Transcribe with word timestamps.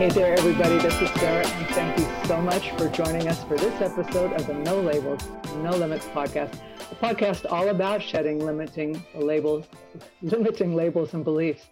Hey 0.00 0.08
there, 0.08 0.32
everybody. 0.32 0.78
This 0.78 0.98
is 1.02 1.10
Sarah, 1.20 1.46
and 1.46 1.66
thank 1.74 1.98
you 1.98 2.26
so 2.26 2.40
much 2.40 2.70
for 2.70 2.88
joining 2.88 3.28
us 3.28 3.44
for 3.44 3.58
this 3.58 3.82
episode 3.82 4.32
of 4.32 4.46
the 4.46 4.54
No 4.54 4.80
Labels, 4.80 5.20
No 5.56 5.72
Limits 5.72 6.06
podcast, 6.06 6.58
a 6.90 6.94
podcast 6.94 7.44
all 7.52 7.68
about 7.68 8.02
shedding 8.02 8.38
limiting 8.38 9.04
labels, 9.14 9.66
limiting 10.22 10.74
labels 10.74 11.12
and 11.12 11.22
beliefs. 11.22 11.66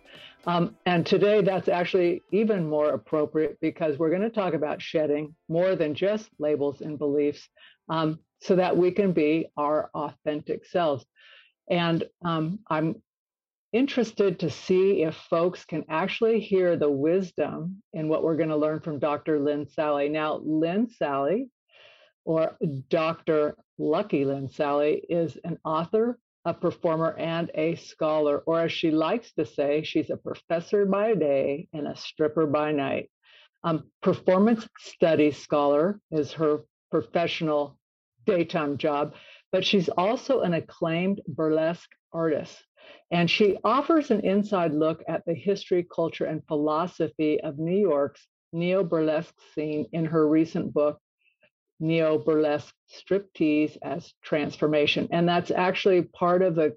Um, 0.46 0.76
and 0.84 1.06
today, 1.06 1.40
that's 1.40 1.68
actually 1.68 2.22
even 2.30 2.68
more 2.68 2.90
appropriate 2.90 3.56
because 3.62 3.98
we're 3.98 4.10
going 4.10 4.20
to 4.20 4.28
talk 4.28 4.52
about 4.52 4.82
shedding 4.82 5.34
more 5.48 5.74
than 5.74 5.94
just 5.94 6.28
labels 6.38 6.82
and 6.82 6.98
beliefs, 6.98 7.48
um, 7.88 8.18
so 8.42 8.56
that 8.56 8.76
we 8.76 8.90
can 8.90 9.12
be 9.12 9.46
our 9.56 9.88
authentic 9.94 10.66
selves. 10.66 11.06
And 11.70 12.04
um, 12.22 12.58
I'm 12.68 13.00
interested 13.72 14.40
to 14.40 14.50
see 14.50 15.02
if 15.02 15.14
folks 15.14 15.64
can 15.64 15.84
actually 15.88 16.40
hear 16.40 16.76
the 16.76 16.90
wisdom 16.90 17.82
in 17.92 18.08
what 18.08 18.22
we're 18.22 18.36
going 18.36 18.48
to 18.48 18.56
learn 18.56 18.80
from 18.80 18.98
Dr. 18.98 19.38
Lynn 19.38 19.66
Sally. 19.68 20.08
Now, 20.08 20.40
Lynn 20.42 20.88
Sally, 20.88 21.50
or 22.24 22.56
Dr. 22.88 23.56
Lucky 23.78 24.24
Lynn 24.24 24.48
Sally, 24.48 25.02
is 25.08 25.38
an 25.44 25.58
author, 25.64 26.18
a 26.44 26.54
performer, 26.54 27.14
and 27.18 27.50
a 27.54 27.74
scholar, 27.76 28.38
or 28.46 28.60
as 28.60 28.72
she 28.72 28.90
likes 28.90 29.32
to 29.34 29.44
say, 29.44 29.82
she's 29.82 30.10
a 30.10 30.16
professor 30.16 30.86
by 30.86 31.14
day 31.14 31.68
and 31.72 31.86
a 31.86 31.96
stripper 31.96 32.46
by 32.46 32.72
night. 32.72 33.10
Um, 33.64 33.90
performance 34.02 34.66
studies 34.78 35.36
scholar 35.36 36.00
is 36.10 36.32
her 36.32 36.60
professional 36.90 37.78
daytime 38.24 38.78
job, 38.78 39.14
but 39.52 39.64
she's 39.64 39.88
also 39.88 40.40
an 40.40 40.54
acclaimed 40.54 41.20
burlesque 41.26 41.90
artist. 42.12 42.56
And 43.10 43.30
she 43.30 43.56
offers 43.64 44.10
an 44.10 44.20
inside 44.20 44.74
look 44.74 45.02
at 45.08 45.24
the 45.24 45.34
history, 45.34 45.86
culture, 45.94 46.26
and 46.26 46.46
philosophy 46.46 47.40
of 47.40 47.58
New 47.58 47.78
York's 47.78 48.26
neo 48.52 48.84
burlesque 48.84 49.34
scene 49.54 49.86
in 49.92 50.04
her 50.06 50.28
recent 50.28 50.72
book, 50.72 50.98
Neo 51.80 52.18
Burlesque 52.18 52.74
Striptease 52.90 53.76
as 53.82 54.12
Transformation. 54.22 55.08
And 55.10 55.28
that's 55.28 55.50
actually 55.50 56.02
part 56.02 56.42
of 56.42 56.54
the, 56.54 56.76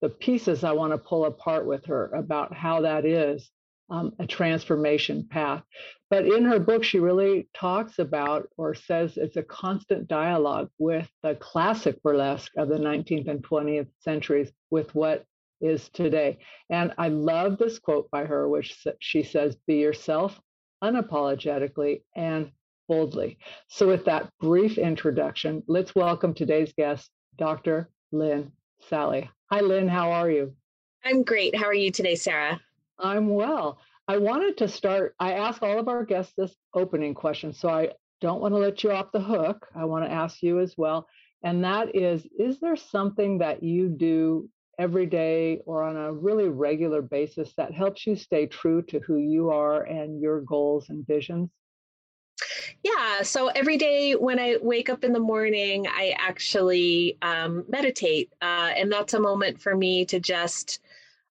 the 0.00 0.10
pieces 0.10 0.64
I 0.64 0.72
want 0.72 0.92
to 0.92 0.98
pull 0.98 1.24
apart 1.24 1.66
with 1.66 1.86
her 1.86 2.10
about 2.14 2.54
how 2.54 2.82
that 2.82 3.04
is 3.04 3.50
um, 3.90 4.12
a 4.18 4.26
transformation 4.26 5.26
path. 5.28 5.62
But 6.10 6.26
in 6.26 6.44
her 6.44 6.58
book, 6.58 6.84
she 6.84 6.98
really 6.98 7.48
talks 7.54 7.98
about 7.98 8.48
or 8.56 8.74
says 8.74 9.16
it's 9.16 9.36
a 9.36 9.42
constant 9.42 10.08
dialogue 10.08 10.70
with 10.78 11.08
the 11.22 11.34
classic 11.34 12.02
burlesque 12.02 12.52
of 12.56 12.68
the 12.68 12.78
19th 12.78 13.28
and 13.28 13.42
20th 13.42 13.88
centuries 14.00 14.50
with 14.70 14.94
what 14.94 15.24
is 15.60 15.88
today. 15.90 16.38
And 16.70 16.92
I 16.98 17.08
love 17.08 17.58
this 17.58 17.78
quote 17.78 18.10
by 18.10 18.24
her, 18.24 18.48
which 18.48 18.86
she 19.00 19.22
says, 19.22 19.56
Be 19.66 19.76
yourself 19.76 20.40
unapologetically 20.82 22.02
and 22.16 22.50
boldly. 22.88 23.38
So, 23.68 23.88
with 23.88 24.04
that 24.06 24.30
brief 24.40 24.78
introduction, 24.78 25.62
let's 25.66 25.94
welcome 25.94 26.34
today's 26.34 26.72
guest, 26.72 27.10
Dr. 27.36 27.90
Lynn 28.12 28.52
Sally. 28.88 29.30
Hi, 29.50 29.60
Lynn. 29.60 29.88
How 29.88 30.12
are 30.12 30.30
you? 30.30 30.54
I'm 31.04 31.22
great. 31.22 31.56
How 31.56 31.66
are 31.66 31.74
you 31.74 31.90
today, 31.90 32.14
Sarah? 32.14 32.60
I'm 32.98 33.28
well. 33.28 33.78
I 34.08 34.16
wanted 34.16 34.56
to 34.58 34.68
start. 34.68 35.14
I 35.20 35.34
ask 35.34 35.62
all 35.62 35.78
of 35.78 35.88
our 35.88 36.04
guests 36.04 36.32
this 36.36 36.54
opening 36.74 37.14
question, 37.14 37.52
so 37.52 37.68
I 37.68 37.90
don't 38.20 38.40
want 38.40 38.54
to 38.54 38.58
let 38.58 38.82
you 38.82 38.90
off 38.90 39.12
the 39.12 39.20
hook. 39.20 39.66
I 39.74 39.84
want 39.84 40.04
to 40.04 40.10
ask 40.10 40.42
you 40.42 40.60
as 40.60 40.74
well. 40.76 41.06
And 41.42 41.62
that 41.64 41.94
is 41.94 42.26
Is 42.38 42.58
there 42.58 42.76
something 42.76 43.38
that 43.38 43.62
you 43.62 43.88
do 43.88 44.48
every 44.78 45.06
day 45.06 45.60
or 45.66 45.82
on 45.82 45.96
a 45.96 46.12
really 46.12 46.48
regular 46.48 47.02
basis 47.02 47.52
that 47.56 47.72
helps 47.72 48.06
you 48.06 48.14
stay 48.16 48.46
true 48.46 48.82
to 48.82 49.00
who 49.00 49.16
you 49.18 49.50
are 49.50 49.82
and 49.82 50.20
your 50.20 50.40
goals 50.42 50.88
and 50.88 51.06
visions? 51.06 51.50
Yeah, 52.84 53.22
so 53.22 53.48
every 53.48 53.76
day 53.76 54.12
when 54.12 54.38
I 54.38 54.56
wake 54.62 54.88
up 54.88 55.02
in 55.02 55.12
the 55.12 55.20
morning, 55.20 55.86
I 55.88 56.14
actually 56.18 57.18
um, 57.22 57.64
meditate. 57.68 58.32
Uh, 58.40 58.70
and 58.76 58.90
that's 58.90 59.14
a 59.14 59.20
moment 59.20 59.60
for 59.60 59.76
me 59.76 60.04
to 60.06 60.20
just 60.20 60.78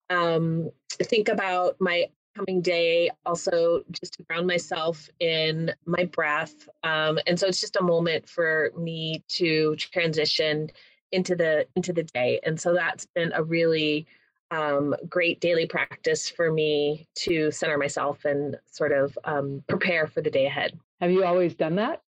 um, 0.09 0.69
think 0.90 1.29
about 1.29 1.78
my 1.79 2.08
coming 2.35 2.62
day, 2.62 3.09
also 3.25 3.84
just 3.91 4.14
to 4.14 4.24
ground 4.24 4.46
myself 4.46 5.09
in 5.19 5.74
my 5.85 6.06
breath. 6.06 6.69
Um, 6.84 7.18
and 7.25 7.40
so 7.40 7.47
it's 7.47 7.62
just 7.62 7.78
a 7.78 7.84
moment 7.84 8.29
for 8.29 8.72
me 8.78 9.24
to 9.29 9.75
transition 9.78 10.69
into 11.12 11.35
the 11.35 11.68
into 11.75 11.94
the 11.94 12.03
day. 12.03 12.40
And 12.44 12.59
so 12.59 12.73
that's 12.73 13.06
been 13.06 13.31
a 13.34 13.44
really 13.44 14.07
um, 14.51 14.95
great 15.09 15.40
daily 15.41 15.66
practice 15.66 16.29
for 16.29 16.51
me 16.51 17.07
to 17.16 17.51
center 17.51 17.78
myself 17.78 18.25
and 18.25 18.57
sort 18.66 18.91
of 18.91 19.17
um, 19.25 19.63
prepare 19.67 20.07
for 20.07 20.22
the 20.22 20.31
day 20.31 20.46
ahead. 20.46 20.78
Have 21.01 21.12
you 21.12 21.25
always 21.25 21.56
done 21.56 21.75
that? 21.75 22.01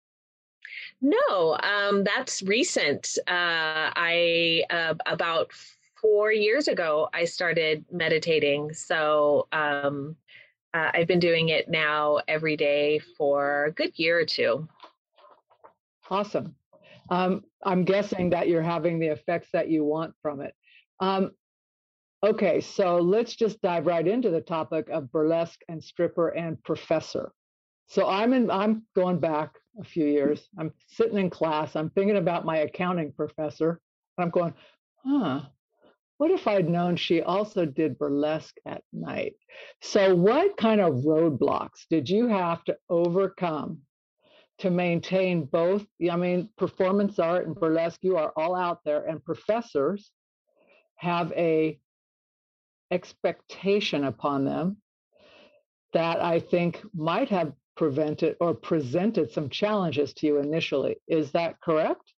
No, 1.00 1.58
um, 1.62 2.04
that's 2.04 2.42
recent. 2.42 3.19
Uh, 3.26 3.91
I 3.97 4.62
uh, 4.70 4.94
about 5.06 5.50
four 6.00 6.32
years 6.32 6.69
ago, 6.69 7.08
I 7.12 7.25
started 7.25 7.84
meditating. 7.91 8.72
So 8.72 9.48
um, 9.53 10.16
uh, 10.75 10.91
I've 10.94 11.06
been 11.06 11.20
doing 11.20 11.48
it 11.48 11.69
now 11.69 12.20
every 12.28 12.56
day 12.56 13.00
for 13.16 13.66
a 13.66 13.72
good 13.72 13.98
year 13.98 14.19
or 14.19 14.25
two. 14.25 14.69
Awesome. 16.10 16.54
Um, 17.10 17.42
I'm 17.64 17.84
guessing 17.84 18.30
that 18.30 18.48
you're 18.48 18.62
having 18.62 18.98
the 18.98 19.08
effects 19.08 19.48
that 19.52 19.69
you 19.70 19.84
want 19.84 20.14
from 20.22 20.41
it. 20.41 20.54
Um, 21.00 21.32
okay, 22.24 22.60
so 22.60 22.98
let's 22.98 23.34
just 23.34 23.60
dive 23.60 23.86
right 23.86 24.06
into 24.06 24.30
the 24.30 24.41
topic 24.41 24.88
of 24.91 25.12
burlesque 25.12 25.60
and 25.69 25.82
stripper 25.82 26.28
and 26.28 26.62
professor. 26.64 27.32
So 27.86 28.06
I'm 28.08 28.32
in. 28.34 28.50
I'm 28.50 28.82
going 28.94 29.19
back 29.19 29.54
a 29.80 29.84
few 29.84 30.04
years. 30.04 30.46
I'm 30.58 30.72
sitting 30.88 31.19
in 31.19 31.30
class. 31.30 31.74
I'm 31.74 31.91
thinking 31.91 32.19
about 32.19 32.44
my 32.44 32.58
accounting 32.58 33.12
professor. 33.12 33.80
and 34.16 34.25
I'm 34.25 34.30
going, 34.30 34.52
huh? 35.04 35.40
what 36.19 36.32
if 36.32 36.46
I'd 36.48 36.69
known 36.69 36.96
she 36.96 37.22
also 37.22 37.64
did 37.64 37.98
burlesque 37.98 38.56
at 38.66 38.82
night? 38.92 39.34
So, 39.80 40.14
what 40.14 40.56
kind 40.56 40.80
of 40.80 41.04
roadblocks 41.04 41.86
did 41.88 42.10
you 42.10 42.26
have 42.28 42.62
to 42.64 42.76
overcome 42.90 43.78
to 44.58 44.70
maintain 44.70 45.44
both? 45.44 45.86
I 46.10 46.16
mean, 46.16 46.48
performance 46.56 47.19
art 47.19 47.46
and 47.46 47.54
burlesque, 47.54 48.04
are 48.16 48.32
all 48.36 48.54
out 48.54 48.80
there, 48.84 49.04
and 49.04 49.24
professors 49.24 50.10
have 50.96 51.32
a 51.32 51.78
expectation 52.91 54.04
upon 54.04 54.44
them 54.44 54.78
that 55.92 56.22
I 56.22 56.41
think 56.41 56.82
might 56.94 57.28
have 57.28 57.52
prevented 57.76 58.36
or 58.41 58.54
presented 58.54 59.30
some 59.30 59.48
challenges 59.48 60.12
to 60.14 60.26
you 60.26 60.38
initially. 60.38 60.96
Is 61.06 61.30
that 61.32 61.60
correct? 61.60 62.12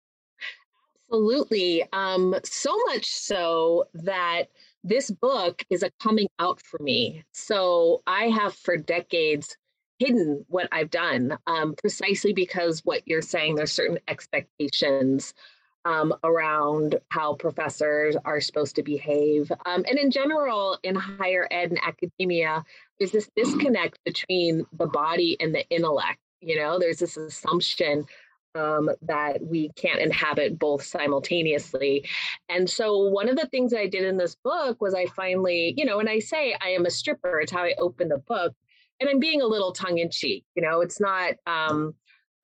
Absolutely. 1.12 1.84
Um, 1.92 2.34
so 2.44 2.76
much 2.86 3.06
so 3.06 3.86
that 3.94 4.44
this 4.84 5.10
book 5.10 5.62
is 5.68 5.82
a 5.82 5.90
coming 6.02 6.28
out 6.38 6.62
for 6.62 6.78
me. 6.82 7.24
So 7.32 8.02
I 8.06 8.24
have 8.28 8.54
for 8.54 8.76
decades 8.76 9.56
hidden 10.00 10.44
what 10.48 10.68
I've 10.72 10.90
done 10.90 11.38
um, 11.46 11.74
precisely 11.74 12.32
because 12.32 12.80
what 12.80 13.02
you're 13.06 13.22
saying, 13.22 13.54
there's 13.54 13.70
certain 13.70 13.98
expectations 14.08 15.34
um, 15.84 16.12
around 16.24 16.98
how 17.10 17.34
professors 17.34 18.16
are 18.24 18.40
supposed 18.40 18.76
to 18.76 18.82
behave. 18.82 19.50
Um, 19.66 19.84
and 19.88 19.98
in 19.98 20.10
general, 20.10 20.78
in 20.82 20.94
higher 20.94 21.46
ed 21.50 21.70
and 21.70 21.80
academia, 21.86 22.64
there's 22.98 23.12
this 23.12 23.30
disconnect 23.36 23.98
between 24.04 24.66
the 24.72 24.86
body 24.86 25.36
and 25.40 25.54
the 25.54 25.68
intellect. 25.70 26.18
You 26.40 26.56
know, 26.56 26.78
there's 26.78 26.98
this 26.98 27.16
assumption 27.16 28.04
um, 28.54 28.90
that 29.02 29.40
we 29.42 29.70
can't 29.76 30.00
inhabit 30.00 30.58
both 30.58 30.82
simultaneously. 30.82 32.08
And 32.48 32.68
so, 32.68 32.98
one 33.08 33.28
of 33.28 33.36
the 33.36 33.46
things 33.46 33.72
I 33.72 33.86
did 33.86 34.04
in 34.04 34.16
this 34.16 34.34
book 34.42 34.80
was 34.80 34.94
I 34.94 35.06
finally, 35.06 35.74
you 35.76 35.84
know, 35.84 35.98
when 35.98 36.08
I 36.08 36.18
say 36.18 36.56
I 36.60 36.70
am 36.70 36.86
a 36.86 36.90
stripper, 36.90 37.40
it's 37.40 37.52
how 37.52 37.62
I 37.62 37.74
open 37.78 38.08
the 38.08 38.18
book. 38.18 38.54
And 39.00 39.08
I'm 39.08 39.18
being 39.18 39.40
a 39.40 39.46
little 39.46 39.72
tongue 39.72 39.98
in 39.98 40.10
cheek, 40.10 40.44
you 40.54 40.62
know, 40.62 40.80
it's 40.82 41.00
not 41.00 41.34
um, 41.46 41.94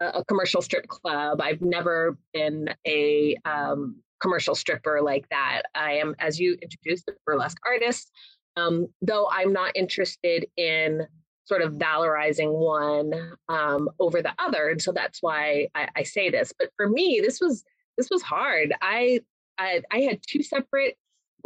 a, 0.01 0.07
a, 0.07 0.25
commercial 0.25 0.63
strip 0.63 0.89
club. 0.89 1.41
I've 1.41 1.61
never 1.61 2.17
been 2.33 2.71
a 2.87 3.37
um, 3.45 3.97
commercial 4.21 4.55
stripper 4.55 5.01
like 5.03 5.29
that. 5.29 5.63
I 5.75 5.93
am, 5.93 6.15
as 6.19 6.41
you 6.41 6.57
introduced, 6.63 7.09
a 7.09 7.13
burlesque 7.27 7.59
artist. 7.65 8.11
Um, 8.57 8.89
though 9.03 9.29
I'm 9.31 9.53
not 9.53 9.73
interested 9.75 10.47
in 10.57 11.07
sort 11.45 11.63
of 11.63 11.75
valorizing 11.75 12.53
one 12.53 13.37
um, 13.49 13.89
over 14.01 14.21
the 14.23 14.33
other. 14.39 14.69
And 14.69 14.83
so 14.83 14.93
that's 14.93 15.23
why 15.23 15.69
I, 15.75 15.89
I, 15.95 16.03
say 16.03 16.29
this. 16.29 16.53
But 16.59 16.71
for 16.77 16.89
me, 16.89 17.21
this 17.23 17.41
was 17.41 17.63
this 17.97 18.09
was 18.11 18.23
hard. 18.23 18.75
I, 18.83 19.21
I, 19.59 19.83
I 19.93 20.01
had 20.01 20.21
two 20.27 20.43
separate 20.43 20.97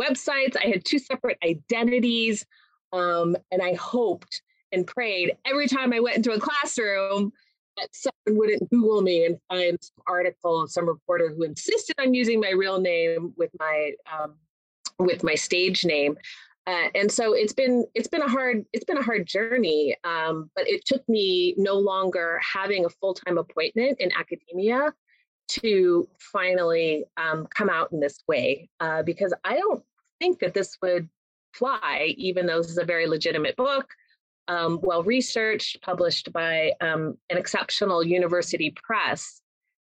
websites. 0.01 0.57
I 0.57 0.69
had 0.69 0.85
two 0.85 0.99
separate 0.99 1.39
identities, 1.45 2.45
um, 2.93 3.37
and 3.53 3.63
I 3.63 3.75
hoped 3.75 4.43
and 4.73 4.87
prayed 4.87 5.37
every 5.45 5.67
time 5.67 5.93
I 5.93 6.01
went 6.01 6.17
into 6.17 6.33
a 6.33 6.41
classroom 6.41 7.33
that 7.77 7.89
someone 7.93 8.39
wouldn't 8.39 8.71
Google 8.71 9.03
me 9.03 9.27
and 9.27 9.39
find 9.49 9.79
some 9.81 10.03
article 10.07 10.63
of 10.63 10.71
some 10.71 10.87
reporter 10.87 11.33
who 11.35 11.45
insisted 11.45 11.97
on 11.99 12.15
using 12.15 12.41
my 12.41 12.51
real 12.51 12.81
name 12.81 13.33
with 13.37 13.51
my 13.59 13.93
um, 14.13 14.35
with 14.99 15.23
my 15.23 15.35
stage 15.35 15.85
name. 15.85 16.17
Uh, 16.67 16.89
and 16.95 17.11
so 17.11 17.33
it's 17.33 17.55
been 17.55 17.87
it's 17.95 18.07
been 18.07 18.23
a 18.23 18.29
hard 18.29 18.65
it's 18.73 18.85
been 18.85 18.99
a 18.99 19.03
hard 19.03 19.27
journey 19.27 19.97
um, 20.05 20.51
but 20.55 20.69
it 20.69 20.85
took 20.85 21.07
me 21.09 21.55
no 21.57 21.75
longer 21.75 22.39
having 22.41 22.85
a 22.85 22.89
full-time 22.89 23.39
appointment 23.39 23.99
in 23.99 24.11
academia 24.13 24.93
to 25.49 26.07
finally 26.21 27.05
um, 27.17 27.47
come 27.55 27.71
out 27.71 27.91
in 27.93 27.99
this 27.99 28.19
way 28.29 28.69
uh, 28.79 29.03
because 29.03 29.33
i 29.43 29.57
don't 29.57 29.83
think 30.21 30.39
that 30.39 30.53
this 30.53 30.77
would 30.83 31.09
fly 31.55 32.15
even 32.19 32.47
though 32.47 32.59
this 32.59 32.71
is 32.71 32.79
a 32.79 32.85
very 32.85 33.07
legitimate 33.07 33.57
book 33.57 33.89
um, 34.51 34.81
well 34.83 35.03
researched 35.03 35.81
published 35.81 36.33
by 36.33 36.73
um, 36.81 37.17
an 37.31 37.39
exceptional 37.39 38.05
university 38.05 38.75
press 38.77 39.41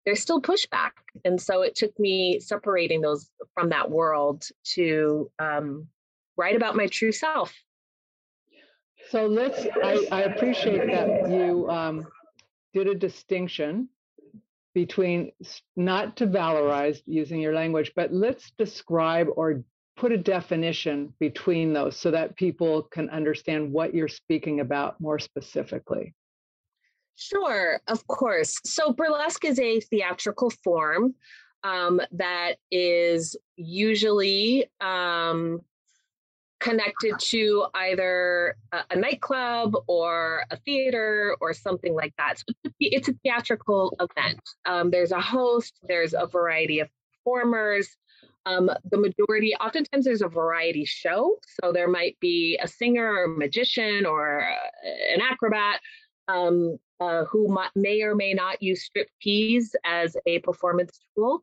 there's 0.07 0.21
still 0.21 0.41
pushback 0.41 0.93
and 1.25 1.41
so 1.41 1.63
it 1.63 1.75
took 1.75 1.97
me 1.99 2.41
separating 2.41 3.01
those 3.01 3.29
from 3.55 3.69
that 3.69 3.91
world 3.91 4.45
to 4.75 5.31
um, 5.39 5.87
write 6.37 6.57
about 6.57 6.77
my 6.77 6.87
true 6.87 7.13
self. 7.13 7.55
So 9.11 9.27
let's, 9.27 9.67
I, 9.83 10.07
I 10.11 10.21
appreciate 10.23 10.87
that 10.87 11.31
you 11.31 11.69
um, 11.69 12.07
did 12.73 12.87
a 12.87 12.95
distinction 12.95 13.89
between 14.75 15.33
not 15.77 16.17
to 16.17 16.27
valorize 16.27 17.03
using 17.05 17.41
your 17.41 17.55
language, 17.55 17.93
but 17.95 18.13
let's 18.13 18.51
describe 18.57 19.27
or 19.37 19.63
put 19.97 20.13
a 20.13 20.19
definition 20.19 21.13
between 21.21 21.73
those 21.73 21.97
so 21.97 22.11
that 22.11 22.37
people 22.37 22.83
can 22.83 23.11
understand 23.11 23.73
what 23.73 23.95
you're 23.95 24.09
speaking 24.09 24.61
about 24.61 25.01
more 25.01 25.19
specifically. 25.19 26.15
Sure, 27.17 27.81
of 27.89 28.07
course. 28.07 28.59
So 28.65 28.93
burlesque 28.93 29.45
is 29.45 29.59
a 29.59 29.81
theatrical 29.81 30.51
form 30.65 31.15
um, 31.63 32.01
that 32.13 32.57
is 32.71 33.37
usually 33.57 34.67
um, 34.81 35.61
connected 36.59 37.19
to 37.19 37.67
either 37.75 38.57
a, 38.73 38.79
a, 38.91 38.97
nightclub 38.97 39.75
or 39.87 40.45
a 40.51 40.57
theater 40.57 41.37
or 41.41 41.53
something 41.53 41.95
like 41.95 42.15
that. 42.19 42.39
So 42.39 42.71
it's 42.81 43.09
a 43.09 43.15
theatrical 43.23 43.97
event. 44.01 44.41
Um, 44.65 44.91
there's 44.91 45.13
a 45.13 45.21
host, 45.21 45.79
there's 45.83 46.15
a 46.15 46.27
variety 46.27 46.81
of 46.81 46.89
performers. 47.25 47.89
Um, 48.45 48.71
the 48.91 48.99
majority, 48.99 49.55
oftentimes, 49.55 50.05
there's 50.05 50.23
a 50.23 50.29
variety 50.29 50.85
show. 50.85 51.39
So 51.61 51.73
there 51.73 51.89
might 51.89 52.19
be 52.21 52.59
a 52.63 52.67
singer 52.67 53.07
or 53.07 53.29
magician 53.29 54.05
or 54.05 54.43
uh, 54.43 55.15
an 55.15 55.21
acrobat 55.21 55.81
um, 56.29 56.79
uh, 57.01 57.25
who 57.25 57.57
may 57.75 58.03
or 58.03 58.15
may 58.15 58.33
not 58.35 58.63
use 58.63 58.89
striptease 58.89 59.71
as 59.85 60.17
a 60.27 60.41
performance 60.41 61.01
tool. 61.15 61.43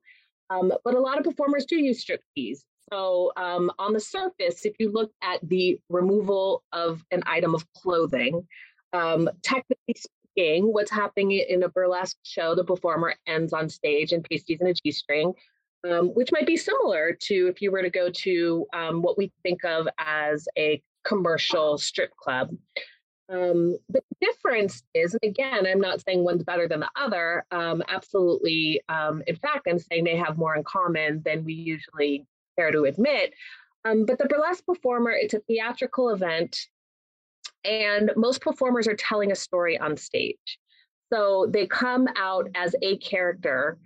Um, 0.49 0.73
but 0.83 0.95
a 0.95 0.99
lot 0.99 1.17
of 1.17 1.23
performers 1.23 1.65
do 1.65 1.77
use 1.77 2.03
striptease. 2.03 2.59
So, 2.91 3.31
um, 3.37 3.71
on 3.77 3.93
the 3.93 3.99
surface, 3.99 4.65
if 4.65 4.73
you 4.79 4.91
look 4.91 5.11
at 5.21 5.47
the 5.47 5.79
removal 5.89 6.63
of 6.71 7.03
an 7.11 7.21
item 7.27 7.53
of 7.53 7.63
clothing, 7.73 8.47
um, 8.93 9.29
technically 9.43 9.95
speaking, 9.95 10.73
what's 10.73 10.89
happening 10.89 11.31
in 11.31 11.61
a 11.63 11.69
burlesque 11.69 12.17
show, 12.23 12.55
the 12.55 12.63
performer 12.63 13.13
ends 13.27 13.53
on 13.53 13.69
stage 13.69 14.11
in 14.11 14.23
pasties 14.23 14.59
and 14.61 14.69
a 14.69 14.73
G 14.73 14.91
string, 14.91 15.33
um, 15.87 16.09
which 16.09 16.31
might 16.31 16.47
be 16.47 16.57
similar 16.57 17.13
to 17.13 17.47
if 17.47 17.61
you 17.61 17.71
were 17.71 17.81
to 17.81 17.89
go 17.89 18.09
to 18.09 18.65
um, 18.73 19.01
what 19.01 19.17
we 19.17 19.31
think 19.43 19.63
of 19.63 19.87
as 19.97 20.47
a 20.57 20.81
commercial 21.03 21.77
strip 21.77 22.15
club. 22.17 22.49
Um, 23.29 23.77
the 23.89 24.01
difference 24.21 24.81
is, 24.93 25.13
and 25.13 25.31
again, 25.31 25.67
I'm 25.67 25.79
not 25.79 26.01
saying 26.01 26.23
one's 26.23 26.43
better 26.43 26.67
than 26.67 26.79
the 26.79 26.89
other. 26.95 27.45
Um, 27.51 27.83
absolutely. 27.87 28.81
Um, 28.89 29.21
in 29.27 29.35
fact, 29.35 29.67
I'm 29.69 29.77
saying 29.77 30.03
they 30.03 30.17
have 30.17 30.37
more 30.37 30.55
in 30.55 30.63
common 30.63 31.21
than 31.23 31.45
we 31.45 31.53
usually 31.53 32.25
care 32.57 32.71
to 32.71 32.85
admit. 32.85 33.33
Um, 33.85 34.05
but 34.05 34.17
the 34.17 34.25
burlesque 34.25 34.65
performer, 34.65 35.11
it's 35.11 35.35
a 35.35 35.39
theatrical 35.41 36.09
event, 36.09 36.57
and 37.63 38.11
most 38.15 38.41
performers 38.41 38.87
are 38.87 38.95
telling 38.95 39.31
a 39.31 39.35
story 39.35 39.77
on 39.77 39.95
stage. 39.95 40.59
So 41.13 41.47
they 41.49 41.65
come 41.67 42.07
out 42.15 42.49
as 42.55 42.75
a 42.81 42.97
character 42.97 43.77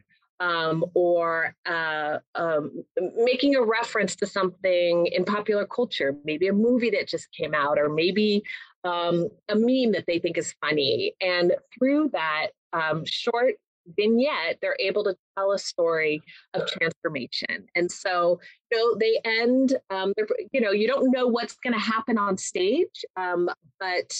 um, 0.44 0.84
or 0.94 1.56
uh, 1.66 2.18
um, 2.36 2.84
making 3.16 3.56
a 3.56 3.64
reference 3.64 4.14
to 4.18 4.28
something 4.28 5.08
in 5.08 5.24
popular 5.24 5.66
culture, 5.66 6.16
maybe 6.26 6.48
a 6.50 6.54
movie 6.54 6.90
that 6.90 7.08
just 7.08 7.32
came 7.32 7.54
out, 7.54 7.80
or 7.80 7.88
maybe 7.88 8.44
um, 8.84 9.30
a 9.48 9.56
meme 9.56 9.94
that 9.94 10.04
they 10.06 10.20
think 10.20 10.38
is 10.38 10.54
funny. 10.60 11.14
And 11.22 11.54
through 11.74 12.10
that 12.12 12.48
um, 12.74 13.06
short 13.06 13.54
vignette, 13.98 14.58
they're 14.62 14.76
able 14.80 15.04
to 15.06 15.16
tell 15.38 15.54
a 15.54 15.60
story 15.60 16.22
of 16.54 16.68
transformation. 16.68 17.66
And 17.76 17.90
so, 17.90 18.40
you 18.70 18.78
know, 18.78 18.98
they 19.00 19.22
end, 19.24 19.78
um, 19.90 20.12
you 20.52 20.60
know, 20.60 20.72
you 20.72 20.88
don't 20.88 21.10
know 21.12 21.28
what's 21.28 21.56
going 21.64 21.74
to 21.74 21.80
happen 21.80 22.18
on 22.18 22.38
stage, 22.38 23.06
um, 23.16 23.50
but 23.80 24.12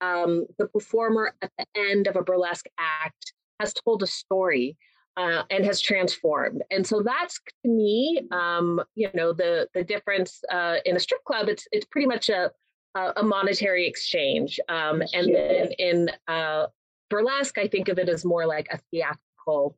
the 0.00 0.68
performer 0.72 1.34
at 1.42 1.52
the 1.58 1.66
end 1.76 2.08
of 2.08 2.16
a 2.16 2.22
burlesque 2.22 2.66
act 2.78 3.34
has 3.60 3.72
told 3.72 4.02
a 4.02 4.06
story. 4.06 4.76
Uh, 5.16 5.42
and 5.50 5.64
has 5.64 5.80
transformed, 5.80 6.62
and 6.70 6.86
so 6.86 7.02
that's 7.02 7.40
to 7.62 7.68
me, 7.68 8.22
um, 8.30 8.80
you 8.94 9.10
know, 9.12 9.32
the 9.32 9.68
the 9.74 9.82
difference 9.82 10.40
uh, 10.50 10.76
in 10.84 10.96
a 10.96 11.00
strip 11.00 11.22
club. 11.24 11.48
It's 11.48 11.66
it's 11.72 11.84
pretty 11.84 12.06
much 12.06 12.28
a 12.28 12.50
a 12.94 13.22
monetary 13.22 13.86
exchange, 13.86 14.58
um, 14.68 15.02
and 15.12 15.34
then 15.34 15.72
in 15.78 16.10
uh, 16.28 16.66
burlesque, 17.08 17.58
I 17.58 17.68
think 17.68 17.88
of 17.88 17.98
it 17.98 18.08
as 18.08 18.24
more 18.24 18.46
like 18.46 18.68
a 18.70 18.78
theatrical, 18.90 19.76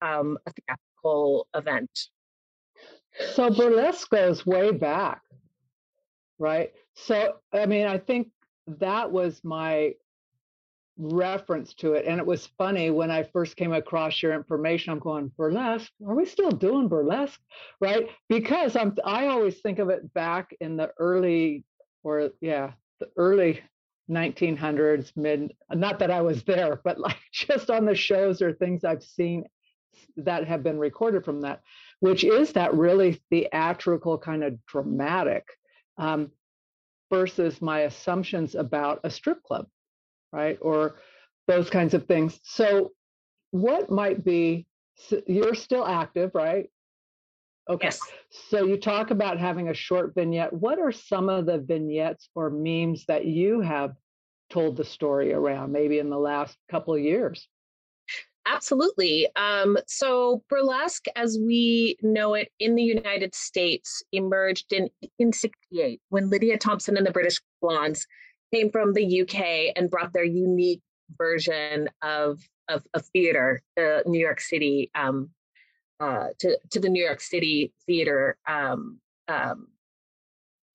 um, 0.00 0.38
a 0.46 0.52
theatrical 0.52 1.48
event. 1.54 1.90
So 3.32 3.50
burlesque 3.50 4.10
goes 4.10 4.46
way 4.46 4.70
back, 4.70 5.22
right? 6.38 6.72
So 6.94 7.36
I 7.52 7.66
mean, 7.66 7.86
I 7.86 7.98
think 7.98 8.28
that 8.66 9.10
was 9.10 9.40
my 9.44 9.94
reference 10.96 11.74
to 11.74 11.94
it. 11.94 12.06
And 12.06 12.18
it 12.20 12.26
was 12.26 12.46
funny 12.58 12.90
when 12.90 13.10
I 13.10 13.24
first 13.24 13.56
came 13.56 13.72
across 13.72 14.22
your 14.22 14.32
information. 14.32 14.92
I'm 14.92 14.98
going, 14.98 15.32
burlesque? 15.36 15.90
Are 16.06 16.14
we 16.14 16.24
still 16.24 16.50
doing 16.50 16.88
burlesque? 16.88 17.40
Right? 17.80 18.08
Because 18.28 18.76
I'm 18.76 18.96
I 19.04 19.26
always 19.26 19.60
think 19.60 19.78
of 19.78 19.90
it 19.90 20.12
back 20.14 20.54
in 20.60 20.76
the 20.76 20.92
early 20.98 21.64
or 22.02 22.30
yeah, 22.40 22.72
the 23.00 23.08
early 23.16 23.60
1900s, 24.10 25.12
mid, 25.16 25.54
not 25.72 25.98
that 25.98 26.10
I 26.10 26.20
was 26.20 26.42
there, 26.44 26.80
but 26.84 26.98
like 26.98 27.18
just 27.32 27.70
on 27.70 27.84
the 27.84 27.94
shows 27.94 28.42
or 28.42 28.52
things 28.52 28.84
I've 28.84 29.02
seen 29.02 29.44
that 30.16 30.46
have 30.46 30.62
been 30.62 30.78
recorded 30.78 31.24
from 31.24 31.40
that, 31.42 31.62
which 32.00 32.24
is 32.24 32.52
that 32.52 32.74
really 32.74 33.20
theatrical 33.30 34.18
kind 34.18 34.44
of 34.44 34.64
dramatic 34.66 35.46
um, 35.96 36.30
versus 37.10 37.62
my 37.62 37.80
assumptions 37.80 38.54
about 38.54 39.00
a 39.04 39.10
strip 39.10 39.42
club, 39.42 39.66
right? 40.34 40.58
Or 40.60 40.96
those 41.46 41.70
kinds 41.70 41.94
of 41.94 42.06
things. 42.06 42.40
So, 42.42 42.90
what 43.52 43.90
might 43.90 44.24
be, 44.24 44.66
you're 45.26 45.54
still 45.54 45.86
active, 45.86 46.32
right? 46.34 46.68
Okay. 47.70 47.86
Yes. 47.86 48.00
So 48.50 48.66
you 48.66 48.76
talk 48.76 49.10
about 49.10 49.38
having 49.38 49.68
a 49.68 49.74
short 49.74 50.14
vignette. 50.14 50.52
What 50.52 50.78
are 50.78 50.92
some 50.92 51.28
of 51.28 51.46
the 51.46 51.58
vignettes 51.58 52.28
or 52.34 52.50
memes 52.50 53.06
that 53.06 53.24
you 53.24 53.60
have 53.60 53.94
told 54.50 54.76
the 54.76 54.84
story 54.84 55.32
around, 55.32 55.72
maybe 55.72 55.98
in 55.98 56.10
the 56.10 56.18
last 56.18 56.56
couple 56.70 56.94
of 56.94 57.00
years? 57.00 57.48
Absolutely. 58.46 59.26
Um, 59.36 59.78
so, 59.86 60.42
burlesque, 60.50 61.06
as 61.16 61.38
we 61.40 61.96
know 62.02 62.34
it 62.34 62.50
in 62.60 62.74
the 62.74 62.82
United 62.82 63.34
States, 63.34 64.02
emerged 64.12 64.72
in 64.72 64.82
1868 65.00 66.02
when 66.10 66.28
Lydia 66.28 66.58
Thompson 66.58 66.98
and 66.98 67.06
the 67.06 67.10
British 67.10 67.40
Blondes 67.62 68.06
came 68.54 68.70
from 68.70 68.92
the 68.92 69.22
UK 69.22 69.72
and 69.76 69.90
brought 69.90 70.12
their 70.12 70.24
unique 70.24 70.82
version 71.18 71.88
of 72.02 72.40
of, 72.68 72.82
of 72.94 73.04
theater 73.06 73.60
to 73.76 74.02
New 74.06 74.18
York 74.18 74.40
City 74.40 74.90
um, 74.94 75.30
uh, 76.00 76.28
to 76.38 76.58
to 76.70 76.80
the 76.80 76.88
New 76.88 77.04
York 77.04 77.20
City 77.20 77.72
theater 77.86 78.36
um, 78.48 78.98
um, 79.28 79.68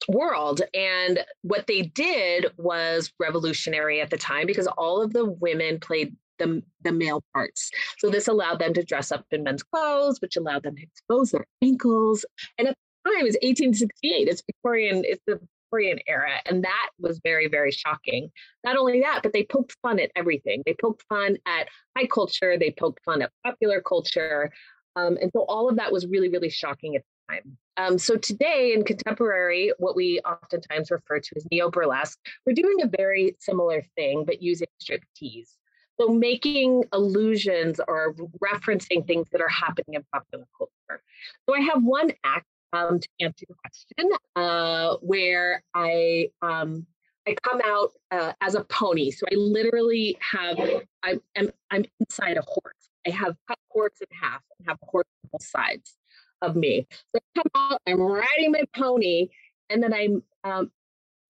world. 0.08 0.62
And 0.74 1.20
what 1.42 1.68
they 1.68 1.82
did 1.82 2.48
was 2.58 3.12
revolutionary 3.20 4.02
at 4.02 4.10
the 4.10 4.18
time 4.18 4.46
because 4.48 4.68
all 4.68 5.02
of 5.02 5.14
the 5.14 5.26
women 5.26 5.80
played 5.80 6.16
the, 6.38 6.64
the 6.84 6.92
male 6.92 7.22
parts. 7.34 7.70
So 7.98 8.10
this 8.10 8.28
allowed 8.28 8.60
them 8.60 8.74
to 8.74 8.84
dress 8.84 9.12
up 9.12 9.26
in 9.32 9.44
men's 9.44 9.62
clothes, 9.62 10.22
which 10.22 10.38
allowed 10.38 10.64
them 10.64 10.78
to 10.78 10.84
expose 10.84 11.32
their 11.32 11.46
ankles. 11.62 12.26
And 12.58 12.70
at 12.70 12.76
the 13.04 13.12
time, 13.12 13.20
it 13.20 13.26
was 13.26 13.38
1868. 13.42 14.28
It's 14.30 14.42
Victorian. 14.48 15.04
It's 15.06 15.22
the 15.28 15.42
Victorian 15.70 16.00
era. 16.08 16.42
And 16.46 16.64
that 16.64 16.90
was 17.00 17.20
very, 17.24 17.48
very 17.48 17.72
shocking. 17.72 18.32
Not 18.64 18.78
only 18.78 19.02
that, 19.02 19.22
but 19.24 19.34
they 19.34 19.44
poked 19.44 19.76
fun 19.82 20.00
at 20.00 20.12
everything. 20.16 20.64
They 20.66 20.76
poked 20.80 21.04
fun 21.10 21.38
at 21.46 21.68
high 21.98 22.08
culture, 22.08 22.58
they 22.58 22.72
poked 22.72 23.04
fun 23.04 23.22
at 23.22 23.32
popular 23.46 23.82
culture. 23.82 24.52
Um, 24.96 25.18
and 25.22 25.32
so 25.34 25.46
all 25.48 25.70
of 25.70 25.76
that 25.78 25.92
was 25.92 26.08
really, 26.08 26.30
really 26.30 26.50
shocking 26.50 26.96
at 26.96 27.04
the 27.04 27.34
time. 27.34 27.58
Um, 27.78 27.98
so 27.98 28.16
today 28.18 28.74
in 28.74 28.84
contemporary, 28.84 29.72
what 29.78 29.96
we 29.96 30.20
oftentimes 30.22 30.92
refer 30.92 31.20
to 31.20 31.30
as 31.36 31.46
neo 31.52 31.70
burlesque, 31.70 32.18
we're 32.46 32.54
doing 32.54 32.82
a 32.82 32.88
very 32.88 33.36
similar 33.40 33.84
thing, 33.96 34.26
but 34.26 34.42
using 34.42 34.68
striptease. 34.84 35.56
So 36.00 36.08
making 36.08 36.86
allusions 36.94 37.80
or 37.88 38.16
referencing 38.42 39.06
things 39.06 39.28
that 39.32 39.42
are 39.42 39.50
happening 39.50 39.96
in 39.96 40.04
popular 40.14 40.46
culture. 40.58 41.04
So 41.48 41.56
I 41.56 41.62
have 41.62 41.84
one 41.84 42.12
act 42.24 42.46
um, 42.74 43.00
to 43.00 43.08
answer 43.20 43.46
your 43.48 43.58
question 43.58 44.12
uh, 44.36 44.96
where 45.02 45.64
I 45.74 46.30
um, 46.42 46.86
I 47.28 47.36
come 47.44 47.62
out 47.64 47.92
uh, 48.12 48.34
as 48.42 48.56
a 48.56 48.64
pony. 48.66 49.12
So 49.12 49.26
I 49.32 49.36
literally 49.36 50.18
have 50.20 50.60
I 51.04 51.20
am 51.36 51.52
I'm 51.72 51.86
inside 52.00 52.38
a 52.38 52.42
horse. 52.42 52.90
I 53.08 53.12
have 53.12 53.36
cut 53.48 53.58
horse 53.70 53.94
in 54.02 54.18
half 54.18 54.42
and 54.58 54.68
have 54.68 54.78
horse 54.82 55.08
on 55.24 55.30
both 55.32 55.44
sides 55.44 55.96
of 56.42 56.56
me. 56.56 56.88
So 56.92 57.20
I 57.20 57.42
come 57.42 57.72
out, 57.72 57.82
I'm 57.88 58.02
riding 58.02 58.52
my 58.52 58.64
pony, 58.76 59.30
and 59.70 59.82
then 59.82 59.94
I'm 59.94 60.24
um, 60.44 60.72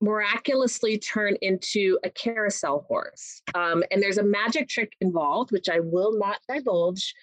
miraculously 0.01 0.98
turn 0.98 1.36
into 1.41 2.00
a 2.03 2.10
carousel 2.10 2.86
horse. 2.88 3.41
Um, 3.53 3.84
and 3.91 4.01
there's 4.01 4.17
a 4.17 4.24
magic 4.24 4.69
trick 4.69 4.93
involved, 5.01 5.51
which 5.51 5.69
I 5.69 5.79
will 5.79 6.17
not 6.17 6.39
divulge. 6.48 7.13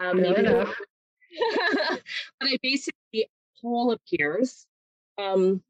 Um, 0.00 0.22
maybe 0.22 0.42
but 0.42 2.00
I 2.42 2.56
basically 2.62 2.99
pole 3.60 3.92
appears, 3.92 4.66
um, 5.18 5.62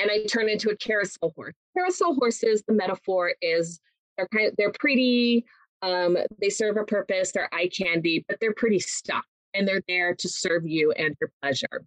and 0.00 0.10
I 0.10 0.24
turn 0.26 0.48
into 0.48 0.70
a 0.70 0.76
carousel 0.76 1.32
horse. 1.34 1.54
Carousel 1.76 2.14
horses, 2.14 2.62
the 2.66 2.74
metaphor 2.74 3.32
is 3.42 3.80
they're 4.16 4.28
kind 4.28 4.48
of 4.48 4.54
they're 4.56 4.72
pretty. 4.72 5.44
Um, 5.80 6.16
they 6.40 6.50
serve 6.50 6.76
a 6.76 6.82
purpose. 6.82 7.30
They're 7.30 7.52
eye 7.54 7.68
candy, 7.68 8.24
but 8.28 8.38
they're 8.40 8.54
pretty 8.54 8.80
stuck, 8.80 9.24
and 9.54 9.66
they're 9.66 9.82
there 9.86 10.14
to 10.14 10.28
serve 10.28 10.66
you 10.66 10.92
and 10.92 11.16
your 11.20 11.30
pleasure. 11.40 11.84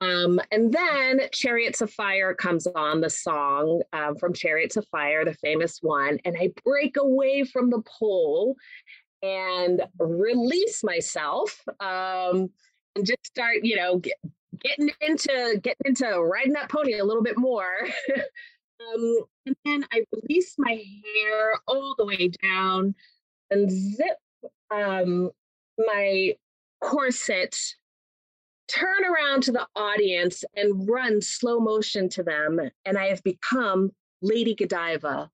Um, 0.00 0.40
and 0.52 0.72
then 0.72 1.22
Chariots 1.32 1.80
of 1.80 1.90
Fire 1.90 2.34
comes 2.34 2.66
on, 2.68 3.00
the 3.00 3.10
song 3.10 3.82
um, 3.92 4.16
from 4.16 4.32
Chariots 4.32 4.76
of 4.76 4.86
Fire, 4.88 5.24
the 5.24 5.34
famous 5.34 5.78
one. 5.82 6.18
And 6.24 6.36
I 6.38 6.52
break 6.64 6.96
away 6.96 7.44
from 7.44 7.70
the 7.70 7.82
pole 7.82 8.56
and 9.22 9.82
release 9.98 10.84
myself 10.84 11.60
um, 11.80 12.50
and 12.94 13.04
just 13.04 13.26
start, 13.26 13.56
you 13.62 13.76
know, 13.76 13.98
get, 13.98 14.14
getting 14.60 14.90
into 15.00 15.60
getting 15.62 15.86
into 15.86 16.20
riding 16.20 16.52
that 16.52 16.70
pony 16.70 16.98
a 16.98 17.04
little 17.04 17.22
bit 17.22 17.38
more. 17.38 17.78
um, 18.14 19.18
and 19.46 19.56
then 19.64 19.84
I 19.92 20.04
release 20.12 20.54
my 20.58 20.72
hair 20.72 21.52
all 21.66 21.94
the 21.96 22.04
way 22.06 22.30
down 22.42 22.94
and 23.50 23.70
zip 23.70 24.16
um, 24.70 25.30
my 25.78 26.34
corset 26.80 27.56
turn 28.68 29.04
around 29.04 29.42
to 29.44 29.52
the 29.52 29.66
audience 29.74 30.44
and 30.54 30.88
run 30.88 31.22
slow 31.22 31.58
motion 31.58 32.08
to 32.10 32.22
them. 32.22 32.60
And 32.84 32.98
I 32.98 33.06
have 33.06 33.22
become 33.22 33.90
Lady 34.20 34.54
Godiva 34.54 35.30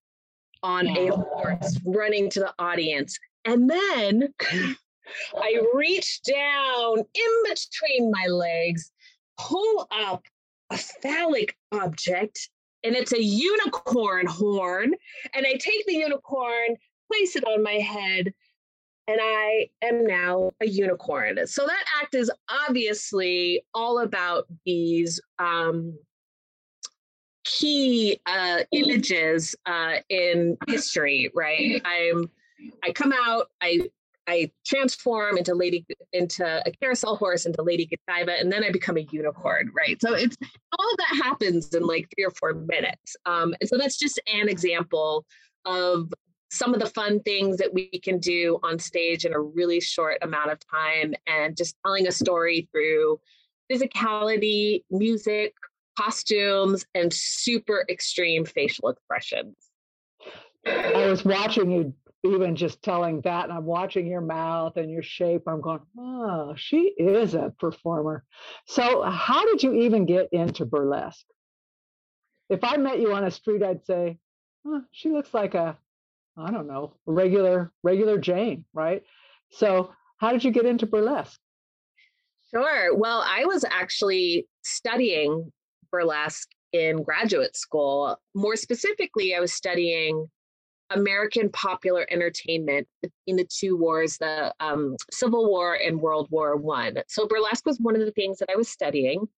on 0.62 0.86
a 0.86 1.08
horse 1.08 1.78
running 1.84 2.30
to 2.30 2.40
the 2.40 2.54
audience. 2.58 3.18
And 3.44 3.68
then 3.68 4.32
I 5.36 5.60
reach 5.74 6.22
down 6.22 6.98
in 6.98 7.42
between 7.44 8.10
my 8.10 8.26
legs, 8.26 8.90
pull 9.38 9.88
up 9.90 10.24
a 10.70 10.78
phallic 10.78 11.56
object, 11.72 12.48
and 12.82 12.94
it's 12.94 13.12
a 13.12 13.22
unicorn 13.22 14.26
horn. 14.26 14.94
And 15.34 15.46
I 15.46 15.52
take 15.52 15.86
the 15.86 15.94
unicorn, 15.94 16.76
place 17.12 17.36
it 17.36 17.44
on 17.44 17.62
my 17.62 17.74
head, 17.74 18.32
and 19.06 19.18
I 19.20 19.68
am 19.82 20.06
now 20.06 20.50
a 20.60 20.66
unicorn. 20.66 21.46
So 21.46 21.66
that 21.66 21.84
act 22.02 22.14
is 22.14 22.30
obviously 22.48 23.64
all 23.74 24.00
about 24.00 24.46
these 24.64 25.20
um, 25.38 25.98
key 27.44 28.18
uh, 28.26 28.60
images 28.72 29.54
uh, 29.66 29.96
in 30.08 30.56
history, 30.66 31.30
right? 31.34 31.80
I'm 31.84 32.30
I 32.82 32.92
come 32.92 33.12
out, 33.12 33.50
I 33.60 33.90
I 34.26 34.50
transform 34.66 35.36
into 35.36 35.54
lady 35.54 35.86
into 36.12 36.62
a 36.66 36.70
carousel 36.72 37.16
horse 37.16 37.46
into 37.46 37.62
Lady 37.62 37.86
Godiva, 37.86 38.38
and 38.38 38.50
then 38.50 38.64
I 38.64 38.70
become 38.70 38.96
a 38.96 39.06
unicorn, 39.10 39.70
right? 39.76 40.00
So 40.00 40.14
it's 40.14 40.36
all 40.78 40.90
of 40.90 40.96
that 40.98 41.22
happens 41.24 41.74
in 41.74 41.86
like 41.86 42.08
three 42.14 42.24
or 42.24 42.30
four 42.30 42.54
minutes, 42.54 43.16
um, 43.26 43.54
and 43.60 43.68
so 43.68 43.76
that's 43.76 43.98
just 43.98 44.20
an 44.32 44.48
example 44.48 45.24
of 45.64 46.12
some 46.50 46.72
of 46.72 46.80
the 46.80 46.86
fun 46.86 47.20
things 47.20 47.56
that 47.56 47.74
we 47.74 47.88
can 48.02 48.18
do 48.18 48.60
on 48.62 48.78
stage 48.78 49.24
in 49.24 49.32
a 49.32 49.40
really 49.40 49.80
short 49.80 50.18
amount 50.22 50.52
of 50.52 50.58
time 50.70 51.12
and 51.26 51.56
just 51.56 51.74
telling 51.84 52.06
a 52.06 52.12
story 52.12 52.68
through 52.70 53.18
physicality, 53.70 54.84
music, 54.90 55.54
costumes, 55.98 56.86
and 56.94 57.12
super 57.12 57.84
extreme 57.88 58.44
facial 58.44 58.88
expressions. 58.88 59.56
I 60.66 61.06
was 61.06 61.24
watching 61.24 61.70
you 61.70 61.94
even 62.24 62.56
just 62.56 62.82
telling 62.82 63.20
that, 63.22 63.44
and 63.44 63.52
I'm 63.52 63.64
watching 63.64 64.06
your 64.06 64.20
mouth 64.20 64.76
and 64.76 64.90
your 64.90 65.02
shape. 65.02 65.42
I'm 65.46 65.60
going, 65.60 65.80
oh, 65.98 66.54
she 66.56 66.94
is 66.98 67.34
a 67.34 67.52
performer. 67.58 68.24
So, 68.66 69.02
how 69.02 69.44
did 69.46 69.62
you 69.62 69.74
even 69.74 70.06
get 70.06 70.28
into 70.32 70.64
burlesque? 70.64 71.26
If 72.48 72.64
I 72.64 72.76
met 72.76 73.00
you 73.00 73.12
on 73.14 73.24
a 73.24 73.30
street, 73.30 73.62
I'd 73.62 73.84
say, 73.84 74.18
oh, 74.66 74.82
she 74.90 75.10
looks 75.10 75.32
like 75.34 75.54
a 75.54 75.76
I 76.36 76.50
don't 76.50 76.66
know, 76.66 76.94
regular 77.06 77.72
regular 77.82 78.18
Jane, 78.18 78.64
right? 78.72 79.02
So, 79.50 79.92
how 80.18 80.32
did 80.32 80.42
you 80.42 80.50
get 80.50 80.66
into 80.66 80.86
burlesque? 80.86 81.38
Sure. 82.50 82.96
Well, 82.96 83.24
I 83.26 83.44
was 83.44 83.64
actually 83.70 84.46
studying 84.62 85.52
burlesque 85.90 86.48
in 86.72 87.02
graduate 87.02 87.56
school. 87.56 88.16
More 88.34 88.56
specifically, 88.56 89.34
I 89.34 89.40
was 89.40 89.52
studying 89.52 90.28
American 90.90 91.48
popular 91.50 92.06
entertainment 92.10 92.86
in 93.26 93.36
the 93.36 93.44
two 93.44 93.76
wars, 93.76 94.18
the 94.18 94.54
um, 94.60 94.96
Civil 95.10 95.48
War 95.48 95.74
and 95.74 96.00
World 96.00 96.28
War 96.30 96.56
One. 96.56 96.98
So 97.08 97.26
burlesque 97.26 97.66
was 97.66 97.80
one 97.80 97.94
of 97.94 98.02
the 98.02 98.12
things 98.12 98.38
that 98.38 98.50
I 98.50 98.56
was 98.56 98.68
studying 98.68 99.28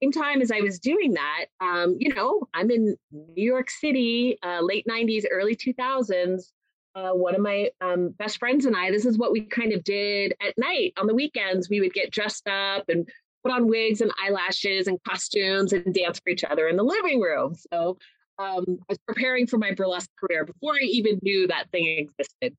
same 0.00 0.12
time 0.12 0.40
as 0.40 0.50
I 0.50 0.60
was 0.60 0.78
doing 0.78 1.14
that, 1.14 1.46
um, 1.60 1.96
you 1.98 2.14
know, 2.14 2.48
I'm 2.54 2.70
in 2.70 2.96
New 3.10 3.44
York 3.44 3.70
City, 3.70 4.38
uh, 4.42 4.60
late 4.60 4.86
90s, 4.88 5.24
early 5.30 5.56
2000s. 5.56 6.52
Uh, 6.94 7.12
one 7.12 7.36
of 7.36 7.40
my 7.40 7.70
um, 7.80 8.10
best 8.18 8.38
friends 8.38 8.66
and 8.66 8.76
I, 8.76 8.90
this 8.90 9.06
is 9.06 9.16
what 9.16 9.30
we 9.30 9.42
kind 9.42 9.72
of 9.72 9.84
did 9.84 10.34
at 10.44 10.58
night 10.58 10.92
on 10.98 11.06
the 11.06 11.14
weekends. 11.14 11.70
We 11.70 11.80
would 11.80 11.94
get 11.94 12.10
dressed 12.10 12.48
up 12.48 12.88
and 12.88 13.08
put 13.44 13.52
on 13.52 13.68
wigs 13.68 14.00
and 14.00 14.10
eyelashes 14.22 14.88
and 14.88 14.98
costumes 15.04 15.72
and 15.72 15.94
dance 15.94 16.20
for 16.20 16.30
each 16.30 16.44
other 16.44 16.68
in 16.68 16.76
the 16.76 16.82
living 16.82 17.20
room. 17.20 17.54
So 17.72 17.96
um, 18.40 18.64
I 18.68 18.84
was 18.88 18.98
preparing 19.06 19.46
for 19.46 19.58
my 19.58 19.72
burlesque 19.72 20.10
career 20.18 20.44
before 20.44 20.74
I 20.74 20.84
even 20.84 21.18
knew 21.22 21.46
that 21.46 21.70
thing 21.70 21.86
existed. 21.98 22.56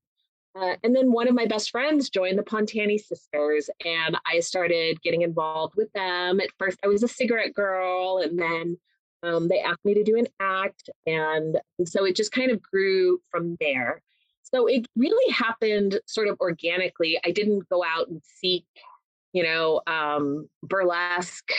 Uh, 0.54 0.76
and 0.84 0.94
then 0.94 1.10
one 1.10 1.28
of 1.28 1.34
my 1.34 1.46
best 1.46 1.70
friends 1.70 2.10
joined 2.10 2.38
the 2.38 2.42
Pontani 2.42 3.00
sisters, 3.00 3.68
and 3.84 4.16
I 4.26 4.40
started 4.40 5.00
getting 5.02 5.22
involved 5.22 5.74
with 5.76 5.90
them. 5.92 6.40
At 6.40 6.50
first, 6.58 6.78
I 6.84 6.88
was 6.88 7.02
a 7.02 7.08
cigarette 7.08 7.54
girl, 7.54 8.18
and 8.18 8.38
then 8.38 8.78
um, 9.22 9.48
they 9.48 9.60
asked 9.60 9.84
me 9.84 9.94
to 9.94 10.04
do 10.04 10.18
an 10.18 10.26
act. 10.40 10.90
And, 11.06 11.58
and 11.78 11.88
so 11.88 12.04
it 12.04 12.16
just 12.16 12.32
kind 12.32 12.50
of 12.50 12.60
grew 12.62 13.20
from 13.30 13.56
there. 13.60 14.02
So 14.42 14.66
it 14.66 14.86
really 14.94 15.32
happened 15.32 15.98
sort 16.06 16.28
of 16.28 16.38
organically. 16.38 17.18
I 17.24 17.30
didn't 17.30 17.68
go 17.70 17.82
out 17.82 18.08
and 18.08 18.20
seek, 18.22 18.66
you 19.32 19.42
know, 19.42 19.80
um, 19.86 20.48
burlesque 20.62 21.50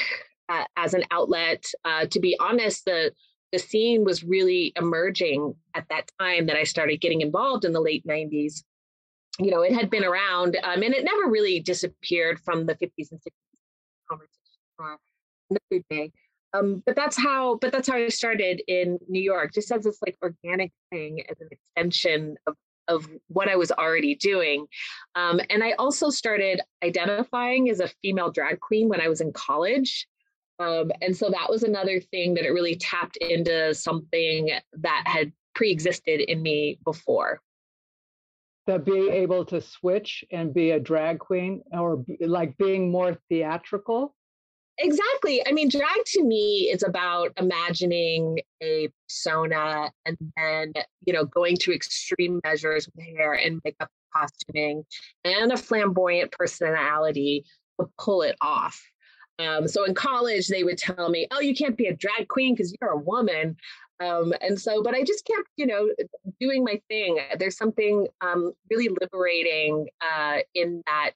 uh, 0.49 0.65
as 0.77 0.93
an 0.93 1.03
outlet. 1.09 1.65
Uh, 1.83 2.05
to 2.05 2.19
be 2.19 2.37
honest, 2.39 2.85
the 2.85 3.11
the 3.53 3.59
scene 3.59 4.03
was 4.03 4.23
really 4.23 4.73
emerging 4.75 5.55
at 5.75 5.85
that 5.89 6.11
time 6.19 6.47
that 6.47 6.57
I 6.57 6.63
started 6.63 6.99
getting 6.99 7.21
involved 7.21 7.63
in 7.63 7.71
the 7.71 7.79
late 7.79 8.05
90s 8.05 8.63
you 9.39 9.49
know, 9.49 9.61
it 9.61 9.73
had 9.73 9.89
been 9.89 10.03
around 10.03 10.57
um, 10.63 10.83
and 10.83 10.93
it 10.93 11.03
never 11.03 11.29
really 11.29 11.59
disappeared 11.59 12.39
from 12.39 12.65
the 12.65 12.75
50s 12.75 13.11
and 13.11 13.19
60s 13.19 13.31
conversation 14.09 14.99
day. 15.89 16.11
Um, 16.53 16.83
but 16.85 16.95
that's 16.95 17.17
how 17.17 17.57
but 17.59 17.71
that's 17.71 17.89
how 17.89 17.95
I 17.95 18.09
started 18.09 18.61
in 18.67 18.99
New 19.07 19.21
York, 19.21 19.53
just 19.53 19.71
as 19.71 19.83
this 19.85 19.97
like 20.05 20.17
organic 20.21 20.71
thing 20.91 21.21
as 21.29 21.37
an 21.41 21.49
extension 21.51 22.35
of 22.45 22.55
of 22.87 23.09
what 23.27 23.47
I 23.47 23.55
was 23.55 23.71
already 23.71 24.13
doing. 24.13 24.67
Um, 25.15 25.39
and 25.49 25.63
I 25.63 25.71
also 25.73 26.09
started 26.09 26.61
identifying 26.83 27.69
as 27.69 27.79
a 27.79 27.87
female 28.03 28.29
drag 28.29 28.59
queen 28.59 28.87
when 28.87 29.01
I 29.01 29.07
was 29.07 29.21
in 29.21 29.31
college. 29.33 30.07
Um, 30.59 30.91
and 31.01 31.15
so 31.15 31.29
that 31.29 31.49
was 31.49 31.63
another 31.63 31.99
thing 31.99 32.35
that 32.35 32.45
it 32.45 32.51
really 32.51 32.75
tapped 32.75 33.17
into 33.17 33.73
something 33.73 34.51
that 34.73 35.03
had 35.05 35.31
pre-existed 35.55 36.21
in 36.21 36.41
me 36.41 36.79
before 36.83 37.41
that 38.65 38.85
being 38.85 39.11
able 39.11 39.43
to 39.43 39.59
switch 39.59 40.23
and 40.31 40.53
be 40.53 40.71
a 40.71 40.79
drag 40.79 41.19
queen 41.19 41.61
or 41.71 41.97
be, 41.97 42.17
like 42.21 42.57
being 42.57 42.91
more 42.91 43.17
theatrical 43.29 44.15
Exactly. 44.79 45.45
I 45.47 45.51
mean, 45.51 45.69
drag 45.69 46.03
to 46.05 46.23
me 46.23 46.71
is 46.73 46.83
about 46.83 47.31
imagining 47.37 48.39
a 48.61 48.89
persona 49.07 49.91
and 50.05 50.17
then, 50.35 50.73
you 51.05 51.13
know, 51.13 51.25
going 51.25 51.57
to 51.57 51.73
extreme 51.73 52.41
measures 52.43 52.87
with 52.87 53.05
hair 53.05 53.33
and 53.33 53.61
makeup 53.63 53.89
costuming 54.15 54.83
and 55.23 55.51
a 55.51 55.57
flamboyant 55.57 56.31
personality 56.31 57.45
to 57.79 57.87
pull 57.99 58.23
it 58.23 58.35
off. 58.41 58.81
Um, 59.39 59.67
so 59.67 59.83
in 59.85 59.93
college, 59.95 60.47
they 60.47 60.63
would 60.63 60.77
tell 60.77 61.09
me, 61.09 61.27
oh, 61.31 61.39
you 61.39 61.55
can't 61.55 61.77
be 61.77 61.87
a 61.87 61.95
drag 61.95 62.27
queen 62.27 62.53
because 62.53 62.75
you're 62.79 62.91
a 62.91 62.97
woman. 62.97 63.57
Um, 63.99 64.33
and 64.41 64.59
so, 64.59 64.83
but 64.83 64.93
I 64.93 65.03
just 65.03 65.25
kept, 65.25 65.47
you 65.55 65.65
know, 65.65 65.89
doing 66.39 66.63
my 66.63 66.81
thing. 66.89 67.19
There's 67.37 67.57
something 67.57 68.07
um, 68.21 68.53
really 68.69 68.89
liberating 69.01 69.87
uh, 70.01 70.39
in 70.53 70.83
that, 70.87 71.15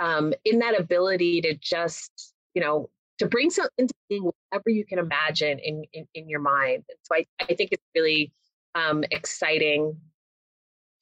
um, 0.00 0.34
in 0.44 0.58
that 0.58 0.78
ability 0.78 1.40
to 1.42 1.54
just 1.54 2.34
you 2.54 2.62
know, 2.62 2.88
to 3.18 3.26
bring 3.26 3.50
something 3.50 3.72
into 3.78 3.94
being 4.08 4.30
whatever 4.50 4.70
you 4.70 4.84
can 4.84 4.98
imagine 4.98 5.58
in, 5.58 5.84
in, 5.92 6.06
in 6.14 6.28
your 6.28 6.40
mind. 6.40 6.84
And 6.88 6.98
so 7.02 7.16
I, 7.16 7.26
I 7.40 7.54
think 7.54 7.70
it's 7.72 7.84
really 7.94 8.32
um, 8.74 9.04
exciting. 9.10 9.96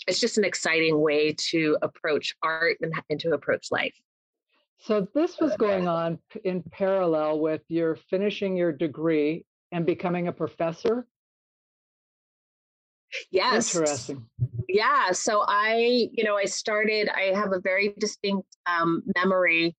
It's 0.06 0.18
just 0.18 0.38
an 0.38 0.44
exciting 0.44 1.00
way 1.00 1.34
to 1.50 1.78
approach 1.80 2.34
art 2.42 2.78
and, 2.80 2.92
and 3.08 3.20
to 3.20 3.30
approach 3.30 3.68
life. 3.70 3.94
So 4.82 5.06
this 5.14 5.38
was 5.38 5.56
going 5.56 5.86
on 5.86 6.18
in 6.42 6.62
parallel 6.62 7.38
with 7.38 7.62
your 7.68 7.94
finishing 8.10 8.56
your 8.56 8.72
degree 8.72 9.46
and 9.70 9.86
becoming 9.86 10.26
a 10.26 10.32
professor. 10.32 11.06
Yes. 13.30 13.74
Interesting. 13.76 14.26
Yeah. 14.68 15.12
So 15.12 15.44
I, 15.46 16.08
you 16.12 16.24
know, 16.24 16.36
I 16.36 16.46
started, 16.46 17.08
I 17.08 17.32
have 17.34 17.52
a 17.52 17.60
very 17.60 17.94
distinct 17.96 18.56
um, 18.66 19.04
memory 19.16 19.76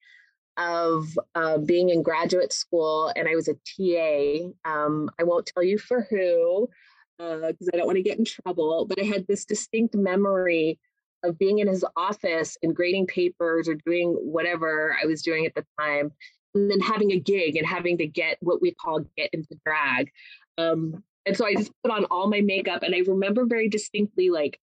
of 0.55 1.05
uh, 1.36 1.57
being 1.57 1.89
in 1.89 2.01
graduate 2.01 2.53
school, 2.53 3.12
and 3.17 3.27
I 3.27 3.36
was 3.36 3.50
a 3.50 3.55
TA. 3.55 4.51
Um, 4.63 5.10
I 5.19 5.24
won't 5.24 5.48
tell 5.48 5.63
you 5.63 5.79
for 5.79 6.07
who 6.10 6.69
because 7.17 7.67
uh, 7.67 7.72
I 7.74 7.77
don't 7.77 7.88
want 7.88 7.98
to 7.98 8.03
get 8.03 8.19
in 8.19 8.25
trouble, 8.25 8.86
but 8.86 9.01
I 9.01 9.03
had 9.03 9.27
this 9.27 9.43
distinct 9.43 9.95
memory 9.95 10.79
of 11.24 11.38
being 11.38 11.60
in 11.60 11.68
his 11.68 11.86
office 11.96 12.58
and 12.62 12.75
grading 12.75 13.08
papers 13.08 13.68
or 13.68 13.75
doing 13.86 14.13
whatever 14.13 14.98
I 15.01 15.06
was 15.06 15.22
doing 15.22 15.46
at 15.46 15.56
the 15.56 15.65
time, 15.80 16.12
and 16.53 16.70
then 16.70 16.80
having 16.80 17.12
a 17.12 17.20
gig 17.20 17.56
and 17.56 17.65
having 17.65 17.98
to 18.00 18.08
get 18.08 18.38
what 18.42 18.62
we 18.62 18.74
call 18.74 19.01
get 19.18 19.30
into 19.34 19.58
drag. 19.65 20.12
Um, 20.58 21.03
and 21.25 21.36
so 21.36 21.46
I 21.46 21.56
just 21.56 21.72
put 21.84 21.92
on 21.92 22.06
all 22.06 22.30
my 22.30 22.42
makeup, 22.42 22.84
and 22.84 22.94
I 22.94 23.00
remember 23.00 23.46
very 23.46 23.70
distinctly 23.70 24.30
like 24.30 24.60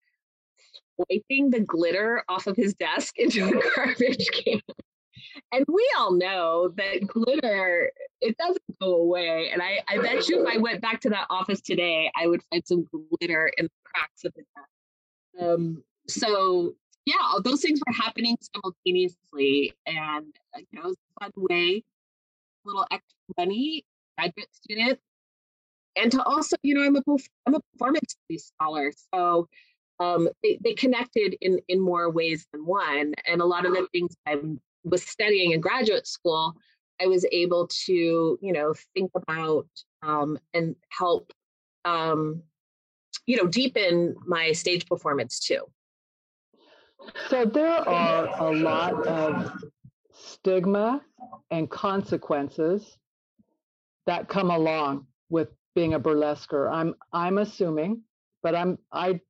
wiping 0.98 1.50
the 1.50 1.60
glitter 1.60 2.22
off 2.28 2.46
of 2.46 2.56
his 2.56 2.74
desk 2.74 3.14
into 3.18 3.46
a 3.46 3.74
garbage 3.74 4.28
can 4.32 4.60
and 5.52 5.64
we 5.68 5.88
all 5.98 6.12
know 6.12 6.72
that 6.76 7.06
glitter, 7.06 7.90
it 8.20 8.36
doesn't 8.36 8.62
go 8.80 8.96
away. 8.96 9.50
And 9.52 9.62
I, 9.62 9.80
I 9.88 9.98
bet 9.98 10.28
you 10.28 10.42
if 10.42 10.54
I 10.54 10.58
went 10.58 10.80
back 10.80 11.00
to 11.02 11.10
that 11.10 11.26
office 11.30 11.60
today, 11.60 12.10
I 12.16 12.26
would 12.26 12.42
find 12.50 12.62
some 12.66 12.86
glitter 12.92 13.50
in 13.56 13.66
the 13.66 13.70
cracks 13.84 14.24
of 14.24 14.32
the 14.34 14.42
desk. 14.42 15.46
Um, 15.48 15.82
so 16.10 16.74
yeah, 17.06 17.38
those 17.42 17.62
things 17.62 17.80
were 17.86 17.92
happening 17.92 18.36
simultaneously. 18.54 19.74
And 19.86 20.34
uh, 20.54 20.60
you 20.70 20.78
know, 20.78 20.82
it 20.82 20.88
was 20.88 20.96
a 20.96 21.24
fun 21.24 21.32
way, 21.36 21.84
a 22.64 22.68
little 22.68 22.86
extra 22.90 23.16
money, 23.36 23.84
graduate 24.18 24.54
student. 24.54 24.98
And 25.96 26.12
to 26.12 26.22
also, 26.22 26.56
you 26.62 26.74
know, 26.74 26.82
I'm 26.82 26.96
a 26.96 27.02
I'm 27.46 27.54
a 27.54 27.60
performance 27.72 28.16
studies 28.24 28.52
scholar. 28.54 28.92
So 29.12 29.48
um, 29.98 30.28
they, 30.42 30.58
they 30.62 30.74
connected 30.74 31.36
in 31.40 31.60
in 31.68 31.80
more 31.80 32.10
ways 32.10 32.46
than 32.52 32.64
one. 32.64 33.14
And 33.26 33.40
a 33.40 33.46
lot 33.46 33.66
of 33.66 33.72
the 33.72 33.86
things 33.92 34.16
I'm 34.26 34.60
was 34.84 35.02
studying 35.02 35.52
in 35.52 35.60
graduate 35.60 36.06
school, 36.06 36.54
I 37.00 37.06
was 37.06 37.26
able 37.32 37.68
to, 37.86 38.38
you 38.40 38.52
know, 38.52 38.74
think 38.94 39.10
about 39.14 39.66
um, 40.02 40.38
and 40.54 40.76
help, 40.90 41.32
um, 41.84 42.42
you 43.26 43.36
know, 43.36 43.46
deepen 43.46 44.16
my 44.26 44.52
stage 44.52 44.86
performance 44.86 45.40
too. 45.40 45.64
So 47.28 47.44
there 47.44 47.88
are 47.88 48.26
a 48.48 48.54
lot 48.56 49.06
of 49.06 49.52
stigma 50.12 51.02
and 51.50 51.70
consequences 51.70 52.96
that 54.06 54.28
come 54.28 54.50
along 54.50 55.06
with 55.28 55.48
being 55.74 55.94
a 55.94 56.00
burlesquer. 56.00 56.70
I'm 56.70 56.94
I'm 57.12 57.38
assuming, 57.38 58.02
but 58.42 58.54
I'm 58.54 58.78
I 58.92 59.20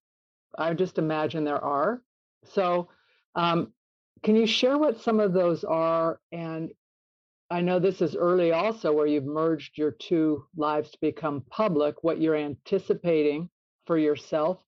I 0.59 0.75
just 0.75 0.99
imagine 0.99 1.45
there 1.45 1.63
are. 1.63 2.03
So 2.45 2.89
um, 3.35 3.73
can 4.23 4.37
you 4.37 4.47
share 4.47 4.79
what 4.79 5.01
some 5.01 5.21
of 5.21 5.33
those 5.33 5.65
are? 5.65 6.21
And 6.33 6.71
I 7.51 7.61
know 7.61 7.79
this 7.79 8.01
is 8.01 8.17
early 8.17 8.53
also, 8.53 8.93
where 8.93 9.07
you've 9.07 9.25
merged 9.25 9.77
your 9.77 9.91
two 9.91 10.45
lives 10.57 10.91
to 10.93 10.99
become 11.01 11.45
public, 11.51 12.03
what 12.03 12.21
you're 12.21 12.37
anticipating 12.37 13.51
for 13.87 13.99
yourself. 13.99 14.63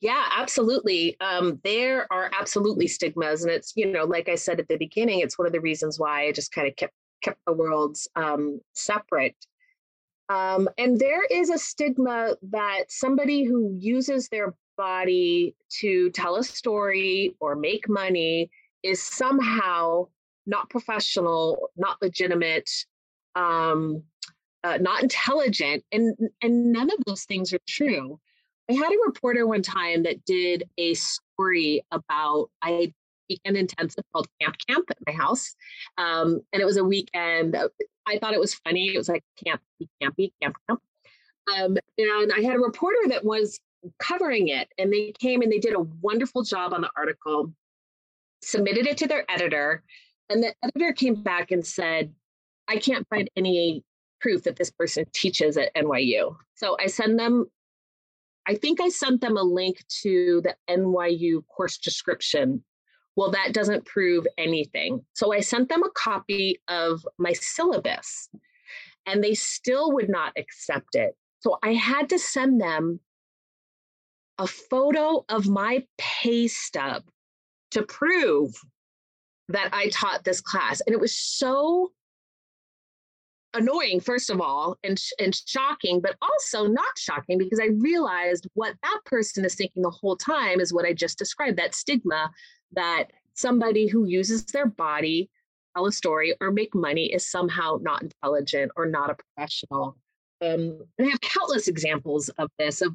Yeah, 0.00 0.24
absolutely. 0.36 1.18
Um, 1.20 1.58
there 1.64 2.06
are 2.12 2.30
absolutely 2.38 2.86
stigmas, 2.86 3.42
and 3.42 3.50
it's 3.52 3.72
you 3.76 3.90
know, 3.90 4.04
like 4.04 4.28
I 4.28 4.34
said 4.34 4.60
at 4.60 4.68
the 4.68 4.76
beginning, 4.76 5.20
it's 5.20 5.38
one 5.38 5.46
of 5.46 5.52
the 5.52 5.60
reasons 5.60 5.98
why 5.98 6.26
I 6.26 6.32
just 6.32 6.52
kind 6.52 6.68
of 6.68 6.76
kept 6.76 6.92
kept 7.22 7.40
the 7.46 7.52
worlds 7.52 8.06
um, 8.14 8.60
separate. 8.74 9.36
Um, 10.28 10.68
and 10.78 10.98
there 10.98 11.24
is 11.24 11.50
a 11.50 11.58
stigma 11.58 12.36
that 12.50 12.84
somebody 12.90 13.44
who 13.44 13.76
uses 13.80 14.28
their 14.28 14.54
body 14.76 15.56
to 15.80 16.10
tell 16.10 16.36
a 16.36 16.44
story 16.44 17.36
or 17.40 17.56
make 17.56 17.88
money 17.88 18.50
is 18.82 19.02
somehow 19.02 20.08
not 20.46 20.70
professional, 20.70 21.70
not 21.76 22.00
legitimate, 22.02 22.70
um, 23.36 24.02
uh, 24.64 24.78
not 24.78 25.02
intelligent, 25.02 25.84
and 25.92 26.16
and 26.42 26.72
none 26.72 26.90
of 26.90 26.98
those 27.06 27.24
things 27.24 27.52
are 27.52 27.60
true. 27.68 28.20
I 28.68 28.72
had 28.72 28.92
a 28.92 28.96
reporter 29.06 29.46
one 29.46 29.62
time 29.62 30.02
that 30.04 30.24
did 30.24 30.68
a 30.78 30.94
story 30.94 31.84
about 31.90 32.50
I 32.62 32.92
weekend 33.28 33.56
intensive 33.56 34.04
called 34.12 34.28
Camp 34.40 34.56
Camp 34.68 34.90
at 34.90 34.98
my 35.06 35.12
house, 35.12 35.54
um, 35.98 36.40
and 36.52 36.62
it 36.62 36.64
was 36.64 36.76
a 36.76 36.84
weekend. 36.84 37.56
I 38.06 38.18
thought 38.18 38.34
it 38.34 38.40
was 38.40 38.54
funny. 38.54 38.94
It 38.94 38.98
was 38.98 39.08
like 39.08 39.24
camp, 39.44 39.60
campy, 40.02 40.32
camp 40.40 40.56
camp. 40.68 40.80
Um, 41.54 41.76
and 41.98 42.32
I 42.32 42.40
had 42.40 42.56
a 42.56 42.60
reporter 42.60 43.08
that 43.08 43.24
was 43.24 43.60
covering 43.98 44.48
it. 44.48 44.68
And 44.78 44.92
they 44.92 45.12
came 45.18 45.42
and 45.42 45.50
they 45.50 45.58
did 45.58 45.74
a 45.74 45.80
wonderful 45.80 46.42
job 46.42 46.72
on 46.72 46.80
the 46.80 46.90
article, 46.96 47.52
submitted 48.42 48.86
it 48.86 48.96
to 48.98 49.06
their 49.06 49.24
editor. 49.30 49.82
And 50.28 50.42
the 50.42 50.54
editor 50.62 50.92
came 50.92 51.14
back 51.14 51.50
and 51.50 51.64
said, 51.64 52.12
I 52.68 52.76
can't 52.76 53.06
find 53.08 53.30
any 53.36 53.84
proof 54.20 54.42
that 54.44 54.56
this 54.56 54.70
person 54.70 55.04
teaches 55.12 55.56
at 55.56 55.74
NYU. 55.74 56.36
So 56.54 56.76
I 56.80 56.86
send 56.86 57.18
them, 57.18 57.46
I 58.46 58.54
think 58.54 58.80
I 58.80 58.88
sent 58.88 59.20
them 59.20 59.36
a 59.36 59.42
link 59.42 59.84
to 60.02 60.40
the 60.42 60.54
NYU 60.70 61.44
course 61.46 61.78
description. 61.78 62.62
Well, 63.16 63.30
that 63.32 63.52
doesn't 63.52 63.86
prove 63.86 64.26
anything. 64.38 65.04
So 65.14 65.32
I 65.32 65.40
sent 65.40 65.68
them 65.68 65.82
a 65.82 65.90
copy 65.90 66.60
of 66.68 67.06
my 67.18 67.32
syllabus 67.32 68.28
and 69.06 69.22
they 69.22 69.34
still 69.34 69.92
would 69.92 70.08
not 70.08 70.32
accept 70.36 70.94
it. 70.94 71.16
So 71.40 71.58
I 71.62 71.74
had 71.74 72.08
to 72.10 72.18
send 72.18 72.60
them 72.60 73.00
a 74.38 74.46
photo 74.46 75.24
of 75.28 75.48
my 75.48 75.84
pay 75.98 76.46
stub 76.46 77.04
to 77.70 77.82
prove 77.82 78.54
that 79.48 79.70
I 79.72 79.88
taught 79.88 80.24
this 80.24 80.40
class. 80.40 80.80
And 80.86 80.94
it 80.94 81.00
was 81.00 81.16
so 81.16 81.92
annoying, 83.56 84.00
first 84.00 84.30
of 84.30 84.40
all, 84.40 84.78
and, 84.84 85.00
and 85.18 85.34
shocking, 85.46 86.00
but 86.00 86.16
also 86.22 86.66
not 86.66 86.98
shocking 86.98 87.38
because 87.38 87.60
I 87.60 87.66
realized 87.78 88.46
what 88.54 88.74
that 88.82 89.00
person 89.04 89.44
is 89.44 89.54
thinking 89.54 89.82
the 89.82 89.90
whole 89.90 90.16
time 90.16 90.60
is 90.60 90.72
what 90.72 90.86
I 90.86 90.92
just 90.92 91.18
described 91.18 91.58
that 91.58 91.74
stigma 91.74 92.30
that 92.72 93.06
somebody 93.34 93.86
who 93.86 94.06
uses 94.06 94.44
their 94.46 94.66
body 94.66 95.30
tell 95.76 95.86
a 95.86 95.92
story 95.92 96.34
or 96.40 96.50
make 96.50 96.74
money 96.74 97.12
is 97.12 97.30
somehow 97.30 97.78
not 97.80 98.02
intelligent 98.02 98.72
or 98.76 98.86
not 98.86 99.10
a 99.10 99.16
professional. 99.16 99.96
Um, 100.42 100.80
and 100.98 101.06
I 101.06 101.10
have 101.10 101.20
countless 101.20 101.68
examples 101.68 102.28
of 102.30 102.50
this 102.58 102.82
of 102.82 102.94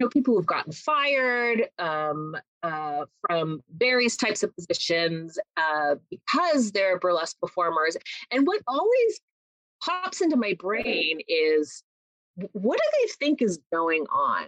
know 0.00 0.08
people 0.08 0.34
who've 0.34 0.46
gotten 0.46 0.72
fired 0.72 1.68
um, 1.78 2.36
uh, 2.62 3.04
from 3.20 3.62
various 3.76 4.16
types 4.16 4.42
of 4.42 4.54
positions 4.56 5.38
uh, 5.56 5.96
because 6.10 6.72
they're 6.72 6.98
burlesque 6.98 7.38
performers. 7.40 7.96
And 8.30 8.46
what 8.46 8.62
always 8.66 9.20
pops 9.82 10.20
into 10.20 10.36
my 10.36 10.54
brain 10.58 11.20
is 11.28 11.82
what 12.52 12.78
do 12.78 12.84
they 13.00 13.08
think 13.18 13.42
is 13.42 13.58
going 13.72 14.06
on 14.12 14.46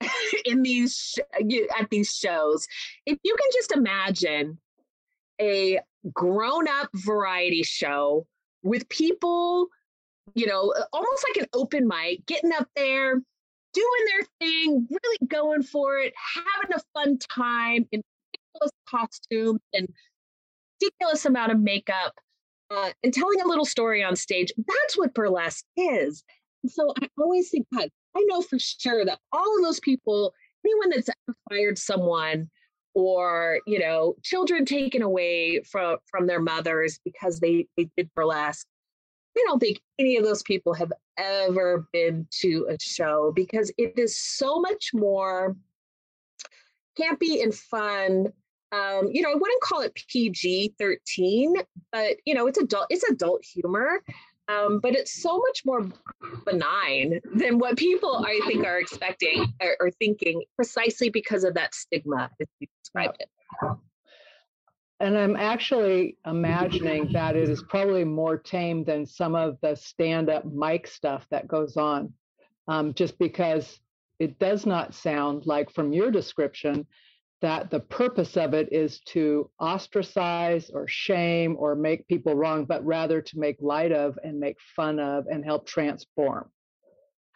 in 0.44 0.62
these 0.62 1.14
at 1.78 1.90
these 1.90 2.12
shows? 2.14 2.66
If 3.06 3.18
you 3.22 3.36
can 3.36 3.50
just 3.52 3.72
imagine 3.72 4.58
a 5.40 5.80
grown-up 6.12 6.90
variety 6.94 7.62
show 7.62 8.26
with 8.62 8.88
people 8.88 9.68
you 10.34 10.46
know 10.46 10.72
almost 10.92 11.26
like 11.28 11.42
an 11.42 11.48
open 11.54 11.88
mic 11.88 12.24
getting 12.26 12.52
up 12.52 12.68
there 12.76 13.20
doing 13.74 14.04
their 14.06 14.26
thing, 14.40 14.88
really 14.88 15.18
going 15.26 15.62
for 15.62 15.98
it, 15.98 16.14
having 16.34 16.74
a 16.74 16.80
fun 16.94 17.18
time 17.18 17.86
in 17.92 18.00
ridiculous 18.32 18.72
costumes 18.88 19.60
and 19.74 19.88
ridiculous 20.80 21.26
amount 21.26 21.52
of 21.52 21.60
makeup. 21.60 22.14
Uh, 22.70 22.90
and 23.02 23.12
telling 23.12 23.40
a 23.40 23.46
little 23.46 23.64
story 23.64 24.02
on 24.02 24.16
stage. 24.16 24.52
That's 24.56 24.98
what 24.98 25.14
burlesque 25.14 25.64
is. 25.76 26.24
So 26.66 26.92
I 27.00 27.08
always 27.18 27.50
think, 27.50 27.66
God, 27.74 27.88
I 28.16 28.24
know 28.28 28.40
for 28.40 28.58
sure 28.58 29.04
that 29.04 29.18
all 29.32 29.58
of 29.58 29.64
those 29.64 29.80
people, 29.80 30.32
anyone 30.64 30.90
that's 30.90 31.08
ever 31.08 31.36
fired 31.50 31.78
someone 31.78 32.50
or 32.94 33.58
you 33.66 33.78
know 33.78 34.14
children 34.22 34.64
taken 34.64 35.02
away 35.02 35.60
from 35.62 35.98
from 36.06 36.26
their 36.26 36.40
mothers 36.40 37.00
because 37.04 37.40
they 37.40 37.66
they 37.76 37.88
did 37.96 38.08
burlesque 38.14 38.66
i 39.36 39.44
don't 39.46 39.58
think 39.58 39.80
any 39.98 40.16
of 40.16 40.24
those 40.24 40.42
people 40.44 40.72
have 40.72 40.92
ever 41.18 41.86
been 41.92 42.26
to 42.30 42.66
a 42.70 42.80
show 42.80 43.32
because 43.34 43.72
it 43.78 43.98
is 43.98 44.16
so 44.16 44.60
much 44.60 44.90
more 44.94 45.56
campy 46.98 47.42
and 47.42 47.54
fun 47.54 48.32
um, 48.72 49.08
you 49.12 49.22
know, 49.22 49.30
I 49.30 49.34
wouldn't 49.34 49.62
call 49.62 49.80
it 49.82 49.94
PG 50.08 50.74
13, 50.78 51.54
but 51.92 52.16
you 52.24 52.34
know, 52.34 52.46
it's 52.46 52.58
adult, 52.58 52.86
it's 52.90 53.04
adult 53.04 53.44
humor. 53.44 54.02
Um, 54.46 54.80
but 54.80 54.94
it's 54.94 55.22
so 55.22 55.38
much 55.38 55.62
more 55.64 55.90
benign 56.44 57.18
than 57.34 57.58
what 57.58 57.78
people 57.78 58.26
I 58.26 58.40
think 58.46 58.66
are 58.66 58.78
expecting 58.78 59.46
or, 59.58 59.76
or 59.80 59.90
thinking, 59.90 60.42
precisely 60.54 61.08
because 61.08 61.44
of 61.44 61.54
that 61.54 61.74
stigma, 61.74 62.30
as 62.38 62.46
you 62.60 62.66
described 62.82 63.16
it. 63.20 63.30
And 65.00 65.16
I'm 65.18 65.36
actually 65.36 66.18
imagining 66.26 67.10
that 67.12 67.36
it 67.36 67.48
is 67.48 67.62
probably 67.62 68.04
more 68.04 68.36
tame 68.36 68.84
than 68.84 69.06
some 69.06 69.34
of 69.34 69.58
the 69.62 69.76
stand 69.76 70.28
up 70.28 70.44
mic 70.44 70.86
stuff 70.86 71.26
that 71.30 71.48
goes 71.48 71.76
on, 71.76 72.12
um, 72.68 72.94
just 72.94 73.18
because 73.18 73.80
it 74.18 74.38
does 74.38 74.66
not 74.66 74.94
sound 74.94 75.46
like, 75.46 75.70
from 75.70 75.92
your 75.92 76.10
description, 76.10 76.86
that 77.44 77.70
the 77.70 77.80
purpose 77.80 78.38
of 78.38 78.54
it 78.54 78.72
is 78.72 79.00
to 79.00 79.50
ostracize 79.60 80.70
or 80.72 80.88
shame 80.88 81.56
or 81.58 81.74
make 81.74 82.08
people 82.08 82.34
wrong, 82.34 82.64
but 82.64 82.82
rather 82.86 83.20
to 83.20 83.38
make 83.38 83.56
light 83.60 83.92
of 83.92 84.18
and 84.24 84.40
make 84.40 84.56
fun 84.74 84.98
of 84.98 85.26
and 85.26 85.44
help 85.44 85.66
transform. 85.66 86.48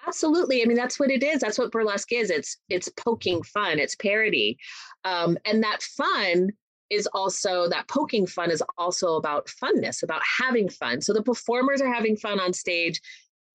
Absolutely. 0.06 0.62
I 0.62 0.64
mean, 0.64 0.78
that's 0.78 0.98
what 0.98 1.10
it 1.10 1.22
is. 1.22 1.40
That's 1.40 1.58
what 1.58 1.72
burlesque 1.72 2.10
is. 2.10 2.30
It's 2.30 2.56
it's 2.70 2.88
poking 2.96 3.42
fun. 3.42 3.78
It's 3.78 3.96
parody, 3.96 4.56
um, 5.04 5.36
and 5.44 5.62
that 5.62 5.82
fun 5.82 6.48
is 6.88 7.06
also 7.12 7.68
that 7.68 7.86
poking 7.88 8.26
fun 8.26 8.50
is 8.50 8.62
also 8.78 9.16
about 9.16 9.50
funness, 9.62 10.02
about 10.02 10.22
having 10.40 10.70
fun. 10.70 11.02
So 11.02 11.12
the 11.12 11.22
performers 11.22 11.82
are 11.82 11.92
having 11.92 12.16
fun 12.16 12.40
on 12.40 12.54
stage. 12.54 12.98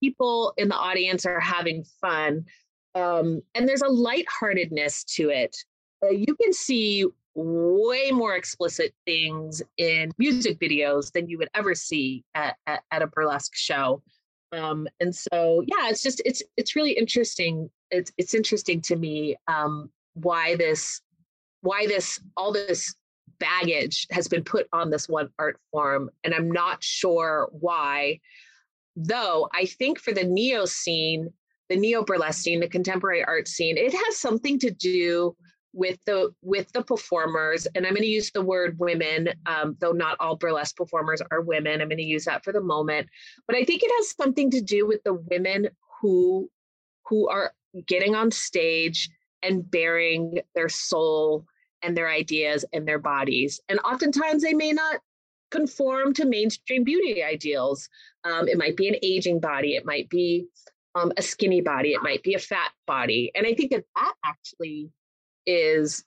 People 0.03 0.53
in 0.57 0.67
the 0.67 0.75
audience 0.75 1.25
are 1.25 1.39
having 1.39 1.83
fun. 1.99 2.45
Um, 2.93 3.41
and 3.55 3.67
there's 3.67 3.81
a 3.81 3.87
lightheartedness 3.87 5.03
to 5.15 5.29
it 5.29 5.55
you 6.09 6.35
can 6.35 6.53
see 6.53 7.05
way 7.35 8.11
more 8.11 8.35
explicit 8.35 8.93
things 9.05 9.61
in 9.77 10.11
music 10.17 10.59
videos 10.59 11.11
than 11.11 11.27
you 11.27 11.37
would 11.37 11.49
ever 11.55 11.73
see 11.73 12.23
at, 12.35 12.55
at, 12.67 12.83
at 12.91 13.01
a 13.01 13.07
burlesque 13.07 13.55
show. 13.55 14.01
Um, 14.51 14.87
and 14.99 15.15
so, 15.15 15.63
yeah, 15.65 15.89
it's 15.89 16.03
just 16.03 16.21
it's 16.25 16.43
it's 16.57 16.75
really 16.75 16.91
interesting. 16.91 17.69
It's 17.89 18.11
it's 18.17 18.35
interesting 18.35 18.81
to 18.81 18.95
me 18.95 19.35
um, 19.47 19.89
why 20.13 20.55
this 20.55 21.01
why 21.61 21.87
this 21.87 22.19
all 22.37 22.51
this 22.51 22.93
baggage 23.39 24.05
has 24.11 24.27
been 24.27 24.43
put 24.43 24.67
on 24.71 24.91
this 24.91 25.09
one 25.09 25.29
art 25.39 25.59
form, 25.71 26.11
and 26.23 26.35
I'm 26.35 26.51
not 26.51 26.83
sure 26.83 27.49
why. 27.51 28.19
Though 28.95 29.49
I 29.55 29.65
think 29.65 29.97
for 29.97 30.13
the 30.13 30.23
neo 30.23 30.65
scene, 30.65 31.33
the 31.69 31.75
neo 31.75 32.03
burlesque 32.03 32.43
scene, 32.43 32.59
the 32.59 32.67
contemporary 32.67 33.23
art 33.23 33.47
scene, 33.47 33.75
it 33.75 33.91
has 33.91 34.17
something 34.17 34.59
to 34.59 34.69
do 34.69 35.35
with 35.73 35.97
the 36.05 36.33
with 36.41 36.71
the 36.73 36.83
performers 36.83 37.67
and 37.73 37.85
i'm 37.85 37.93
going 37.93 38.03
to 38.03 38.07
use 38.07 38.31
the 38.31 38.41
word 38.41 38.77
women 38.79 39.29
um, 39.47 39.75
though 39.79 39.91
not 39.91 40.15
all 40.19 40.35
burlesque 40.35 40.75
performers 40.75 41.21
are 41.31 41.41
women 41.41 41.81
i'm 41.81 41.89
going 41.89 41.97
to 41.97 42.03
use 42.03 42.25
that 42.25 42.43
for 42.43 42.53
the 42.53 42.61
moment. 42.61 43.07
But 43.47 43.57
i 43.57 43.63
think 43.63 43.81
it 43.83 43.91
has 43.97 44.15
something 44.15 44.51
to 44.51 44.61
do 44.61 44.87
with 44.87 45.03
the 45.03 45.13
women 45.13 45.69
who 46.01 46.49
who 47.05 47.27
are 47.27 47.53
getting 47.87 48.15
on 48.15 48.31
stage 48.31 49.09
and 49.41 49.69
bearing 49.69 50.39
their 50.55 50.69
soul 50.69 51.45
and 51.81 51.97
their 51.97 52.09
ideas 52.09 52.63
and 52.71 52.87
their 52.87 52.99
bodies. 52.99 53.59
And 53.67 53.79
oftentimes 53.79 54.41
they 54.41 54.53
may 54.53 54.71
not 54.71 55.01
conform 55.51 56.13
to 56.13 56.25
mainstream 56.25 56.83
beauty 56.83 57.21
ideals. 57.21 57.89
Um, 58.23 58.47
it 58.47 58.57
might 58.57 58.77
be 58.77 58.87
an 58.87 58.95
aging 59.03 59.39
body 59.39 59.75
it 59.75 59.85
might 59.85 60.09
be 60.09 60.47
um, 60.95 61.11
a 61.17 61.21
skinny 61.21 61.61
body 61.61 61.93
it 61.93 62.03
might 62.03 62.23
be 62.23 62.35
a 62.35 62.39
fat 62.39 62.71
body. 62.85 63.31
And 63.35 63.45
i 63.47 63.53
think 63.53 63.71
that 63.71 63.85
that 63.95 64.13
actually 64.23 64.89
is 65.45 66.03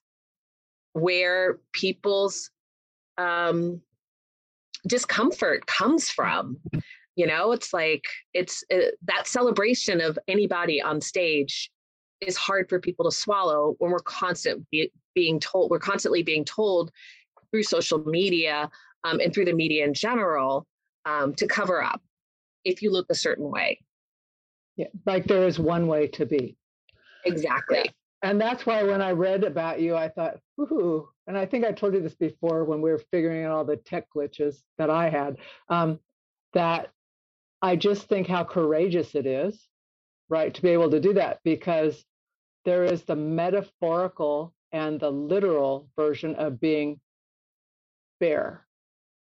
where 0.92 1.58
people's 1.72 2.50
um, 3.18 3.80
discomfort 4.86 5.66
comes 5.66 6.08
from. 6.08 6.58
You 7.16 7.26
know, 7.26 7.52
it's 7.52 7.72
like 7.72 8.04
it's 8.34 8.64
uh, 8.72 8.90
that 9.04 9.26
celebration 9.26 10.00
of 10.00 10.18
anybody 10.28 10.80
on 10.82 11.00
stage 11.00 11.70
is 12.20 12.36
hard 12.36 12.68
for 12.68 12.80
people 12.80 13.04
to 13.04 13.14
swallow 13.14 13.74
when 13.78 13.90
we're 13.90 13.98
constant 14.00 14.66
be, 14.70 14.90
being 15.14 15.38
told 15.40 15.70
we're 15.70 15.78
constantly 15.78 16.22
being 16.22 16.44
told 16.44 16.90
through 17.50 17.62
social 17.62 18.02
media 18.04 18.70
um, 19.04 19.20
and 19.20 19.32
through 19.32 19.44
the 19.44 19.52
media 19.52 19.84
in 19.84 19.94
general 19.94 20.66
um, 21.04 21.34
to 21.34 21.46
cover 21.46 21.82
up 21.82 22.02
if 22.64 22.82
you 22.82 22.90
look 22.90 23.06
a 23.10 23.14
certain 23.14 23.50
way. 23.50 23.80
Yeah, 24.76 24.88
like 25.06 25.24
there 25.24 25.46
is 25.46 25.58
one 25.58 25.86
way 25.86 26.06
to 26.08 26.26
be. 26.26 26.56
Exactly. 27.24 27.82
Yeah 27.84 27.90
and 28.22 28.40
that's 28.40 28.64
why 28.64 28.82
when 28.82 29.02
I 29.02 29.12
read 29.12 29.44
about 29.44 29.80
you, 29.80 29.94
I 29.94 30.08
thought, 30.08 30.38
ooh, 30.60 31.08
and 31.26 31.36
I 31.36 31.46
think 31.46 31.64
I 31.64 31.72
told 31.72 31.94
you 31.94 32.00
this 32.00 32.14
before 32.14 32.64
when 32.64 32.80
we 32.80 32.90
were 32.90 33.02
figuring 33.10 33.44
out 33.44 33.52
all 33.52 33.64
the 33.64 33.76
tech 33.76 34.06
glitches 34.14 34.56
that 34.78 34.90
I 34.90 35.10
had, 35.10 35.36
um, 35.68 35.98
that 36.54 36.90
I 37.60 37.76
just 37.76 38.08
think 38.08 38.26
how 38.26 38.44
courageous 38.44 39.14
it 39.14 39.26
is, 39.26 39.68
right, 40.28 40.54
to 40.54 40.62
be 40.62 40.70
able 40.70 40.90
to 40.90 41.00
do 41.00 41.14
that 41.14 41.40
because 41.44 42.04
there 42.64 42.84
is 42.84 43.04
the 43.04 43.16
metaphorical 43.16 44.54
and 44.72 44.98
the 44.98 45.10
literal 45.10 45.88
version 45.96 46.34
of 46.36 46.60
being 46.60 47.00
bare, 48.18 48.66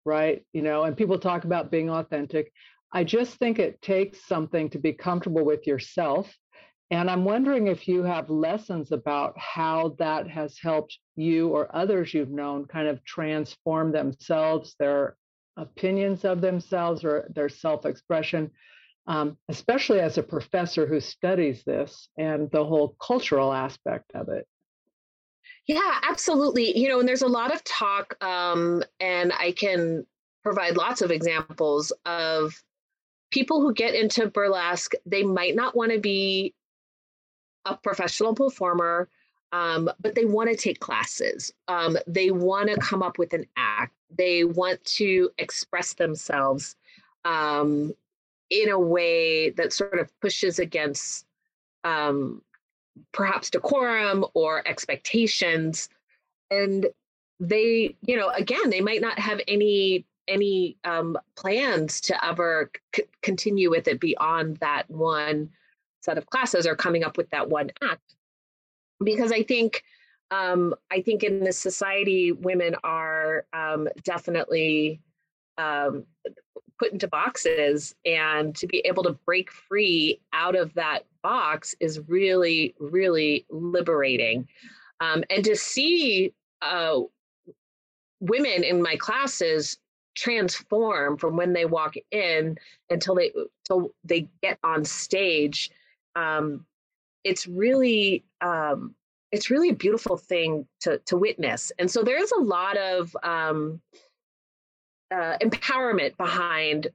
right? 0.05 0.45
You 0.53 0.61
know, 0.61 0.83
and 0.83 0.95
people 0.95 1.19
talk 1.19 1.45
about 1.45 1.71
being 1.71 1.89
authentic. 1.89 2.51
I 2.91 3.03
just 3.03 3.35
think 3.35 3.59
it 3.59 3.81
takes 3.81 4.25
something 4.25 4.69
to 4.69 4.79
be 4.79 4.93
comfortable 4.93 5.43
with 5.43 5.65
yourself 5.65 6.33
and 6.93 7.09
I'm 7.09 7.25
wondering 7.25 7.67
if 7.67 7.87
you 7.87 8.03
have 8.03 8.29
lessons 8.29 8.91
about 8.91 9.33
how 9.39 9.95
that 9.97 10.29
has 10.29 10.59
helped 10.59 10.99
you 11.15 11.49
or 11.49 11.75
others 11.75 12.13
you've 12.13 12.29
known 12.29 12.65
kind 12.65 12.87
of 12.87 13.03
transform 13.03 13.91
themselves, 13.91 14.75
their 14.77 15.17
opinions 15.57 16.23
of 16.23 16.39
themselves, 16.39 17.03
or 17.03 17.31
their 17.33 17.49
self 17.49 17.87
expression, 17.87 18.51
um, 19.07 19.37
especially 19.49 20.01
as 20.01 20.19
a 20.19 20.23
professor 20.23 20.85
who 20.85 20.99
studies 20.99 21.63
this 21.63 22.09
and 22.15 22.51
the 22.51 22.63
whole 22.63 22.95
cultural 23.01 23.51
aspect 23.51 24.11
of 24.13 24.29
it. 24.29 24.47
Yeah, 25.65 25.99
absolutely. 26.07 26.77
You 26.77 26.89
know, 26.89 26.99
and 26.99 27.07
there's 27.07 27.23
a 27.23 27.27
lot 27.27 27.55
of 27.55 27.63
talk, 27.63 28.23
um, 28.23 28.83
and 28.99 29.33
I 29.33 29.53
can 29.53 30.05
provide 30.43 30.77
lots 30.77 31.01
of 31.01 31.09
examples 31.09 31.91
of 32.05 32.53
people 33.31 33.61
who 33.61 33.73
get 33.73 33.95
into 33.95 34.27
burlesque. 34.27 34.91
They 35.07 35.23
might 35.23 35.55
not 35.55 35.75
want 35.75 35.91
to 35.91 35.99
be 35.99 36.53
a 37.65 37.75
professional 37.75 38.33
performer, 38.33 39.09
um, 39.51 39.89
but 39.99 40.15
they 40.15 40.25
want 40.25 40.49
to 40.49 40.55
take 40.55 40.79
classes. 40.79 41.53
Um, 41.67 41.97
they 42.07 42.31
want 42.31 42.69
to 42.69 42.77
come 42.77 43.03
up 43.03 43.17
with 43.17 43.33
an 43.33 43.45
act. 43.55 43.93
They 44.15 44.43
want 44.43 44.83
to 44.85 45.29
express 45.37 45.93
themselves 45.93 46.75
um, 47.25 47.93
in 48.49 48.69
a 48.69 48.79
way 48.79 49.51
that 49.51 49.73
sort 49.73 49.99
of 49.99 50.19
pushes 50.19 50.59
against 50.59 51.25
um, 51.83 52.41
perhaps 53.11 53.49
decorum 53.49 54.25
or 54.33 54.67
expectations. 54.67 55.89
And 56.51 56.87
they, 57.39 57.95
you 58.01 58.17
know, 58.17 58.29
again, 58.29 58.69
they 58.69 58.81
might 58.81 59.01
not 59.01 59.19
have 59.19 59.39
any 59.47 60.05
any 60.29 60.77
um, 60.85 61.17
plans 61.35 61.99
to 61.99 62.25
ever 62.25 62.71
c- 62.95 63.03
continue 63.21 63.69
with 63.69 63.89
it 63.89 63.99
beyond 63.99 64.55
that 64.57 64.89
one 64.89 65.49
set 66.03 66.17
of 66.17 66.25
classes 66.27 66.67
are 66.67 66.75
coming 66.75 67.03
up 67.03 67.17
with 67.17 67.29
that 67.29 67.49
one 67.49 67.71
act. 67.81 68.15
Because 69.03 69.31
i 69.31 69.43
think 69.43 69.83
um, 70.31 70.73
i 70.91 71.01
think 71.01 71.23
in 71.23 71.43
this 71.43 71.57
society 71.57 72.31
women 72.31 72.75
are 72.83 73.45
um, 73.53 73.87
definitely 74.03 75.01
um, 75.57 76.05
put 76.79 76.91
into 76.91 77.07
boxes 77.07 77.95
and 78.05 78.55
to 78.55 78.67
be 78.67 78.79
able 78.79 79.03
to 79.03 79.13
break 79.25 79.51
free 79.51 80.19
out 80.33 80.55
of 80.55 80.73
that 80.73 81.05
box 81.21 81.75
is 81.79 81.99
really 82.07 82.75
really 82.79 83.45
liberating. 83.49 84.47
Um, 84.99 85.23
and 85.29 85.43
to 85.43 85.55
see 85.55 86.33
uh, 86.61 87.01
women 88.19 88.63
in 88.63 88.81
my 88.81 88.95
classes 88.95 89.77
transform 90.15 91.17
from 91.17 91.35
when 91.35 91.53
they 91.53 91.65
walk 91.65 91.95
in 92.11 92.57
until 92.89 93.15
they 93.15 93.31
until 93.67 93.93
they 94.03 94.27
get 94.41 94.59
on 94.63 94.85
stage 94.85 95.71
um, 96.15 96.65
it's 97.23 97.47
really 97.47 98.23
um, 98.41 98.95
it's 99.31 99.49
really 99.49 99.69
a 99.69 99.75
beautiful 99.75 100.17
thing 100.17 100.67
to 100.81 100.99
to 100.99 101.17
witness. 101.17 101.71
And 101.79 101.89
so 101.89 102.03
there's 102.03 102.31
a 102.31 102.39
lot 102.39 102.77
of 102.77 103.15
um, 103.23 103.81
uh, 105.11 105.37
empowerment 105.39 106.17
behind 106.17 106.87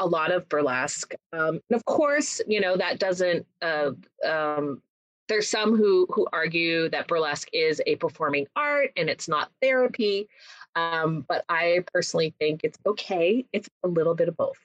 a 0.00 0.06
lot 0.06 0.30
of 0.30 0.48
burlesque. 0.48 1.14
Um, 1.32 1.60
and 1.68 1.76
of 1.76 1.84
course, 1.84 2.40
you 2.46 2.60
know 2.60 2.76
that 2.76 2.98
doesn't. 2.98 3.46
Uh, 3.60 3.92
um, 4.26 4.82
there's 5.28 5.48
some 5.48 5.76
who 5.76 6.06
who 6.10 6.26
argue 6.32 6.88
that 6.90 7.08
burlesque 7.08 7.48
is 7.52 7.80
a 7.86 7.96
performing 7.96 8.46
art 8.56 8.90
and 8.96 9.08
it's 9.08 9.28
not 9.28 9.50
therapy. 9.62 10.28
Um, 10.74 11.24
but 11.28 11.44
I 11.48 11.84
personally 11.92 12.34
think 12.38 12.62
it's 12.64 12.78
okay. 12.86 13.44
It's 13.52 13.68
a 13.84 13.88
little 13.88 14.14
bit 14.14 14.28
of 14.28 14.36
both. 14.36 14.58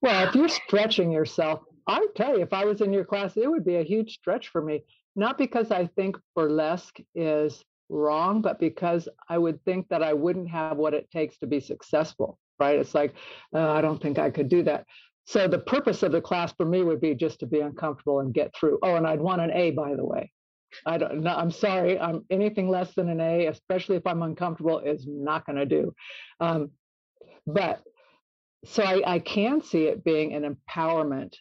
well, 0.00 0.28
if 0.28 0.34
you're 0.34 0.48
stretching 0.48 1.10
yourself, 1.10 1.62
I 1.86 2.06
tell 2.14 2.36
you, 2.36 2.42
if 2.42 2.52
I 2.52 2.64
was 2.64 2.80
in 2.80 2.92
your 2.92 3.04
class, 3.04 3.36
it 3.36 3.50
would 3.50 3.64
be 3.64 3.76
a 3.76 3.82
huge 3.82 4.14
stretch 4.14 4.48
for 4.48 4.62
me. 4.62 4.84
Not 5.14 5.38
because 5.38 5.70
I 5.70 5.86
think 5.86 6.16
burlesque 6.34 6.98
is 7.14 7.62
wrong, 7.88 8.40
but 8.40 8.58
because 8.58 9.08
I 9.28 9.38
would 9.38 9.62
think 9.64 9.88
that 9.88 10.02
I 10.02 10.14
wouldn't 10.14 10.48
have 10.50 10.76
what 10.76 10.94
it 10.94 11.10
takes 11.10 11.38
to 11.38 11.46
be 11.46 11.60
successful, 11.60 12.38
right? 12.58 12.78
It's 12.78 12.94
like, 12.94 13.14
uh, 13.54 13.70
I 13.70 13.82
don't 13.82 14.00
think 14.00 14.18
I 14.18 14.30
could 14.30 14.48
do 14.48 14.62
that. 14.64 14.86
So 15.26 15.46
the 15.46 15.58
purpose 15.58 16.02
of 16.02 16.12
the 16.12 16.20
class 16.20 16.52
for 16.52 16.66
me 16.66 16.82
would 16.82 17.00
be 17.00 17.14
just 17.14 17.40
to 17.40 17.46
be 17.46 17.60
uncomfortable 17.60 18.20
and 18.20 18.34
get 18.34 18.54
through. 18.54 18.78
Oh, 18.82 18.96
and 18.96 19.06
I'd 19.06 19.20
want 19.20 19.42
an 19.42 19.52
A, 19.52 19.70
by 19.70 19.94
the 19.94 20.04
way. 20.04 20.32
I 20.86 20.98
don't. 20.98 21.20
No, 21.20 21.34
I'm 21.36 21.50
sorry. 21.50 21.98
I'm 21.98 22.24
anything 22.30 22.68
less 22.68 22.94
than 22.94 23.08
an 23.08 23.20
A, 23.20 23.46
especially 23.46 23.96
if 23.96 24.06
I'm 24.06 24.22
uncomfortable, 24.22 24.78
is 24.78 25.06
not 25.06 25.44
going 25.46 25.56
to 25.56 25.66
do. 25.66 25.94
Um, 26.40 26.70
but 27.46 27.82
so 28.64 28.82
I, 28.82 29.14
I 29.14 29.18
can 29.18 29.62
see 29.62 29.84
it 29.84 30.02
being 30.02 30.32
an 30.32 30.56
empowerment 30.56 31.34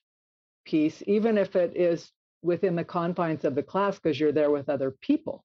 piece, 0.71 1.03
even 1.05 1.37
if 1.37 1.55
it 1.55 1.75
is 1.75 2.11
within 2.41 2.75
the 2.75 2.83
confines 2.83 3.45
of 3.45 3.55
the 3.55 3.63
class, 3.63 3.99
because 3.99 4.19
you're 4.19 4.31
there 4.31 4.51
with 4.51 4.69
other 4.69 4.91
people 4.91 5.43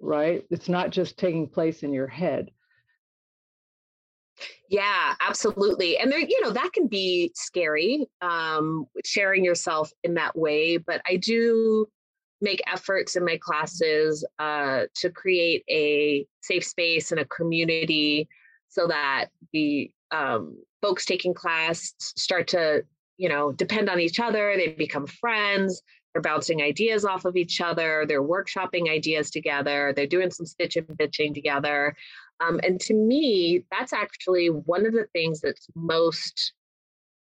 right? 0.00 0.44
It's 0.50 0.68
not 0.68 0.90
just 0.90 1.18
taking 1.18 1.48
place 1.48 1.82
in 1.82 1.92
your 1.92 2.06
head. 2.06 2.50
Yeah, 4.70 5.14
absolutely. 5.20 5.98
And 5.98 6.12
there, 6.12 6.20
you 6.20 6.40
know, 6.42 6.50
that 6.50 6.72
can 6.72 6.86
be 6.86 7.32
scary, 7.34 8.06
um, 8.20 8.86
sharing 9.04 9.44
yourself 9.44 9.90
in 10.04 10.14
that 10.14 10.36
way. 10.36 10.76
But 10.76 11.00
I 11.06 11.16
do 11.16 11.86
make 12.40 12.62
efforts 12.72 13.16
in 13.16 13.24
my 13.24 13.38
classes 13.38 14.24
uh, 14.38 14.84
to 14.94 15.10
create 15.10 15.64
a 15.68 16.24
safe 16.40 16.64
space 16.64 17.10
and 17.10 17.20
a 17.20 17.24
community 17.24 18.28
so 18.68 18.86
that 18.86 19.26
the 19.52 19.90
um, 20.12 20.56
folks 20.82 21.04
taking 21.04 21.34
class 21.34 21.94
start 21.98 22.48
to, 22.48 22.84
you 23.18 23.28
know, 23.28 23.52
depend 23.52 23.90
on 23.90 24.00
each 24.00 24.18
other. 24.18 24.54
They 24.56 24.68
become 24.68 25.06
friends 25.06 25.82
they're 26.12 26.22
bouncing 26.22 26.62
ideas 26.62 27.04
off 27.04 27.24
of 27.24 27.36
each 27.36 27.60
other. 27.60 28.04
They're 28.06 28.22
workshopping 28.22 28.90
ideas 28.90 29.30
together. 29.30 29.92
They're 29.94 30.06
doing 30.06 30.30
some 30.30 30.46
stitch 30.46 30.76
and 30.76 30.86
bitching 30.86 31.34
together. 31.34 31.94
Um, 32.40 32.60
and 32.62 32.80
to 32.80 32.94
me, 32.94 33.64
that's 33.70 33.92
actually 33.92 34.48
one 34.48 34.86
of 34.86 34.92
the 34.92 35.06
things 35.12 35.40
that's 35.40 35.68
most 35.74 36.54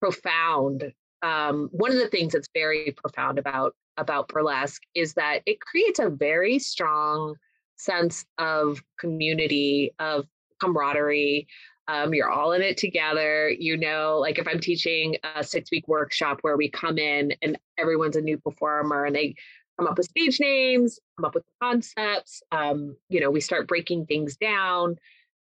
profound. 0.01 0.91
Um, 1.21 1.69
one 1.71 1.91
of 1.91 1.99
the 1.99 2.07
things 2.07 2.33
that's 2.33 2.49
very 2.53 2.93
profound 2.97 3.37
about 3.37 3.75
about 3.97 4.29
burlesque 4.29 4.81
is 4.95 5.13
that 5.13 5.41
it 5.45 5.59
creates 5.61 5.99
a 5.99 6.09
very 6.09 6.57
strong 6.57 7.35
sense 7.75 8.25
of 8.37 8.81
community, 8.99 9.93
of 9.99 10.25
camaraderie, 10.59 11.47
um, 11.91 12.13
you're 12.13 12.29
all 12.29 12.53
in 12.53 12.61
it 12.61 12.77
together. 12.77 13.49
You 13.49 13.75
know, 13.75 14.17
like 14.19 14.39
if 14.39 14.47
I'm 14.47 14.61
teaching 14.61 15.17
a 15.35 15.43
six 15.43 15.69
week 15.71 15.87
workshop 15.89 16.37
where 16.41 16.55
we 16.55 16.69
come 16.69 16.97
in 16.97 17.33
and 17.41 17.57
everyone's 17.77 18.15
a 18.15 18.21
new 18.21 18.37
performer 18.37 19.05
and 19.05 19.13
they 19.15 19.35
come 19.77 19.87
up 19.87 19.97
with 19.97 20.07
stage 20.07 20.39
names, 20.39 20.99
come 21.17 21.25
up 21.25 21.35
with 21.35 21.43
concepts. 21.61 22.41
Um, 22.53 22.95
you 23.09 23.19
know, 23.19 23.29
we 23.29 23.41
start 23.41 23.67
breaking 23.67 24.05
things 24.05 24.37
down, 24.37 24.95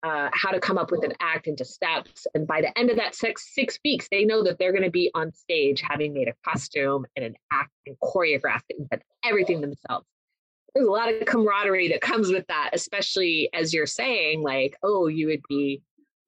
uh, 0.02 0.30
how 0.32 0.50
to 0.50 0.58
come 0.58 0.78
up 0.78 0.90
with 0.90 1.04
an 1.04 1.12
act 1.20 1.46
into 1.46 1.64
steps. 1.64 2.26
And 2.34 2.44
by 2.44 2.60
the 2.60 2.76
end 2.76 2.90
of 2.90 2.96
that 2.96 3.14
six 3.14 3.54
six 3.54 3.78
weeks, 3.84 4.08
they 4.10 4.24
know 4.24 4.42
that 4.42 4.58
they're 4.58 4.72
going 4.72 4.82
to 4.82 4.90
be 4.90 5.12
on 5.14 5.32
stage 5.32 5.80
having 5.80 6.12
made 6.12 6.26
a 6.26 6.34
costume 6.44 7.06
and 7.14 7.24
an 7.24 7.36
act 7.52 7.70
and 7.86 7.96
choreographed 8.02 8.62
and 8.76 9.00
everything 9.24 9.60
themselves. 9.60 10.06
There's 10.74 10.88
a 10.88 10.90
lot 10.90 11.12
of 11.12 11.24
camaraderie 11.26 11.90
that 11.90 12.00
comes 12.00 12.30
with 12.30 12.46
that, 12.48 12.70
especially 12.72 13.48
as 13.52 13.72
you're 13.72 13.86
saying, 13.86 14.42
like, 14.42 14.74
oh, 14.82 15.06
you 15.06 15.26
would 15.28 15.42
be 15.48 15.82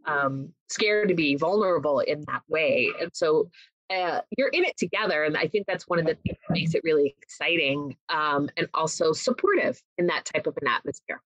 um, 0.06 0.52
scared 0.68 1.08
to 1.08 1.14
be 1.14 1.36
vulnerable 1.36 2.00
in 2.00 2.24
that 2.28 2.42
way. 2.48 2.90
And 3.00 3.10
so 3.14 3.50
uh, 3.90 4.20
you're 4.36 4.48
in 4.48 4.64
it 4.64 4.76
together. 4.76 5.24
And 5.24 5.36
I 5.36 5.46
think 5.46 5.66
that's 5.66 5.86
one 5.86 5.98
of 5.98 6.06
the 6.06 6.14
things 6.14 6.38
that 6.48 6.54
makes 6.54 6.74
it 6.74 6.82
really 6.84 7.14
exciting 7.22 7.96
um, 8.08 8.48
and 8.56 8.68
also 8.74 9.12
supportive 9.12 9.80
in 9.98 10.06
that 10.06 10.24
type 10.24 10.46
of 10.46 10.56
an 10.60 10.68
atmosphere. 10.68 11.20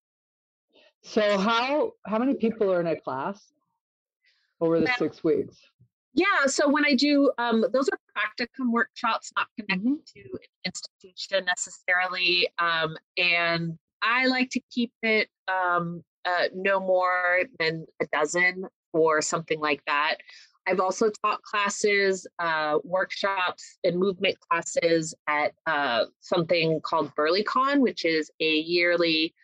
So 1.03 1.39
how 1.39 1.93
how 2.07 2.19
many 2.19 2.35
people 2.35 2.73
are 2.73 2.81
in 2.81 2.87
a 2.87 3.01
class 3.01 3.53
over 4.61 4.81
the 4.81 4.87
well, 4.87 4.97
six 4.99 5.23
weeks? 5.23 5.57
Yeah, 6.15 6.47
so 6.47 6.69
when 6.69 6.85
I 6.85 6.95
do 6.95 7.31
um, 7.39 7.65
those 7.73 7.89
are 7.89 7.99
practicum 8.17 8.73
workshops, 8.73 9.31
not 9.37 9.47
connected 9.57 9.87
mm-hmm. 9.87 10.21
to 10.21 10.21
an 10.33 10.49
institution 10.65 11.45
necessarily, 11.45 12.49
um, 12.59 12.97
and 13.17 13.79
I 14.03 14.27
like 14.27 14.51
to 14.51 14.61
keep 14.73 14.93
it 15.03 15.29
um, 15.47 16.03
uh, 16.25 16.49
no 16.55 16.81
more 16.81 17.41
than 17.59 17.87
a 18.01 18.07
dozen 18.13 18.65
or 18.93 19.21
something 19.23 19.61
like 19.61 19.83
that. 19.87 20.17
I've 20.67 20.81
also 20.81 21.11
taught 21.25 21.43
classes, 21.43 22.27
uh, 22.39 22.79
workshops, 22.85 23.79
and 23.85 23.99
movement 23.99 24.39
classes 24.41 25.15
at 25.27 25.53
uh, 25.67 26.05
something 26.21 26.81
called 26.83 27.11
BurlyCon, 27.15 27.81
which 27.81 28.05
is 28.05 28.31
a 28.41 28.57
yearly 28.57 29.35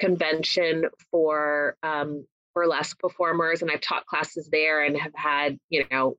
convention 0.00 0.86
for 1.12 1.76
um, 1.84 2.26
burlesque 2.54 2.98
performers. 2.98 3.62
And 3.62 3.70
I've 3.70 3.82
taught 3.82 4.06
classes 4.06 4.48
there 4.50 4.82
and 4.82 4.96
have 4.96 5.14
had, 5.14 5.58
you 5.68 5.84
know, 5.92 6.16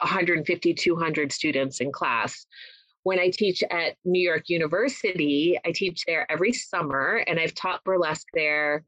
150, 0.00 0.74
200 0.74 1.32
students 1.32 1.80
in 1.80 1.92
class. 1.92 2.46
When 3.04 3.20
I 3.20 3.30
teach 3.30 3.62
at 3.70 3.94
New 4.04 4.20
York 4.20 4.48
University, 4.48 5.56
I 5.64 5.70
teach 5.70 6.04
there 6.04 6.30
every 6.30 6.52
summer, 6.52 7.22
and 7.28 7.38
I've 7.38 7.54
taught 7.54 7.84
burlesque 7.84 8.26
there 8.34 8.84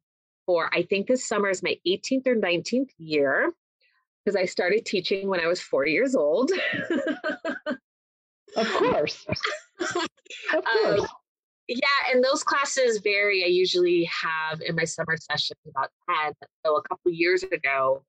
for 0.51 0.69
I 0.75 0.83
think 0.83 1.07
this 1.07 1.25
summer 1.25 1.49
is 1.49 1.63
my 1.63 1.79
18th 1.87 2.27
or 2.27 2.35
19th 2.35 2.91
year 2.99 3.53
because 4.25 4.35
I 4.35 4.47
started 4.47 4.85
teaching 4.85 5.29
when 5.29 5.39
I 5.39 5.47
was 5.47 5.61
four 5.61 5.87
years 5.87 6.17
old. 6.17 6.51
of 8.57 8.67
course. 8.67 9.27
of 9.79 9.97
um, 9.97 10.63
course. 10.83 11.01
Um, 11.03 11.07
yeah, 11.69 12.13
and 12.13 12.25
those 12.25 12.43
classes 12.43 12.99
vary. 12.99 13.45
I 13.45 13.47
usually 13.47 14.11
have 14.11 14.61
in 14.61 14.75
my 14.75 14.83
summer 14.83 15.17
session 15.31 15.57
about 15.69 15.91
10. 16.25 16.33
So 16.67 16.79
a 16.79 16.83
couple 16.83 17.13
years 17.13 17.45
ago, 17.45 18.03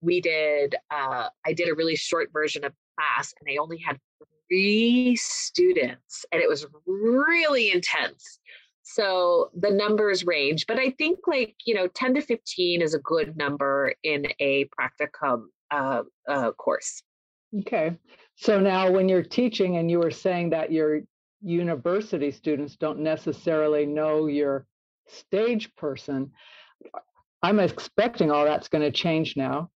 we 0.00 0.22
did, 0.22 0.74
uh, 0.90 1.28
I 1.44 1.52
did 1.52 1.68
a 1.68 1.74
really 1.74 1.96
short 1.96 2.30
version 2.32 2.64
of 2.64 2.72
class 2.98 3.34
and 3.38 3.54
I 3.54 3.58
only 3.60 3.76
had 3.76 3.98
three 4.48 5.14
students 5.16 6.24
and 6.32 6.40
it 6.40 6.48
was 6.48 6.64
really 6.86 7.70
intense. 7.70 8.40
So 8.82 9.50
the 9.58 9.70
numbers 9.70 10.26
range, 10.26 10.66
but 10.66 10.78
I 10.78 10.90
think 10.90 11.20
like, 11.26 11.54
you 11.64 11.74
know, 11.74 11.86
10 11.86 12.14
to 12.14 12.20
15 12.20 12.82
is 12.82 12.94
a 12.94 12.98
good 12.98 13.36
number 13.36 13.94
in 14.02 14.26
a 14.40 14.68
practicum 14.78 15.44
uh, 15.70 16.02
uh, 16.28 16.52
course. 16.52 17.02
Okay. 17.60 17.96
So 18.34 18.58
now 18.58 18.90
when 18.90 19.08
you're 19.08 19.22
teaching 19.22 19.76
and 19.76 19.90
you 19.90 19.98
were 19.98 20.10
saying 20.10 20.50
that 20.50 20.72
your 20.72 21.00
university 21.42 22.30
students 22.30 22.76
don't 22.76 23.00
necessarily 23.00 23.86
know 23.86 24.26
your 24.26 24.66
stage 25.06 25.74
person, 25.76 26.32
I'm 27.42 27.60
expecting 27.60 28.30
all 28.30 28.44
that's 28.44 28.68
going 28.68 28.82
to 28.82 28.90
change 28.90 29.36
now. 29.36 29.70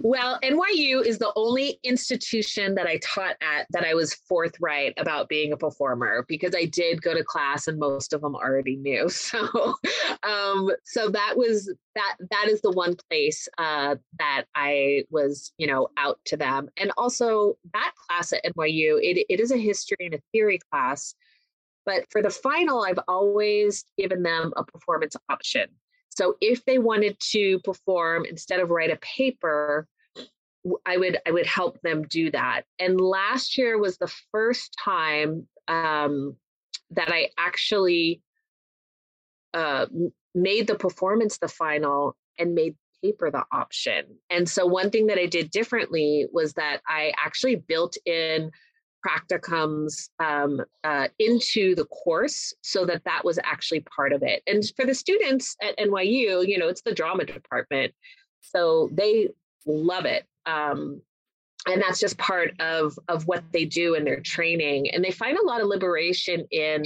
Well, 0.00 0.38
NYU 0.42 1.04
is 1.04 1.18
the 1.18 1.32
only 1.36 1.78
institution 1.82 2.74
that 2.74 2.86
I 2.86 2.98
taught 2.98 3.36
at 3.40 3.66
that 3.70 3.84
I 3.84 3.94
was 3.94 4.14
forthright 4.14 4.94
about 4.96 5.28
being 5.28 5.52
a 5.52 5.56
performer 5.56 6.24
because 6.28 6.54
I 6.54 6.66
did 6.66 7.02
go 7.02 7.14
to 7.14 7.24
class 7.24 7.66
and 7.68 7.78
most 7.78 8.12
of 8.12 8.20
them 8.20 8.34
already 8.34 8.76
knew. 8.76 9.08
So, 9.24 9.74
um, 10.22 10.70
so 10.84 11.08
that 11.08 11.34
was 11.36 11.72
that. 11.94 12.16
That 12.30 12.48
is 12.48 12.60
the 12.60 12.70
one 12.70 12.94
place 13.08 13.48
uh, 13.58 13.96
that 14.18 14.44
I 14.54 15.04
was, 15.10 15.52
you 15.56 15.66
know, 15.66 15.88
out 15.96 16.18
to 16.26 16.36
them. 16.36 16.68
And 16.76 16.92
also 16.98 17.56
that 17.72 17.92
class 18.06 18.32
at 18.32 18.44
NYU, 18.44 18.98
it, 19.02 19.24
it 19.28 19.40
is 19.40 19.50
a 19.50 19.56
history 19.56 19.96
and 20.00 20.14
a 20.14 20.20
theory 20.32 20.58
class. 20.70 21.14
But 21.86 22.04
for 22.10 22.22
the 22.22 22.30
final, 22.30 22.82
I've 22.82 23.00
always 23.08 23.84
given 23.96 24.22
them 24.22 24.52
a 24.56 24.64
performance 24.64 25.16
option. 25.28 25.68
So 26.16 26.36
if 26.40 26.64
they 26.64 26.78
wanted 26.78 27.18
to 27.32 27.58
perform 27.60 28.24
instead 28.24 28.60
of 28.60 28.70
write 28.70 28.90
a 28.90 28.96
paper, 28.96 29.88
I 30.86 30.96
would 30.96 31.18
I 31.26 31.30
would 31.30 31.46
help 31.46 31.80
them 31.82 32.02
do 32.04 32.30
that. 32.30 32.62
And 32.78 33.00
last 33.00 33.58
year 33.58 33.78
was 33.78 33.98
the 33.98 34.12
first 34.32 34.76
time 34.82 35.46
um, 35.68 36.36
that 36.90 37.10
I 37.10 37.30
actually 37.38 38.22
uh, 39.52 39.86
made 40.34 40.66
the 40.66 40.74
performance 40.76 41.38
the 41.38 41.48
final 41.48 42.16
and 42.38 42.54
made 42.54 42.76
paper 43.02 43.30
the 43.30 43.44
option. 43.52 44.06
And 44.30 44.48
so 44.48 44.66
one 44.66 44.90
thing 44.90 45.06
that 45.08 45.18
I 45.18 45.26
did 45.26 45.50
differently 45.50 46.26
was 46.32 46.54
that 46.54 46.80
I 46.88 47.12
actually 47.18 47.56
built 47.56 47.96
in 48.06 48.50
practicums 49.04 50.08
um, 50.18 50.60
uh, 50.84 51.08
into 51.18 51.74
the 51.74 51.84
course 51.86 52.54
so 52.62 52.86
that 52.86 53.04
that 53.04 53.24
was 53.24 53.38
actually 53.44 53.80
part 53.80 54.12
of 54.12 54.22
it. 54.22 54.42
And 54.46 54.64
for 54.76 54.86
the 54.86 54.94
students 54.94 55.56
at 55.62 55.76
NYU, 55.78 56.46
you 56.46 56.58
know, 56.58 56.68
it's 56.68 56.82
the 56.82 56.94
drama 56.94 57.24
department. 57.24 57.92
So 58.40 58.88
they 58.92 59.28
love 59.66 60.04
it. 60.04 60.24
Um, 60.46 61.02
and 61.66 61.80
that's 61.80 62.00
just 62.00 62.18
part 62.18 62.52
of 62.60 62.98
of 63.08 63.26
what 63.26 63.42
they 63.52 63.64
do 63.64 63.94
in 63.94 64.04
their 64.04 64.20
training 64.20 64.90
and 64.90 65.02
they 65.02 65.10
find 65.10 65.38
a 65.38 65.46
lot 65.46 65.60
of 65.60 65.66
liberation 65.66 66.46
in 66.50 66.84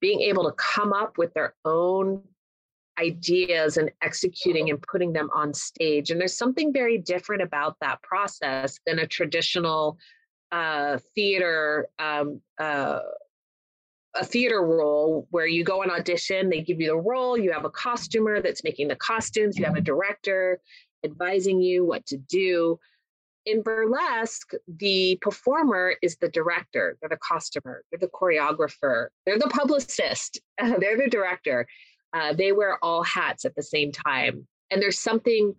being 0.00 0.20
able 0.20 0.44
to 0.44 0.52
come 0.56 0.92
up 0.92 1.16
with 1.16 1.32
their 1.34 1.54
own 1.64 2.20
ideas 2.98 3.76
and 3.76 3.90
executing 4.02 4.70
and 4.70 4.82
putting 4.82 5.12
them 5.12 5.28
on 5.32 5.52
stage 5.54 6.10
and 6.10 6.20
there's 6.20 6.36
something 6.36 6.72
very 6.72 6.98
different 6.98 7.42
about 7.42 7.76
that 7.80 8.02
process 8.02 8.80
than 8.86 8.98
a 8.98 9.06
traditional 9.06 9.96
uh, 10.52 10.98
theater 11.14 11.88
um, 11.98 12.40
uh, 12.58 13.00
a 14.14 14.24
theater 14.24 14.62
role 14.64 15.26
where 15.30 15.46
you 15.46 15.62
go 15.62 15.82
on 15.82 15.90
audition 15.90 16.48
they 16.48 16.62
give 16.62 16.80
you 16.80 16.88
the 16.88 16.96
role 16.96 17.36
you 17.36 17.52
have 17.52 17.64
a 17.64 17.70
costumer 17.70 18.40
that's 18.40 18.64
making 18.64 18.88
the 18.88 18.96
costumes 18.96 19.58
you 19.58 19.64
have 19.64 19.76
a 19.76 19.80
director 19.80 20.58
advising 21.04 21.60
you 21.60 21.84
what 21.84 22.04
to 22.06 22.16
do 22.16 22.78
in 23.46 23.62
burlesque, 23.62 24.52
the 24.66 25.18
performer 25.22 25.94
is 26.02 26.16
the 26.16 26.28
director, 26.28 26.98
they're 27.00 27.08
the 27.08 27.16
costumer, 27.16 27.84
they're 27.90 28.00
the 28.00 28.08
choreographer, 28.08 29.06
they're 29.24 29.38
the 29.38 29.48
publicist, 29.48 30.40
they're 30.58 30.98
the 30.98 31.08
director. 31.08 31.66
Uh, 32.12 32.32
they 32.32 32.52
wear 32.52 32.82
all 32.84 33.02
hats 33.02 33.44
at 33.44 33.54
the 33.54 33.62
same 33.62 33.92
time. 33.92 34.46
And 34.70 34.82
there's 34.82 34.98
something 34.98 35.54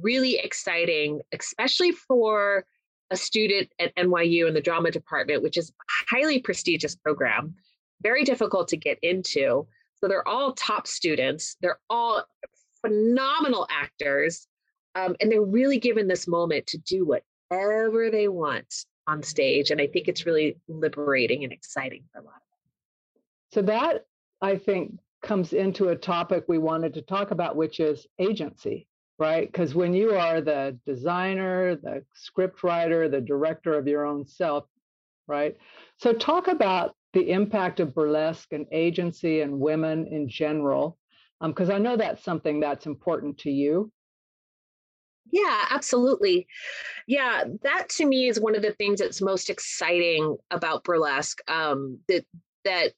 really 0.00 0.38
exciting, 0.38 1.20
especially 1.32 1.92
for 1.92 2.64
a 3.10 3.16
student 3.16 3.70
at 3.78 3.94
NYU 3.96 4.48
in 4.48 4.54
the 4.54 4.60
drama 4.60 4.90
department, 4.90 5.42
which 5.42 5.56
is 5.56 5.70
a 5.70 6.16
highly 6.16 6.40
prestigious 6.40 6.96
program, 6.96 7.54
very 8.02 8.24
difficult 8.24 8.68
to 8.68 8.76
get 8.76 8.98
into. 9.02 9.66
So 9.96 10.08
they're 10.08 10.26
all 10.26 10.52
top 10.52 10.86
students, 10.86 11.56
they're 11.60 11.78
all 11.88 12.24
phenomenal 12.82 13.66
actors 13.70 14.46
um, 14.94 15.14
and 15.20 15.30
they're 15.30 15.42
really 15.42 15.78
given 15.78 16.08
this 16.08 16.26
moment 16.26 16.66
to 16.68 16.78
do 16.78 17.04
whatever 17.04 18.10
they 18.10 18.28
want 18.28 18.86
on 19.06 19.22
stage. 19.22 19.70
And 19.70 19.80
I 19.80 19.86
think 19.86 20.08
it's 20.08 20.26
really 20.26 20.58
liberating 20.68 21.44
and 21.44 21.52
exciting 21.52 22.04
for 22.12 22.20
a 22.20 22.24
lot 22.24 22.34
of 22.34 22.40
them. 22.40 23.22
So 23.52 23.62
that 23.62 24.06
I 24.40 24.56
think 24.56 24.98
comes 25.22 25.52
into 25.52 25.88
a 25.88 25.96
topic 25.96 26.44
we 26.48 26.58
wanted 26.58 26.94
to 26.94 27.02
talk 27.02 27.30
about, 27.30 27.56
which 27.56 27.78
is 27.80 28.06
agency, 28.18 28.86
right? 29.18 29.50
Because 29.50 29.74
when 29.74 29.94
you 29.94 30.12
are 30.12 30.40
the 30.40 30.78
designer, 30.86 31.76
the 31.76 32.04
script 32.14 32.62
writer, 32.62 33.08
the 33.08 33.20
director 33.20 33.74
of 33.74 33.88
your 33.88 34.04
own 34.04 34.26
self, 34.26 34.64
right? 35.26 35.56
So 35.96 36.12
talk 36.12 36.48
about 36.48 36.94
the 37.12 37.30
impact 37.30 37.80
of 37.80 37.94
burlesque 37.94 38.52
and 38.52 38.66
agency 38.72 39.40
and 39.40 39.58
women 39.58 40.06
in 40.06 40.28
general, 40.28 40.98
because 41.40 41.70
um, 41.70 41.76
I 41.76 41.78
know 41.78 41.96
that's 41.96 42.22
something 42.22 42.60
that's 42.60 42.86
important 42.86 43.38
to 43.38 43.50
you. 43.50 43.90
Yeah, 45.32 45.64
absolutely. 45.70 46.46
Yeah, 47.06 47.44
that 47.62 47.88
to 47.90 48.06
me 48.06 48.28
is 48.28 48.40
one 48.40 48.54
of 48.54 48.62
the 48.62 48.72
things 48.72 49.00
that's 49.00 49.22
most 49.22 49.50
exciting 49.50 50.36
about 50.50 50.84
burlesque. 50.84 51.40
Um, 51.48 51.98
that 52.08 52.24
that 52.64 52.92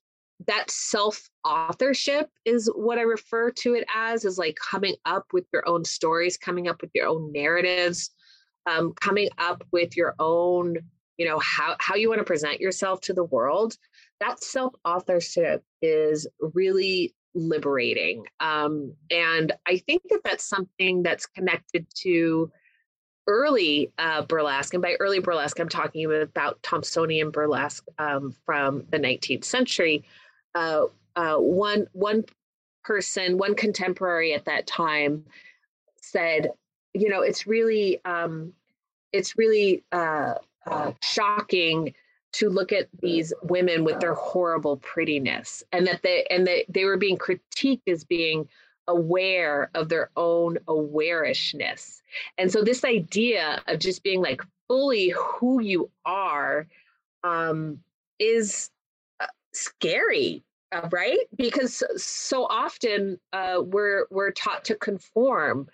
that 0.46 0.70
self 0.70 1.29
authorship 1.44 2.31
is 2.44 2.70
what 2.74 2.98
I 2.98 3.03
refer 3.03 3.51
to 3.51 3.74
it 3.74 3.85
as 3.94 4.24
is 4.24 4.38
like 4.38 4.57
coming 4.57 4.94
up 5.05 5.27
with 5.33 5.44
your 5.53 5.68
own 5.68 5.85
stories, 5.85 6.37
coming 6.37 6.68
up 6.68 6.81
with 6.81 6.90
your 6.94 7.09
own 7.09 7.33
narratives, 7.33 8.11
um, 8.66 8.92
coming 9.01 9.29
up 9.38 9.64
with 9.72 9.96
your 9.96 10.14
own, 10.18 10.77
you 11.16 11.27
know, 11.27 11.38
how 11.40 11.77
how 11.81 11.96
you 11.96 12.09
want 12.09 12.20
to 12.20 12.24
present 12.24 12.61
yourself 12.61 13.01
to 13.03 13.12
the 13.12 13.24
world. 13.24 13.77
That 14.20 14.42
self 14.42 14.74
authorship 14.85 15.64
is 15.83 16.27
really 16.55 17.14
liberating. 17.35 18.24
Um, 18.40 18.94
and 19.11 19.53
I 19.66 19.79
think 19.79 20.03
that 20.11 20.20
that's 20.24 20.48
something 20.48 21.03
that's 21.03 21.27
connected 21.27 21.87
to 22.03 22.51
early 23.27 23.92
uh, 23.98 24.22
burlesque. 24.22 24.74
And 24.74 24.83
by 24.83 24.94
early 25.01 25.20
burlesque, 25.20 25.61
I'm 25.61 25.68
talking 25.68 26.11
about 26.11 26.62
Thompsonian 26.62 27.31
burlesque 27.31 27.85
um, 27.98 28.35
from 28.44 28.85
the 28.90 28.98
19th 28.98 29.44
century. 29.44 30.05
Uh, 30.55 30.87
uh, 31.17 31.37
one, 31.37 31.87
one 31.93 32.25
person, 32.85 33.39
one 33.39 33.55
contemporary 33.55 34.33
at 34.35 34.45
that 34.45 34.67
time 34.67 35.25
said, 36.01 36.51
you 36.95 37.09
know, 37.09 37.23
it's 37.23 37.47
really, 37.47 38.01
um, 38.05 38.53
it's 39.13 39.37
really 39.37 39.85
uh, 39.93 40.35
uh, 40.67 40.93
shocking 41.03 41.95
to 42.33 42.51
look 42.51 42.73
at 42.73 42.89
these 43.01 43.33
women 43.43 43.85
with 43.85 44.01
their 44.01 44.15
horrible 44.15 44.77
prettiness 44.79 45.63
and 45.73 45.87
that 45.87 46.03
they 46.03 46.27
and 46.31 46.47
that 46.47 46.65
they 46.69 46.85
were 46.85 46.97
being 46.97 47.17
critiqued 47.17 47.89
as 47.89 48.05
being 48.05 48.47
aware 48.87 49.71
of 49.75 49.89
their 49.89 50.11
own 50.17 50.57
awareishness 50.67 52.01
and 52.37 52.51
so 52.51 52.63
this 52.63 52.85
idea 52.85 53.61
of 53.67 53.79
just 53.79 54.03
being 54.03 54.21
like 54.21 54.43
fully 54.67 55.15
who 55.17 55.61
you 55.61 55.91
are 56.05 56.67
um, 57.25 57.79
is 58.19 58.71
scary 59.59 60.44
uh, 60.73 60.88
right? 60.90 61.18
Because 61.37 61.83
so 61.97 62.44
often 62.44 63.18
uh, 63.33 63.62
we're 63.62 64.07
we're 64.11 64.31
taught 64.31 64.64
to 64.66 64.75
conform. 64.75 65.68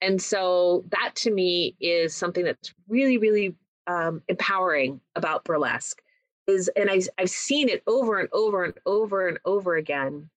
And 0.00 0.22
so 0.22 0.84
that 0.90 1.12
to 1.16 1.30
me 1.30 1.76
is 1.80 2.14
something 2.14 2.44
that's 2.44 2.72
really 2.88 3.18
really 3.18 3.54
um, 3.86 4.22
empowering 4.28 5.00
about 5.16 5.44
burlesque 5.44 6.00
is, 6.46 6.70
and 6.76 6.90
I, 6.90 7.00
I've 7.18 7.30
seen 7.30 7.68
it 7.68 7.82
over 7.86 8.18
and 8.18 8.28
over 8.32 8.64
and 8.64 8.74
over 8.86 9.28
and 9.28 9.38
over 9.44 9.76
again, 9.76 10.30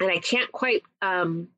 and 0.00 0.10
I 0.10 0.18
can't 0.18 0.50
quite, 0.52 0.82
um, 1.02 1.48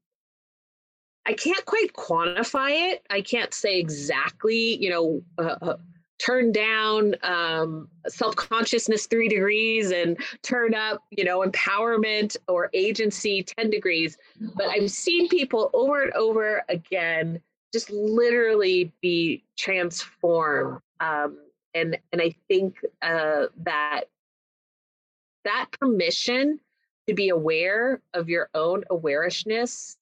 I 1.27 1.33
can't 1.33 1.65
quite 1.65 1.93
quantify 1.93 2.93
it. 2.93 3.07
I 3.09 3.21
can't 3.21 3.55
say 3.55 3.79
exactly, 3.79 4.77
you 4.83 4.91
know, 4.91 5.23
uh, 5.39 5.57
uh, 5.63 5.77
turn 6.19 6.53
down 6.53 7.15
um, 7.23 7.89
self 8.09 8.37
consciousness 8.37 9.07
three 9.07 9.29
degrees 9.29 9.91
and 9.91 10.17
turn 10.43 10.75
up, 10.75 11.03
you 11.11 11.25
know, 11.25 11.41
empowerment 11.41 12.37
or 12.49 12.71
agency 12.73 13.43
10 13.43 13.71
degrees. 13.71 14.17
But 14.55 14.67
I've 14.69 14.91
seen 14.91 15.29
people 15.29 15.71
over 15.75 16.05
and 16.05 16.13
over 16.13 16.63
again 16.69 17.41
just 17.75 17.91
literally 17.91 18.93
be 19.03 19.43
transformed 19.59 20.81
um, 21.01 21.39
and 21.75 21.99
and 22.13 22.23
i 22.23 22.33
think 22.49 22.77
uh, 23.03 23.47
that 23.65 24.05
that 25.45 25.67
permission 25.81 26.61
to 27.09 27.15
be 27.15 27.29
aware 27.29 28.01
of 28.15 28.29
your 28.29 28.49
own 28.55 28.85
awareness 28.91 29.97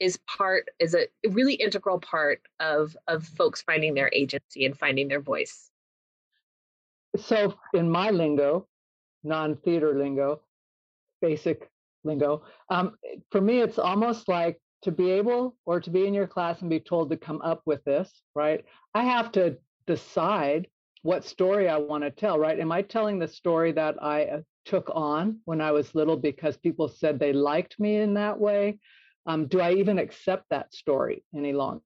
is 0.00 0.18
part 0.26 0.68
is 0.78 0.94
a 0.94 1.06
really 1.30 1.54
integral 1.54 1.98
part 1.98 2.40
of 2.60 2.96
of 3.08 3.24
folks 3.24 3.62
finding 3.62 3.94
their 3.94 4.10
agency 4.12 4.64
and 4.64 4.78
finding 4.78 5.08
their 5.08 5.20
voice 5.20 5.70
so 7.16 7.54
in 7.74 7.90
my 7.90 8.10
lingo 8.10 8.66
non-theater 9.24 9.98
lingo 9.98 10.40
basic 11.20 11.68
lingo 12.04 12.42
um, 12.70 12.96
for 13.30 13.40
me 13.40 13.60
it's 13.60 13.78
almost 13.78 14.28
like 14.28 14.60
to 14.82 14.92
be 14.92 15.10
able 15.10 15.56
or 15.66 15.80
to 15.80 15.90
be 15.90 16.06
in 16.06 16.14
your 16.14 16.26
class 16.26 16.60
and 16.60 16.70
be 16.70 16.80
told 16.80 17.10
to 17.10 17.16
come 17.16 17.40
up 17.42 17.62
with 17.66 17.82
this, 17.84 18.22
right? 18.34 18.64
I 18.94 19.04
have 19.04 19.32
to 19.32 19.56
decide 19.86 20.68
what 21.02 21.24
story 21.24 21.68
I 21.68 21.78
want 21.78 22.04
to 22.04 22.10
tell, 22.10 22.38
right? 22.38 22.58
Am 22.58 22.72
I 22.72 22.82
telling 22.82 23.18
the 23.18 23.28
story 23.28 23.72
that 23.72 24.02
I 24.02 24.24
uh, 24.24 24.40
took 24.64 24.90
on 24.94 25.40
when 25.44 25.60
I 25.60 25.72
was 25.72 25.94
little 25.94 26.16
because 26.16 26.56
people 26.56 26.88
said 26.88 27.18
they 27.18 27.32
liked 27.32 27.78
me 27.80 27.96
in 27.96 28.14
that 28.14 28.38
way? 28.38 28.78
Um, 29.28 29.46
do 29.46 29.60
I 29.60 29.74
even 29.74 29.98
accept 29.98 30.46
that 30.50 30.74
story 30.74 31.22
any 31.36 31.52
longer? 31.52 31.82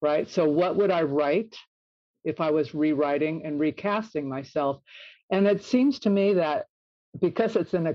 Right. 0.00 0.28
So, 0.28 0.48
what 0.48 0.76
would 0.76 0.90
I 0.90 1.02
write 1.02 1.54
if 2.24 2.40
I 2.40 2.50
was 2.50 2.74
rewriting 2.74 3.44
and 3.44 3.60
recasting 3.60 4.28
myself? 4.28 4.80
And 5.30 5.46
it 5.46 5.62
seems 5.64 6.00
to 6.00 6.10
me 6.10 6.34
that 6.34 6.66
because 7.20 7.56
it's 7.56 7.74
in 7.74 7.86
a, 7.86 7.94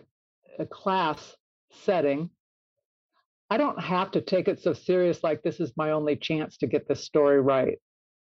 a 0.60 0.66
class 0.66 1.36
setting, 1.84 2.30
I 3.50 3.58
don't 3.58 3.80
have 3.80 4.12
to 4.12 4.22
take 4.22 4.48
it 4.48 4.62
so 4.62 4.74
serious 4.74 5.24
like 5.24 5.42
this 5.42 5.60
is 5.60 5.74
my 5.76 5.92
only 5.92 6.16
chance 6.16 6.58
to 6.58 6.68
get 6.68 6.88
this 6.88 7.04
story 7.04 7.42
right. 7.42 7.80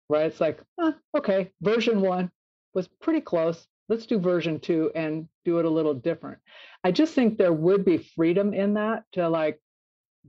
Right? 0.08 0.26
It's 0.26 0.40
like, 0.40 0.60
eh, 0.82 0.92
okay, 1.16 1.52
version 1.60 2.00
one 2.00 2.30
was 2.74 2.88
pretty 2.88 3.20
close. 3.20 3.66
Let's 3.88 4.06
do 4.06 4.18
version 4.18 4.60
two 4.60 4.90
and 4.94 5.28
do 5.44 5.58
it 5.58 5.64
a 5.64 5.70
little 5.70 5.94
different. 5.94 6.38
I 6.84 6.90
just 6.90 7.14
think 7.14 7.36
there 7.36 7.52
would 7.52 7.84
be 7.84 7.98
freedom 7.98 8.54
in 8.54 8.74
that 8.74 9.04
to 9.12 9.28
like 9.28 9.60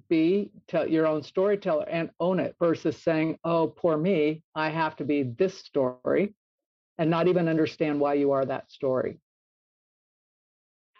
be 0.09 0.51
tell 0.67 0.87
your 0.87 1.07
own 1.07 1.23
storyteller 1.23 1.87
and 1.89 2.09
own 2.19 2.39
it 2.39 2.55
versus 2.59 2.97
saying, 2.97 3.37
oh, 3.43 3.67
poor 3.67 3.97
me, 3.97 4.43
I 4.55 4.69
have 4.69 4.95
to 4.97 5.05
be 5.05 5.23
this 5.23 5.57
story 5.57 6.33
and 6.97 7.09
not 7.09 7.27
even 7.27 7.47
understand 7.47 7.99
why 7.99 8.15
you 8.15 8.31
are 8.31 8.45
that 8.45 8.71
story. 8.71 9.19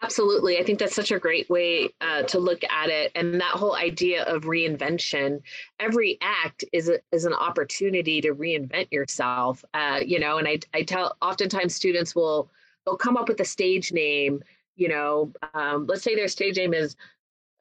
Absolutely. 0.02 0.58
I 0.58 0.64
think 0.64 0.78
that's 0.78 0.94
such 0.94 1.12
a 1.12 1.18
great 1.18 1.48
way 1.48 1.88
uh, 2.02 2.24
to 2.24 2.38
look 2.38 2.62
at 2.64 2.90
it. 2.90 3.10
And 3.14 3.40
that 3.40 3.52
whole 3.52 3.74
idea 3.74 4.24
of 4.24 4.42
reinvention, 4.42 5.40
every 5.80 6.18
act 6.20 6.62
is, 6.72 6.90
a, 6.90 6.98
is 7.10 7.24
an 7.24 7.32
opportunity 7.32 8.20
to 8.20 8.34
reinvent 8.34 8.92
yourself. 8.92 9.64
Uh, 9.72 10.00
you 10.04 10.18
know, 10.18 10.36
and 10.36 10.46
I, 10.46 10.58
I 10.74 10.82
tell 10.82 11.16
oftentimes 11.22 11.74
students 11.74 12.14
will, 12.14 12.50
they'll 12.84 12.98
come 12.98 13.16
up 13.16 13.28
with 13.28 13.40
a 13.40 13.46
stage 13.46 13.92
name, 13.92 14.42
you 14.76 14.88
know, 14.88 15.32
um, 15.54 15.86
let's 15.86 16.02
say 16.02 16.14
their 16.14 16.28
stage 16.28 16.56
name 16.56 16.74
is 16.74 16.96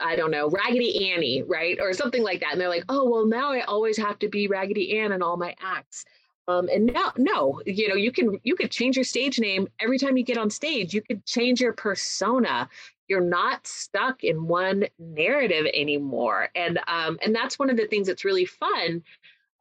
I 0.03 0.15
don't 0.15 0.31
know, 0.31 0.49
Raggedy 0.49 1.11
Annie, 1.11 1.43
right? 1.43 1.79
Or 1.79 1.93
something 1.93 2.23
like 2.23 2.41
that. 2.41 2.51
And 2.51 2.61
they're 2.61 2.69
like, 2.69 2.85
oh, 2.89 3.09
well, 3.09 3.25
now 3.25 3.51
I 3.51 3.61
always 3.61 3.97
have 3.97 4.19
to 4.19 4.27
be 4.27 4.47
Raggedy 4.47 4.99
Ann 4.99 5.11
in 5.11 5.23
all 5.23 5.37
my 5.37 5.55
acts. 5.61 6.05
Um, 6.47 6.67
and 6.67 6.87
now, 6.87 7.13
no, 7.17 7.61
you 7.65 7.87
know, 7.87 7.95
you 7.95 8.11
can 8.11 8.37
you 8.43 8.55
could 8.55 8.69
change 8.69 8.97
your 8.97 9.05
stage 9.05 9.39
name 9.39 9.67
every 9.79 9.97
time 9.97 10.17
you 10.17 10.25
get 10.25 10.37
on 10.37 10.49
stage. 10.49 10.93
You 10.93 11.01
could 11.01 11.25
change 11.25 11.61
your 11.61 11.73
persona. 11.73 12.69
You're 13.07 13.21
not 13.21 13.65
stuck 13.65 14.23
in 14.23 14.47
one 14.47 14.85
narrative 14.99 15.67
anymore, 15.73 16.49
and 16.53 16.79
um, 16.87 17.17
and 17.23 17.33
that's 17.33 17.57
one 17.57 17.69
of 17.69 17.77
the 17.77 17.87
things 17.87 18.07
that's 18.07 18.25
really 18.25 18.45
fun 18.45 19.03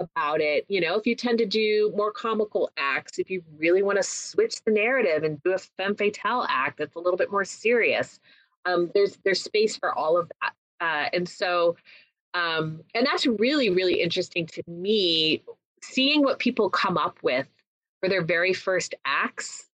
about 0.01 0.41
it. 0.41 0.65
You 0.69 0.81
know, 0.81 0.99
if 0.99 1.07
you 1.07 1.15
tend 1.15 1.39
to 1.39 1.47
do 1.47 1.93
more 1.97 2.11
comical 2.11 2.71
acts, 2.77 3.21
if 3.21 3.31
you 3.31 3.45
really 3.59 3.83
want 3.85 3.99
to 3.99 4.03
switch 4.03 4.63
the 4.65 4.73
narrative 4.73 5.23
and 5.23 5.41
do 5.45 5.53
a 5.53 5.59
femme 5.59 5.95
fatale 5.95 6.47
act 6.49 6.79
that's 6.79 6.97
a 6.97 6.99
little 6.99 7.17
bit 7.17 7.31
more 7.31 7.45
serious, 7.45 8.19
um, 8.65 8.91
there's 8.95 9.19
there's 9.25 9.43
space 9.43 9.77
for 9.77 9.95
all 9.95 10.19
of 10.19 10.31
that. 10.41 10.53
Uh, 10.81 11.09
and 11.13 11.29
so, 11.29 11.77
um, 12.35 12.81
and 12.95 13.07
that's 13.07 13.27
really 13.27 13.71
really 13.71 14.01
interesting 14.01 14.47
to 14.47 14.63
me, 14.67 15.43
seeing 15.83 16.23
what 16.23 16.39
people 16.39 16.71
come 16.71 16.97
up 16.97 17.19
with 17.23 17.47
for 18.01 18.09
their 18.09 18.23
very 18.25 18.53
first 18.53 18.95
acts, 19.05 19.69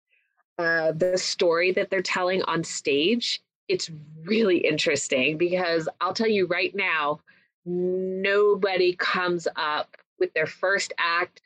uh, 0.58 0.92
the 0.92 1.18
story 1.18 1.72
that 1.72 1.90
they're 1.90 2.02
telling 2.02 2.42
on 2.42 2.64
stage. 2.64 3.40
It's 3.68 3.90
really 4.24 4.58
interesting 4.58 5.38
because 5.38 5.88
I'll 6.00 6.12
tell 6.12 6.28
you 6.28 6.46
right 6.46 6.74
now, 6.74 7.20
nobody 7.64 8.94
comes 8.94 9.48
up 9.56 9.96
with 10.18 10.32
their 10.34 10.46
first 10.46 10.92
act, 10.98 11.40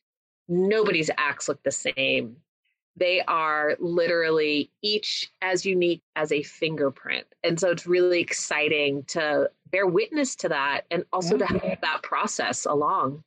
nobody's 0.48 1.10
acts 1.16 1.48
look 1.48 1.62
the 1.62 1.70
same. 1.70 2.36
They 2.98 3.22
are 3.22 3.76
literally 3.78 4.72
each 4.82 5.30
as 5.40 5.64
unique 5.64 6.02
as 6.16 6.32
a 6.32 6.42
fingerprint. 6.42 7.26
And 7.44 7.58
so 7.58 7.70
it's 7.70 7.86
really 7.86 8.20
exciting 8.20 9.04
to 9.08 9.50
bear 9.70 9.86
witness 9.86 10.34
to 10.36 10.48
that 10.48 10.82
and 10.90 11.04
also 11.12 11.36
yeah. 11.36 11.46
to 11.46 11.54
mm-hmm. 11.54 11.66
help 11.66 11.80
that 11.82 12.02
process 12.02 12.64
along. 12.64 13.22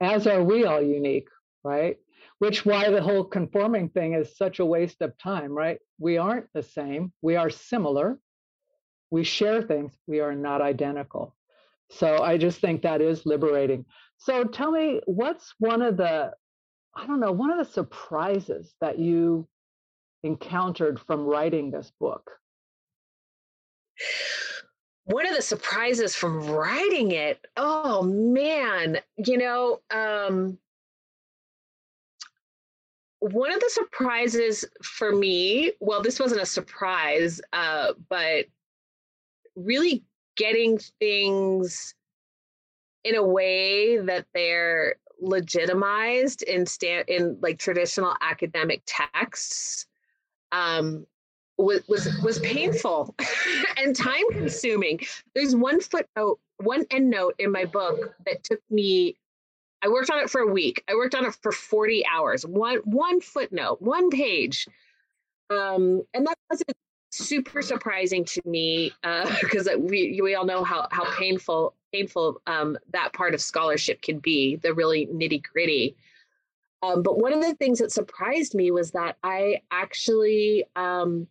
As 0.00 0.26
are 0.26 0.42
we 0.42 0.64
all 0.64 0.82
unique, 0.82 1.28
right? 1.64 1.96
Which 2.38 2.66
why 2.66 2.90
the 2.90 3.00
whole 3.00 3.24
conforming 3.24 3.88
thing 3.88 4.14
is 4.14 4.36
such 4.36 4.58
a 4.58 4.66
waste 4.66 5.00
of 5.00 5.16
time, 5.16 5.52
right? 5.52 5.78
We 5.98 6.18
aren't 6.18 6.52
the 6.52 6.62
same. 6.62 7.12
We 7.22 7.36
are 7.36 7.50
similar. 7.50 8.18
We 9.10 9.24
share 9.24 9.62
things. 9.62 9.92
We 10.06 10.20
are 10.20 10.34
not 10.34 10.60
identical. 10.60 11.36
So 11.90 12.22
I 12.22 12.38
just 12.38 12.60
think 12.60 12.82
that 12.82 13.00
is 13.00 13.26
liberating. 13.26 13.84
So 14.18 14.44
tell 14.44 14.70
me, 14.70 15.00
what's 15.06 15.54
one 15.58 15.82
of 15.82 15.96
the, 15.96 16.32
I 16.94 17.06
don't 17.06 17.20
know, 17.20 17.32
one 17.32 17.50
of 17.50 17.58
the 17.58 17.72
surprises 17.72 18.74
that 18.80 18.98
you 18.98 19.48
encountered 20.22 21.00
from 21.00 21.24
writing 21.24 21.70
this 21.70 21.92
book? 21.98 22.30
One 25.04 25.26
of 25.26 25.34
the 25.34 25.42
surprises 25.42 26.14
from 26.14 26.46
writing 26.48 27.12
it, 27.12 27.44
oh 27.56 28.02
man, 28.02 28.98
you 29.16 29.36
know, 29.36 29.80
um, 29.90 30.58
one 33.18 33.52
of 33.52 33.60
the 33.60 33.70
surprises 33.70 34.64
for 34.82 35.14
me, 35.14 35.72
well, 35.80 36.02
this 36.02 36.20
wasn't 36.20 36.40
a 36.40 36.46
surprise, 36.46 37.40
uh, 37.52 37.92
but 38.08 38.46
really 39.56 40.04
getting 40.36 40.78
things 40.98 41.94
in 43.04 43.16
a 43.16 43.22
way 43.22 43.98
that 43.98 44.26
they're 44.34 44.96
legitimized 45.22 46.42
in 46.42 46.66
stand 46.66 47.08
in 47.08 47.38
like 47.40 47.58
traditional 47.58 48.14
academic 48.20 48.82
texts 48.86 49.86
um, 50.50 51.06
was 51.58 51.82
was 51.88 52.08
was 52.22 52.38
painful 52.40 53.14
and 53.76 53.96
time 53.96 54.24
consuming. 54.32 55.00
There's 55.34 55.54
one 55.54 55.80
footnote, 55.80 56.38
one 56.58 56.84
endnote 56.86 57.32
in 57.38 57.52
my 57.52 57.64
book 57.64 58.14
that 58.26 58.42
took 58.44 58.60
me. 58.70 59.16
I 59.84 59.88
worked 59.88 60.10
on 60.10 60.20
it 60.20 60.30
for 60.30 60.40
a 60.40 60.46
week. 60.46 60.84
I 60.88 60.94
worked 60.94 61.14
on 61.14 61.24
it 61.24 61.36
for 61.42 61.50
40 61.50 62.04
hours. 62.06 62.46
One 62.46 62.78
one 62.84 63.20
footnote, 63.20 63.80
one 63.80 64.10
page, 64.10 64.68
um, 65.50 66.02
and 66.14 66.26
that 66.26 66.36
wasn't 66.50 66.72
super 67.10 67.62
surprising 67.62 68.24
to 68.24 68.40
me 68.44 68.92
because 69.40 69.68
uh, 69.68 69.74
we 69.78 70.20
we 70.22 70.34
all 70.34 70.44
know 70.46 70.64
how 70.64 70.88
how 70.90 71.04
painful 71.16 71.74
painful 71.92 72.40
um, 72.46 72.76
that 72.92 73.12
part 73.12 73.34
of 73.34 73.40
scholarship 73.40 74.02
can 74.02 74.18
be, 74.18 74.56
the 74.56 74.74
really 74.74 75.06
nitty 75.06 75.42
gritty. 75.42 75.96
Um, 76.82 77.02
but 77.02 77.18
one 77.18 77.32
of 77.32 77.40
the 77.40 77.54
things 77.54 77.78
that 77.78 77.92
surprised 77.92 78.54
me 78.54 78.70
was 78.70 78.90
that 78.92 79.16
I 79.22 79.60
actually 79.70 80.64
um, 80.74 81.28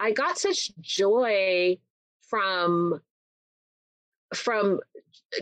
I 0.00 0.12
got 0.12 0.38
such 0.38 0.70
joy 0.80 1.78
from 2.22 3.00
from 4.34 4.80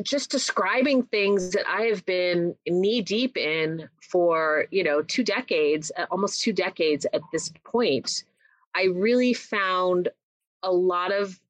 just 0.02 0.30
describing 0.30 1.02
things 1.04 1.50
that 1.50 1.68
I 1.68 1.82
have 1.82 2.04
been 2.06 2.54
knee 2.66 3.02
deep 3.02 3.36
in 3.36 3.88
for 4.10 4.66
you 4.70 4.82
know 4.82 5.02
two 5.02 5.22
decades, 5.22 5.92
uh, 5.96 6.06
almost 6.10 6.40
two 6.40 6.52
decades 6.52 7.06
at 7.12 7.22
this 7.32 7.52
point. 7.64 8.24
I 8.74 8.84
really 8.92 9.32
found 9.32 10.08
a 10.62 10.70
lot 10.70 11.12
of 11.12 11.40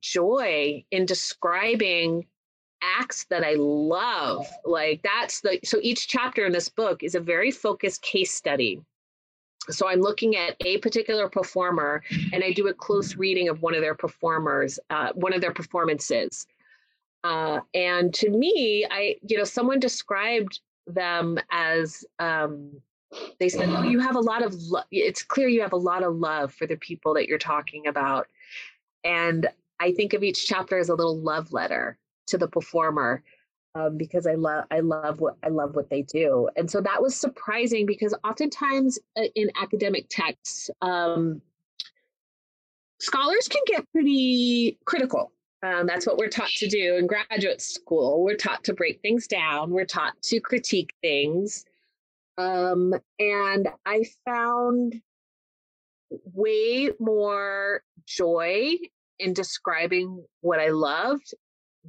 joy 0.00 0.84
in 0.90 1.06
describing 1.06 2.26
acts 2.82 3.24
that 3.30 3.44
I 3.44 3.54
love. 3.54 4.46
Like 4.64 5.02
that's 5.02 5.40
the 5.40 5.58
so 5.64 5.78
each 5.82 6.08
chapter 6.08 6.46
in 6.46 6.52
this 6.52 6.68
book 6.68 7.02
is 7.02 7.14
a 7.14 7.20
very 7.20 7.50
focused 7.50 8.02
case 8.02 8.32
study. 8.32 8.82
So 9.68 9.88
I'm 9.88 10.00
looking 10.00 10.36
at 10.36 10.56
a 10.64 10.78
particular 10.78 11.28
performer 11.28 12.02
and 12.32 12.42
I 12.42 12.52
do 12.52 12.68
a 12.68 12.74
close 12.74 13.16
reading 13.16 13.48
of 13.48 13.62
one 13.62 13.74
of 13.74 13.82
their 13.82 13.94
performers, 13.94 14.78
uh, 14.88 15.12
one 15.14 15.34
of 15.34 15.40
their 15.40 15.52
performances. 15.52 16.46
Uh, 17.22 17.60
and 17.74 18.14
to 18.14 18.30
me, 18.30 18.86
I, 18.90 19.16
you 19.26 19.36
know, 19.36 19.44
someone 19.44 19.78
described 19.78 20.60
them 20.86 21.38
as 21.50 22.04
um, 22.18 22.80
they 23.38 23.48
said, 23.48 23.68
"Oh, 23.68 23.82
you 23.82 23.98
have 24.00 24.16
a 24.16 24.20
lot 24.20 24.42
of. 24.42 24.54
It's 24.90 25.22
clear 25.22 25.48
you 25.48 25.60
have 25.60 25.72
a 25.72 25.76
lot 25.76 26.02
of 26.02 26.16
love 26.16 26.54
for 26.54 26.66
the 26.66 26.76
people 26.76 27.14
that 27.14 27.28
you're 27.28 27.38
talking 27.38 27.86
about." 27.86 28.28
And 29.04 29.48
I 29.80 29.92
think 29.92 30.12
of 30.12 30.22
each 30.22 30.46
chapter 30.46 30.78
as 30.78 30.90
a 30.90 30.94
little 30.94 31.18
love 31.18 31.52
letter 31.52 31.98
to 32.26 32.38
the 32.38 32.46
performer 32.46 33.24
um, 33.74 33.96
because 33.96 34.26
I 34.26 34.34
love 34.34 34.64
I 34.70 34.80
love 34.80 35.20
what 35.20 35.36
I 35.42 35.48
love 35.48 35.76
what 35.76 35.90
they 35.90 36.02
do, 36.02 36.48
and 36.56 36.70
so 36.70 36.80
that 36.80 37.00
was 37.00 37.14
surprising 37.14 37.86
because 37.86 38.14
oftentimes 38.24 38.98
uh, 39.16 39.22
in 39.34 39.50
academic 39.60 40.06
texts, 40.10 40.70
um, 40.82 41.40
scholars 42.98 43.48
can 43.48 43.62
get 43.66 43.84
pretty 43.92 44.78
critical. 44.84 45.32
Um, 45.62 45.86
that's 45.86 46.06
what 46.06 46.16
we're 46.16 46.28
taught 46.28 46.48
to 46.56 46.68
do 46.68 46.96
in 46.96 47.06
graduate 47.06 47.60
school. 47.60 48.24
We're 48.24 48.36
taught 48.36 48.64
to 48.64 48.74
break 48.74 49.00
things 49.02 49.26
down. 49.26 49.70
We're 49.70 49.84
taught 49.84 50.20
to 50.22 50.40
critique 50.40 50.92
things, 51.00 51.64
um, 52.38 52.94
and 53.20 53.68
I 53.86 54.04
found 54.24 55.00
way 56.34 56.90
more 56.98 57.82
joy 58.04 58.78
in 59.20 59.34
describing 59.34 60.24
what 60.40 60.58
I 60.58 60.68
loved 60.68 61.34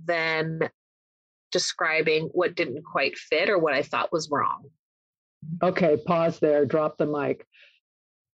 than 0.06 0.70
describing 1.52 2.30
what 2.34 2.56
didn't 2.56 2.84
quite 2.84 3.18
fit 3.18 3.50
or 3.50 3.58
what 3.58 3.74
I 3.74 3.82
thought 3.82 4.12
was 4.12 4.30
wrong. 4.30 4.70
Okay, 5.64 5.98
pause 6.06 6.40
there, 6.40 6.66
drop 6.66 6.98
the 6.98 7.06
mic. 7.06 7.46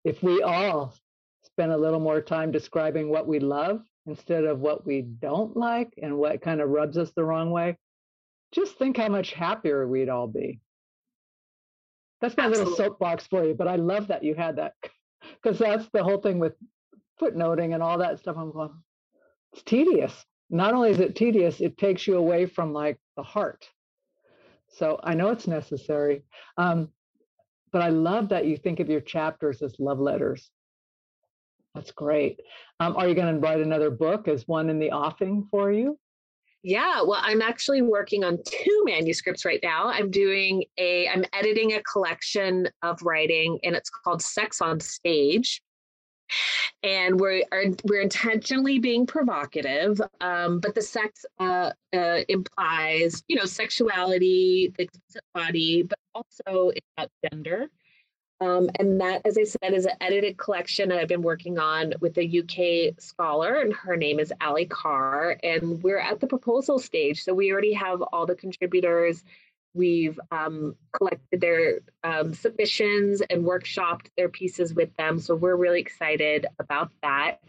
If 0.03 0.23
we 0.23 0.41
all 0.41 0.95
spend 1.43 1.71
a 1.71 1.77
little 1.77 1.99
more 1.99 2.21
time 2.21 2.51
describing 2.51 3.09
what 3.09 3.27
we 3.27 3.39
love 3.39 3.81
instead 4.07 4.43
of 4.43 4.59
what 4.59 4.85
we 4.85 5.01
don't 5.01 5.55
like 5.55 5.93
and 6.01 6.17
what 6.17 6.41
kind 6.41 6.61
of 6.61 6.69
rubs 6.69 6.97
us 6.97 7.11
the 7.15 7.23
wrong 7.23 7.51
way, 7.51 7.77
just 8.51 8.77
think 8.77 8.97
how 8.97 9.09
much 9.09 9.33
happier 9.33 9.87
we'd 9.87 10.09
all 10.09 10.27
be. 10.27 10.59
That's 12.21 12.37
my 12.37 12.45
Absolutely. 12.45 12.71
little 12.71 12.85
soapbox 12.85 13.27
for 13.27 13.45
you, 13.45 13.53
but 13.53 13.67
I 13.67 13.75
love 13.75 14.07
that 14.07 14.23
you 14.23 14.35
had 14.35 14.55
that 14.57 14.73
because 15.41 15.59
that's 15.59 15.87
the 15.93 16.03
whole 16.03 16.17
thing 16.17 16.39
with 16.39 16.53
footnoting 17.21 17.73
and 17.73 17.83
all 17.83 17.97
that 17.99 18.19
stuff. 18.19 18.37
I'm 18.37 18.51
going, 18.51 18.71
it's 19.53 19.63
tedious. 19.63 20.25
Not 20.49 20.73
only 20.73 20.91
is 20.91 20.99
it 20.99 21.15
tedious, 21.15 21.61
it 21.61 21.77
takes 21.77 22.05
you 22.07 22.17
away 22.17 22.45
from 22.45 22.73
like 22.73 22.99
the 23.17 23.23
heart. 23.23 23.67
So 24.69 24.99
I 25.03 25.13
know 25.13 25.29
it's 25.29 25.47
necessary. 25.47 26.23
Um, 26.57 26.89
but 27.71 27.81
I 27.81 27.89
love 27.89 28.29
that 28.29 28.45
you 28.45 28.57
think 28.57 28.79
of 28.79 28.89
your 28.89 29.01
chapters 29.01 29.61
as 29.61 29.75
love 29.79 29.99
letters. 29.99 30.49
That's 31.73 31.91
great. 31.91 32.39
Um, 32.79 32.95
are 32.95 33.07
you 33.07 33.15
going 33.15 33.33
to 33.33 33.39
write 33.39 33.59
another 33.59 33.91
book? 33.91 34.27
Is 34.27 34.47
one 34.47 34.69
in 34.69 34.79
the 34.79 34.91
offing 34.91 35.47
for 35.51 35.71
you? 35.71 35.99
Yeah, 36.63 37.01
well, 37.03 37.19
I'm 37.21 37.41
actually 37.41 37.81
working 37.81 38.23
on 38.23 38.39
two 38.43 38.83
manuscripts 38.85 39.45
right 39.45 39.59
now. 39.61 39.87
I'm 39.87 40.09
doing 40.09 40.63
a, 40.79 41.07
I'm 41.07 41.23
editing 41.33 41.73
a 41.73 41.83
collection 41.83 42.67
of 42.81 42.99
writing, 43.03 43.59
and 43.63 43.75
it's 43.75 43.89
called 43.89 44.21
Sex 44.21 44.61
on 44.61 44.79
Stage 44.79 45.61
and 46.83 47.19
we're 47.19 47.43
we're 47.85 48.01
intentionally 48.01 48.79
being 48.79 49.05
provocative 49.05 50.01
um, 50.21 50.59
but 50.59 50.75
the 50.75 50.81
sex 50.81 51.25
uh, 51.39 51.71
uh, 51.93 52.19
implies 52.29 53.23
you 53.27 53.35
know 53.35 53.45
sexuality 53.45 54.73
the 54.77 54.87
body 55.33 55.83
but 55.83 55.99
also 56.15 56.69
it's 56.69 56.87
about 56.97 57.09
gender 57.31 57.67
Um, 58.41 58.69
and 58.79 58.99
that, 59.01 59.21
as 59.25 59.37
I 59.37 59.45
said, 59.45 59.73
is 59.73 59.85
an 59.85 59.95
edited 60.01 60.37
collection 60.37 60.89
that 60.89 60.99
I've 60.99 61.07
been 61.07 61.21
working 61.21 61.57
on 61.57 61.93
with 62.01 62.17
a 62.17 62.25
UK 62.39 62.93
scholar, 63.01 63.61
and 63.61 63.73
her 63.73 63.95
name 63.95 64.19
is 64.19 64.33
Ali 64.41 64.65
Carr. 64.65 65.37
And 65.43 65.81
we're 65.81 65.99
at 65.99 66.19
the 66.19 66.27
proposal 66.27 66.77
stage. 66.79 67.23
So 67.23 67.33
we 67.33 67.51
already 67.51 67.73
have 67.73 68.01
all 68.01 68.25
the 68.25 68.35
contributors. 68.35 69.23
We've 69.75 70.19
um, 70.31 70.75
collected 70.93 71.41
their 71.41 71.79
um, 72.03 72.33
submissions 72.33 73.21
and 73.29 73.43
workshopped 73.43 74.07
their 74.17 74.29
pieces 74.29 74.73
with 74.73 74.95
them. 74.97 75.19
So 75.19 75.35
we're 75.35 75.57
really 75.57 75.81
excited 75.81 76.47
about 76.59 76.91
that. 77.03 77.39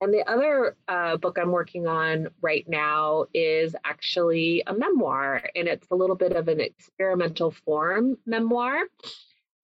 And 0.00 0.14
the 0.14 0.28
other 0.28 0.76
uh, 0.86 1.16
book 1.16 1.38
I'm 1.40 1.50
working 1.50 1.86
on 1.86 2.28
right 2.40 2.64
now 2.68 3.26
is 3.34 3.74
actually 3.84 4.62
a 4.66 4.72
memoir, 4.72 5.42
and 5.54 5.68
it's 5.68 5.88
a 5.90 5.94
little 5.94 6.16
bit 6.16 6.32
of 6.32 6.48
an 6.48 6.60
experimental 6.60 7.50
form 7.50 8.16
memoir. 8.24 8.84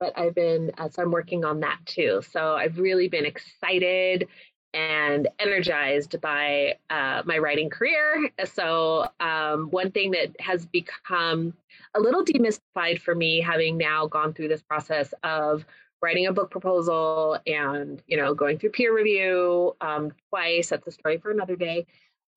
But 0.00 0.18
I've 0.18 0.34
been, 0.34 0.72
uh, 0.76 0.88
so 0.88 1.02
I'm 1.02 1.12
working 1.12 1.44
on 1.44 1.60
that 1.60 1.78
too. 1.86 2.20
So 2.30 2.54
I've 2.54 2.78
really 2.78 3.08
been 3.08 3.24
excited 3.24 4.26
and 4.74 5.28
energized 5.38 6.20
by 6.20 6.74
uh, 6.90 7.22
my 7.24 7.38
writing 7.38 7.70
career. 7.70 8.28
So, 8.44 9.08
um, 9.20 9.70
one 9.70 9.92
thing 9.92 10.10
that 10.10 10.34
has 10.40 10.66
become 10.66 11.54
a 11.94 12.00
little 12.00 12.24
demystified 12.24 13.00
for 13.00 13.14
me, 13.14 13.40
having 13.40 13.78
now 13.78 14.06
gone 14.06 14.34
through 14.34 14.48
this 14.48 14.62
process 14.62 15.14
of 15.22 15.64
writing 16.04 16.26
a 16.26 16.32
book 16.32 16.50
proposal 16.50 17.38
and 17.46 18.02
you 18.06 18.14
know 18.14 18.34
going 18.34 18.58
through 18.58 18.68
peer 18.68 18.94
review 18.94 19.74
um, 19.80 20.12
twice 20.28 20.68
that's 20.68 20.86
a 20.86 20.90
story 20.90 21.16
for 21.16 21.30
another 21.30 21.56
day 21.56 21.86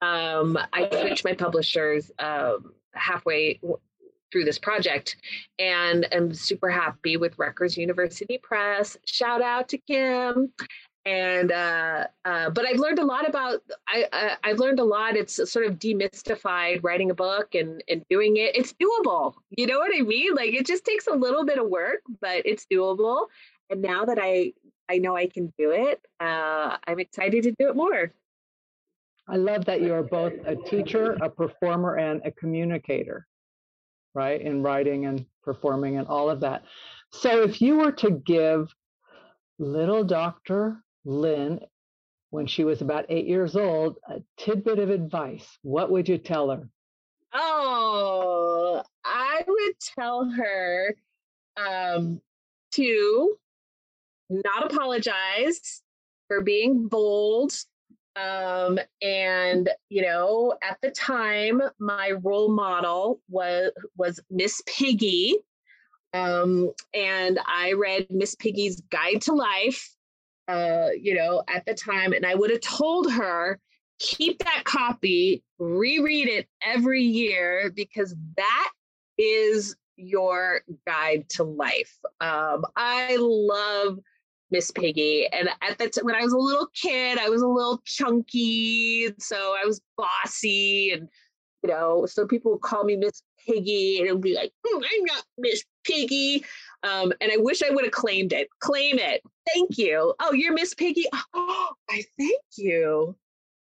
um, 0.02 0.58
i 0.72 0.88
switched 0.90 1.26
my 1.26 1.34
publishers 1.34 2.10
um, 2.20 2.72
halfway 2.94 3.60
through 4.32 4.46
this 4.46 4.58
project 4.58 5.18
and 5.60 6.08
i'm 6.14 6.34
super 6.34 6.70
happy 6.70 7.18
with 7.18 7.38
rutgers 7.38 7.76
university 7.76 8.38
press 8.38 8.96
shout 9.06 9.42
out 9.42 9.68
to 9.68 9.78
kim 9.80 10.50
and 11.08 11.54
uh, 11.54 12.06
uh, 12.26 12.50
but 12.50 12.66
I've 12.66 12.80
learned 12.80 13.00
a 13.00 13.06
lot 13.06 13.28
about 13.28 13.62
I, 13.88 14.36
I 14.44 14.50
have 14.50 14.60
learned 14.60 14.82
a 14.82 14.84
lot. 14.84 15.16
It's 15.16 15.36
sort 15.50 15.66
of 15.66 15.80
demystified 15.80 16.84
writing 16.84 17.12
a 17.12 17.14
book 17.14 17.56
and 17.56 17.82
and 17.88 18.04
doing 18.10 18.36
it. 18.36 18.56
It's 18.58 18.74
doable. 18.74 19.36
You 19.52 19.68
know 19.68 19.80
what 19.80 19.92
I 19.96 20.02
mean? 20.02 20.36
Like 20.36 20.54
it 20.54 20.66
just 20.66 20.84
takes 20.84 21.08
a 21.08 21.14
little 21.14 21.46
bit 21.46 21.60
of 21.60 21.70
work, 21.70 22.02
but 22.20 22.46
it's 22.46 22.66
doable. 22.72 23.28
And 23.70 23.82
now 23.82 24.04
that 24.04 24.20
I 24.22 24.52
I 24.90 24.98
know 24.98 25.16
I 25.16 25.28
can 25.28 25.54
do 25.58 25.72
it, 25.72 26.02
uh, 26.20 26.76
I'm 26.86 27.00
excited 27.00 27.44
to 27.44 27.52
do 27.58 27.70
it 27.70 27.76
more. 27.78 28.12
I 29.30 29.38
love 29.38 29.64
that 29.66 29.82
you 29.82 29.94
are 29.94 30.04
both 30.04 30.34
a 30.46 30.56
teacher, 30.56 31.18
a 31.22 31.30
performer, 31.30 31.98
and 31.98 32.22
a 32.26 32.32
communicator, 32.32 33.28
right? 34.14 34.42
In 34.42 34.62
writing 34.62 35.06
and 35.06 35.26
performing 35.42 35.98
and 35.98 36.08
all 36.08 36.30
of 36.30 36.42
that. 36.42 36.64
So 37.12 37.44
if 37.44 37.62
you 37.62 37.78
were 37.78 37.94
to 37.94 38.12
give 38.12 38.74
little 39.60 40.04
Dr. 40.04 40.84
Lynn, 41.08 41.62
when 42.32 42.48
she 42.48 42.66
was 42.66 42.82
about 42.82 43.06
eight 43.08 43.28
years 43.28 43.56
old, 43.56 43.98
a 44.10 44.22
tidbit 44.38 44.78
of 44.78 44.90
advice, 44.90 45.58
what 45.62 45.90
would 45.90 46.10
you 46.10 46.18
tell 46.18 46.50
her? 46.52 46.70
Oh, 47.34 48.84
I 49.06 49.42
would 49.48 49.80
tell 49.80 50.30
her 50.30 50.96
um, 51.56 52.22
to 52.72 53.38
not 54.30 54.72
apologize 54.72 55.82
for 56.28 56.42
being 56.42 56.90
bold. 56.90 57.54
Um, 58.18 58.78
and 59.02 59.70
you 59.90 60.02
know, 60.02 60.56
at 60.62 60.78
the 60.82 60.92
time, 60.92 61.62
my 61.80 62.12
role 62.22 62.50
model 62.50 63.22
was 63.30 63.72
was 63.96 64.20
Miss 64.30 64.62
Piggy, 64.66 65.38
um, 66.14 66.74
and 66.94 67.40
I 67.46 67.74
read 67.74 68.08
Miss 68.10 68.36
Piggy's 68.36 68.82
Guide 68.90 69.22
to 69.22 69.34
Life 69.34 69.97
uh, 70.48 70.90
you 71.00 71.16
know, 71.16 71.44
at 71.48 71.66
the 71.66 71.74
time, 71.74 72.14
and 72.14 72.26
I 72.26 72.36
would 72.36 72.52
have 72.52 72.62
told 72.62 73.12
her, 73.12 73.60
keep 74.00 74.40
that 74.40 74.64
copy, 74.64 75.44
reread 75.60 76.28
it 76.28 76.48
every 76.62 77.04
year 77.04 77.72
because 77.76 78.16
that 78.38 78.72
is 79.18 79.76
your 79.96 80.62
guide 80.86 81.28
to 81.30 81.44
life. 81.44 81.98
Um, 82.22 82.64
I 82.76 83.18
love 83.20 84.00
Miss 84.52 84.72
Piggy, 84.72 85.28
and 85.34 85.50
at 85.68 85.78
that 85.80 85.94
time, 85.94 86.06
when 86.06 86.16
I 86.16 86.24
was 86.24 86.34
a 86.34 86.38
little 86.38 86.68
kid, 86.74 87.18
I 87.18 87.30
was 87.30 87.42
a 87.42 87.48
little 87.48 87.82
chunky, 87.86 89.10
so 89.20 89.56
I 89.62 89.66
was 89.66 89.82
bossy, 89.98 90.92
and 90.92 91.10
you 91.64 91.70
know, 91.70 92.06
so 92.06 92.26
people 92.26 92.52
would 92.54 92.62
call 92.62 92.84
me 92.84 92.96
Miss 92.96 93.22
Piggy, 93.48 94.00
and 94.00 94.08
it 94.08 94.14
would 94.14 94.22
be 94.22 94.36
like, 94.36 94.52
mm, 94.66 94.76
I'm 94.76 95.06
not 95.06 95.24
Miss 95.38 95.64
Piggy. 95.84 96.46
Um, 96.84 97.12
and 97.22 97.32
I 97.32 97.38
wish 97.38 97.64
I 97.64 97.70
would 97.70 97.86
have 97.86 97.94
claimed 97.94 98.34
it. 98.34 98.48
Claim 98.60 99.00
it. 99.00 99.22
Thank 99.54 99.78
you. 99.78 100.14
Oh, 100.20 100.34
you're 100.34 100.54
Miss 100.54 100.74
Piggy. 100.74 101.06
Oh, 101.34 101.70
I 101.90 102.04
thank 102.18 102.42
you. 102.58 103.16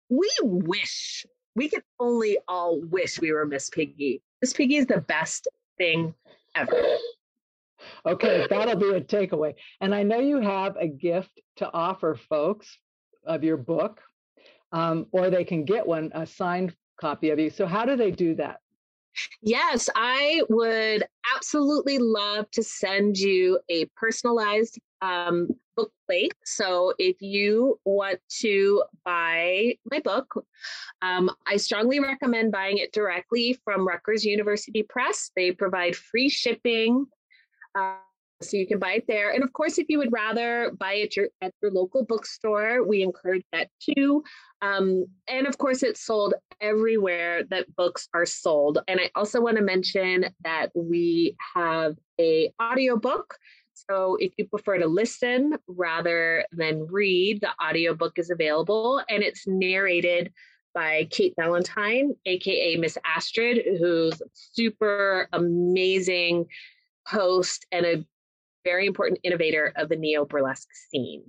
We 0.09 0.31
wish 0.43 1.27
we 1.57 1.69
could 1.69 1.83
only 1.99 2.39
all 2.49 2.81
wish 2.81 3.21
we 3.21 3.33
were 3.33 3.47
Miss 3.47 3.71
Piggy. 3.71 4.23
Miss 4.41 4.53
Piggy 4.53 4.77
is 4.77 4.87
the 4.87 5.01
best 5.01 5.49
thing 5.79 6.15
ever. 6.55 6.83
Okay, 8.07 8.47
that'll 8.49 8.77
be 8.77 8.91
a 8.91 9.01
takeaway. 9.01 9.55
And 9.81 9.95
I 9.95 10.03
know 10.03 10.19
you 10.19 10.41
have 10.41 10.77
a 10.77 10.87
gift 10.87 11.41
to 11.57 11.73
offer 11.73 12.15
folks 12.15 12.79
of 13.27 13.45
your 13.45 13.57
book, 13.57 14.01
um, 14.73 15.07
or 15.13 15.31
they 15.31 15.45
can 15.45 15.65
get 15.65 15.87
one, 15.87 16.11
a 16.15 16.27
signed 16.27 16.75
copy 17.01 17.31
of 17.31 17.39
you. 17.39 17.51
So, 17.51 17.67
how 17.67 17.85
do 17.85 17.97
they 17.97 18.11
do 18.11 18.35
that? 18.37 18.61
Yes, 19.43 19.89
I 19.95 20.43
would 20.49 21.05
absolutely 21.35 21.99
love 21.99 22.51
to 22.53 22.63
send 22.63 23.19
you 23.19 23.59
a 23.69 23.87
personalized 23.97 24.79
um, 25.03 25.49
book 25.77 25.93
plate. 26.07 26.35
So 26.45 26.93
if 26.99 27.21
you 27.21 27.79
want 27.85 28.21
to 28.41 28.85
buy 29.05 29.77
my 29.91 30.01
book, 30.01 30.45
um, 31.03 31.31
I 31.47 31.57
strongly 31.57 32.01
recommend 32.01 32.53
buying 32.53 32.79
it 32.79 32.93
directly 32.93 33.59
from 33.65 33.87
Rutgers 33.87 34.25
University 34.25 34.83
Press. 34.83 35.31
They 35.35 35.53
provide 35.53 35.97
free 35.97 36.29
shipping. 36.29 37.07
Uh, 37.75 37.97
so 38.43 38.57
you 38.57 38.67
can 38.67 38.79
buy 38.79 38.93
it 38.93 39.05
there. 39.07 39.33
And 39.33 39.45
of 39.45 39.53
course, 39.53 39.79
if 39.79 39.87
you 39.89 39.99
would 39.99 40.13
rather 40.13 40.73
buy 40.79 40.95
it 40.95 41.17
your, 41.17 41.29
at 41.43 41.53
your 41.63 41.71
local 41.71 42.05
bookstore, 42.05 42.87
we 42.87 43.03
encourage 43.03 43.45
that 43.53 43.69
too. 43.81 44.25
Um, 44.63 45.07
and 45.29 45.47
of 45.47 45.59
course, 45.59 45.83
it's 45.83 46.05
sold 46.05 46.35
everywhere 46.61 47.45
that 47.45 47.75
books 47.77 48.09
are 48.15 48.27
sold. 48.27 48.79
And 48.89 49.01
I 49.01 49.11
also 49.15 49.41
want 49.41 49.57
to 49.59 49.63
mention 49.63 50.27
that 50.45 50.71
we 50.75 51.37
have 51.55 51.97
a 52.19 52.53
audiobook. 52.63 53.37
So 53.75 54.17
if 54.21 54.33
you 54.37 54.47
prefer 54.47 54.79
to 54.79 54.87
listen 54.87 55.57
rather 55.67 56.45
than 56.53 56.87
read, 56.87 57.41
the 57.41 57.53
audiobook 57.63 58.19
is 58.19 58.31
available 58.31 59.03
and 59.09 59.23
it's 59.23 59.47
narrated 59.47 60.33
by 60.73 61.09
Kate 61.11 61.35
Valentine, 61.39 62.15
aka 62.27 62.77
Miss 62.77 62.97
Astrid, 63.05 63.79
who's 63.79 64.23
super 64.35 65.29
amazing 65.33 66.47
host 67.07 67.67
and 67.73 67.85
a 67.85 68.05
very 68.65 68.87
important 68.87 69.21
innovator 69.23 69.73
of 69.77 69.89
the 69.89 69.97
neo 69.97 70.25
burlesque 70.25 70.69
scene. 70.73 71.23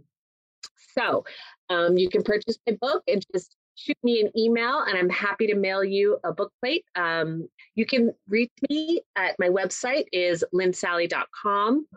So 0.97 1.23
um, 1.69 1.97
you 1.97 2.09
can 2.09 2.23
purchase 2.23 2.57
my 2.67 2.77
book 2.82 3.03
and 3.07 3.25
just 3.34 3.55
shoot 3.75 3.97
me 4.03 4.21
an 4.21 4.32
email, 4.38 4.84
and 4.88 4.97
I'm 4.97 5.09
happy 5.09 5.47
to 5.47 5.55
mail 5.55 5.84
you 5.84 6.19
a 6.23 6.32
book 6.32 6.51
plate. 6.61 6.86
Um, 6.95 7.49
you 7.75 7.86
can 7.86 8.13
reach 8.27 8.51
me 8.69 9.01
at 9.15 9.36
my 9.39 9.47
website 9.47 10.05
is 10.11 10.43
lynnsally.com, 10.53 11.88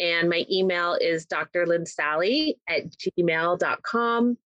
and 0.00 0.28
my 0.28 0.46
email 0.50 0.96
is 1.00 1.26
drlynnsally 1.26 2.54
at 2.68 2.82
gmail.com. 2.90 4.38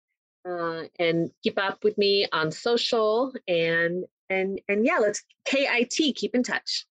Uh, 0.47 0.83
and 0.99 1.31
keep 1.43 1.59
up 1.59 1.83
with 1.83 1.97
me 1.97 2.27
on 2.31 2.53
social 2.53 3.33
and 3.49 4.05
and 4.29 4.61
and 4.69 4.85
yeah, 4.85 4.99
let's 4.99 5.23
KIT 5.47 6.17
keep 6.17 6.35
in 6.35 6.43
touch. 6.43 6.85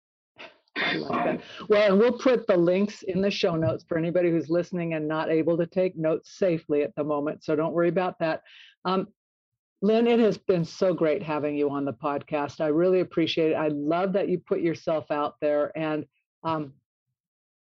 Well, 0.75 1.39
and 1.69 1.99
we'll 1.99 2.17
put 2.17 2.47
the 2.47 2.57
links 2.57 3.03
in 3.03 3.21
the 3.21 3.31
show 3.31 3.55
notes 3.55 3.83
for 3.87 3.97
anybody 3.97 4.31
who's 4.31 4.49
listening 4.49 4.93
and 4.93 5.07
not 5.07 5.29
able 5.29 5.57
to 5.57 5.67
take 5.67 5.97
notes 5.97 6.37
safely 6.37 6.83
at 6.83 6.95
the 6.95 7.03
moment. 7.03 7.43
So 7.43 7.55
don't 7.55 7.73
worry 7.73 7.89
about 7.89 8.19
that. 8.19 8.41
Um, 8.85 9.07
Lynn, 9.81 10.07
it 10.07 10.19
has 10.19 10.37
been 10.37 10.63
so 10.63 10.93
great 10.93 11.21
having 11.21 11.55
you 11.55 11.69
on 11.69 11.83
the 11.85 11.93
podcast. 11.93 12.61
I 12.61 12.67
really 12.67 13.01
appreciate 13.01 13.51
it. 13.51 13.55
I 13.55 13.67
love 13.67 14.13
that 14.13 14.29
you 14.29 14.39
put 14.39 14.61
yourself 14.61 15.11
out 15.11 15.35
there. 15.41 15.77
And 15.77 16.05
um, 16.43 16.73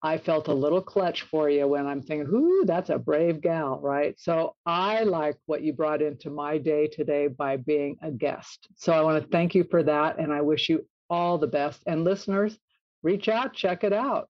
I 0.04 0.18
felt 0.18 0.48
a 0.48 0.54
little 0.54 0.82
clutch 0.82 1.22
for 1.22 1.48
you 1.48 1.66
when 1.66 1.86
I'm 1.86 2.02
thinking, 2.02 2.28
"Ooh, 2.28 2.64
that's 2.66 2.90
a 2.90 2.98
brave 2.98 3.40
gal," 3.40 3.80
right? 3.80 4.14
So 4.20 4.54
I 4.66 5.02
like 5.02 5.36
what 5.46 5.62
you 5.62 5.72
brought 5.72 6.02
into 6.02 6.28
my 6.28 6.58
day 6.58 6.86
today 6.86 7.26
by 7.26 7.56
being 7.56 7.96
a 8.02 8.10
guest. 8.10 8.68
So 8.76 8.92
I 8.92 9.00
want 9.00 9.22
to 9.22 9.28
thank 9.30 9.54
you 9.54 9.64
for 9.64 9.82
that, 9.82 10.18
and 10.18 10.30
I 10.30 10.42
wish 10.42 10.68
you 10.68 10.86
all 11.08 11.38
the 11.38 11.46
best. 11.46 11.82
And 11.86 12.04
listeners, 12.04 12.58
reach 13.04 13.28
out, 13.28 13.54
check 13.54 13.84
it 13.84 13.92
out. 13.92 14.28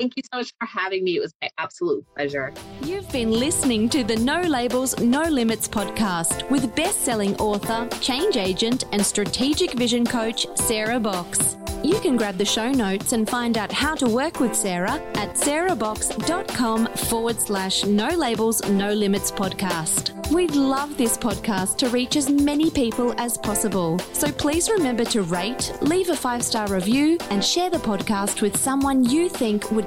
Thank 0.00 0.16
you 0.16 0.22
so 0.32 0.38
much 0.38 0.54
for 0.58 0.64
having 0.64 1.04
me. 1.04 1.18
It 1.18 1.20
was 1.20 1.34
my 1.42 1.50
absolute 1.58 2.06
pleasure. 2.16 2.54
You've 2.82 3.12
been 3.12 3.32
listening 3.32 3.86
to 3.90 4.02
the 4.02 4.16
No 4.16 4.40
Labels, 4.40 4.98
No 4.98 5.24
Limits 5.24 5.68
podcast 5.68 6.50
with 6.50 6.74
best 6.74 7.02
selling 7.02 7.36
author, 7.36 7.86
change 7.98 8.38
agent, 8.38 8.84
and 8.92 9.04
strategic 9.04 9.72
vision 9.72 10.06
coach, 10.06 10.46
Sarah 10.56 10.98
Box. 10.98 11.58
You 11.82 12.00
can 12.00 12.16
grab 12.16 12.38
the 12.38 12.46
show 12.46 12.72
notes 12.72 13.12
and 13.12 13.28
find 13.28 13.58
out 13.58 13.70
how 13.70 13.94
to 13.96 14.08
work 14.08 14.40
with 14.40 14.54
Sarah 14.54 15.02
at 15.14 15.34
sarahbox.com 15.34 16.86
forward 16.86 17.38
slash 17.38 17.84
no 17.84 18.08
labels, 18.08 18.66
no 18.70 18.94
limits 18.94 19.30
podcast. 19.30 20.16
We'd 20.30 20.54
love 20.54 20.96
this 20.96 21.18
podcast 21.18 21.76
to 21.78 21.88
reach 21.88 22.14
as 22.14 22.30
many 22.30 22.70
people 22.70 23.12
as 23.18 23.36
possible. 23.36 23.98
So 24.12 24.30
please 24.30 24.70
remember 24.70 25.04
to 25.06 25.22
rate, 25.22 25.72
leave 25.80 26.08
a 26.08 26.14
five 26.14 26.44
star 26.44 26.68
review, 26.68 27.18
and 27.30 27.44
share 27.44 27.68
the 27.68 27.78
podcast 27.78 28.40
with 28.40 28.56
someone 28.56 29.04
you 29.04 29.28
think 29.28 29.72
would 29.72 29.86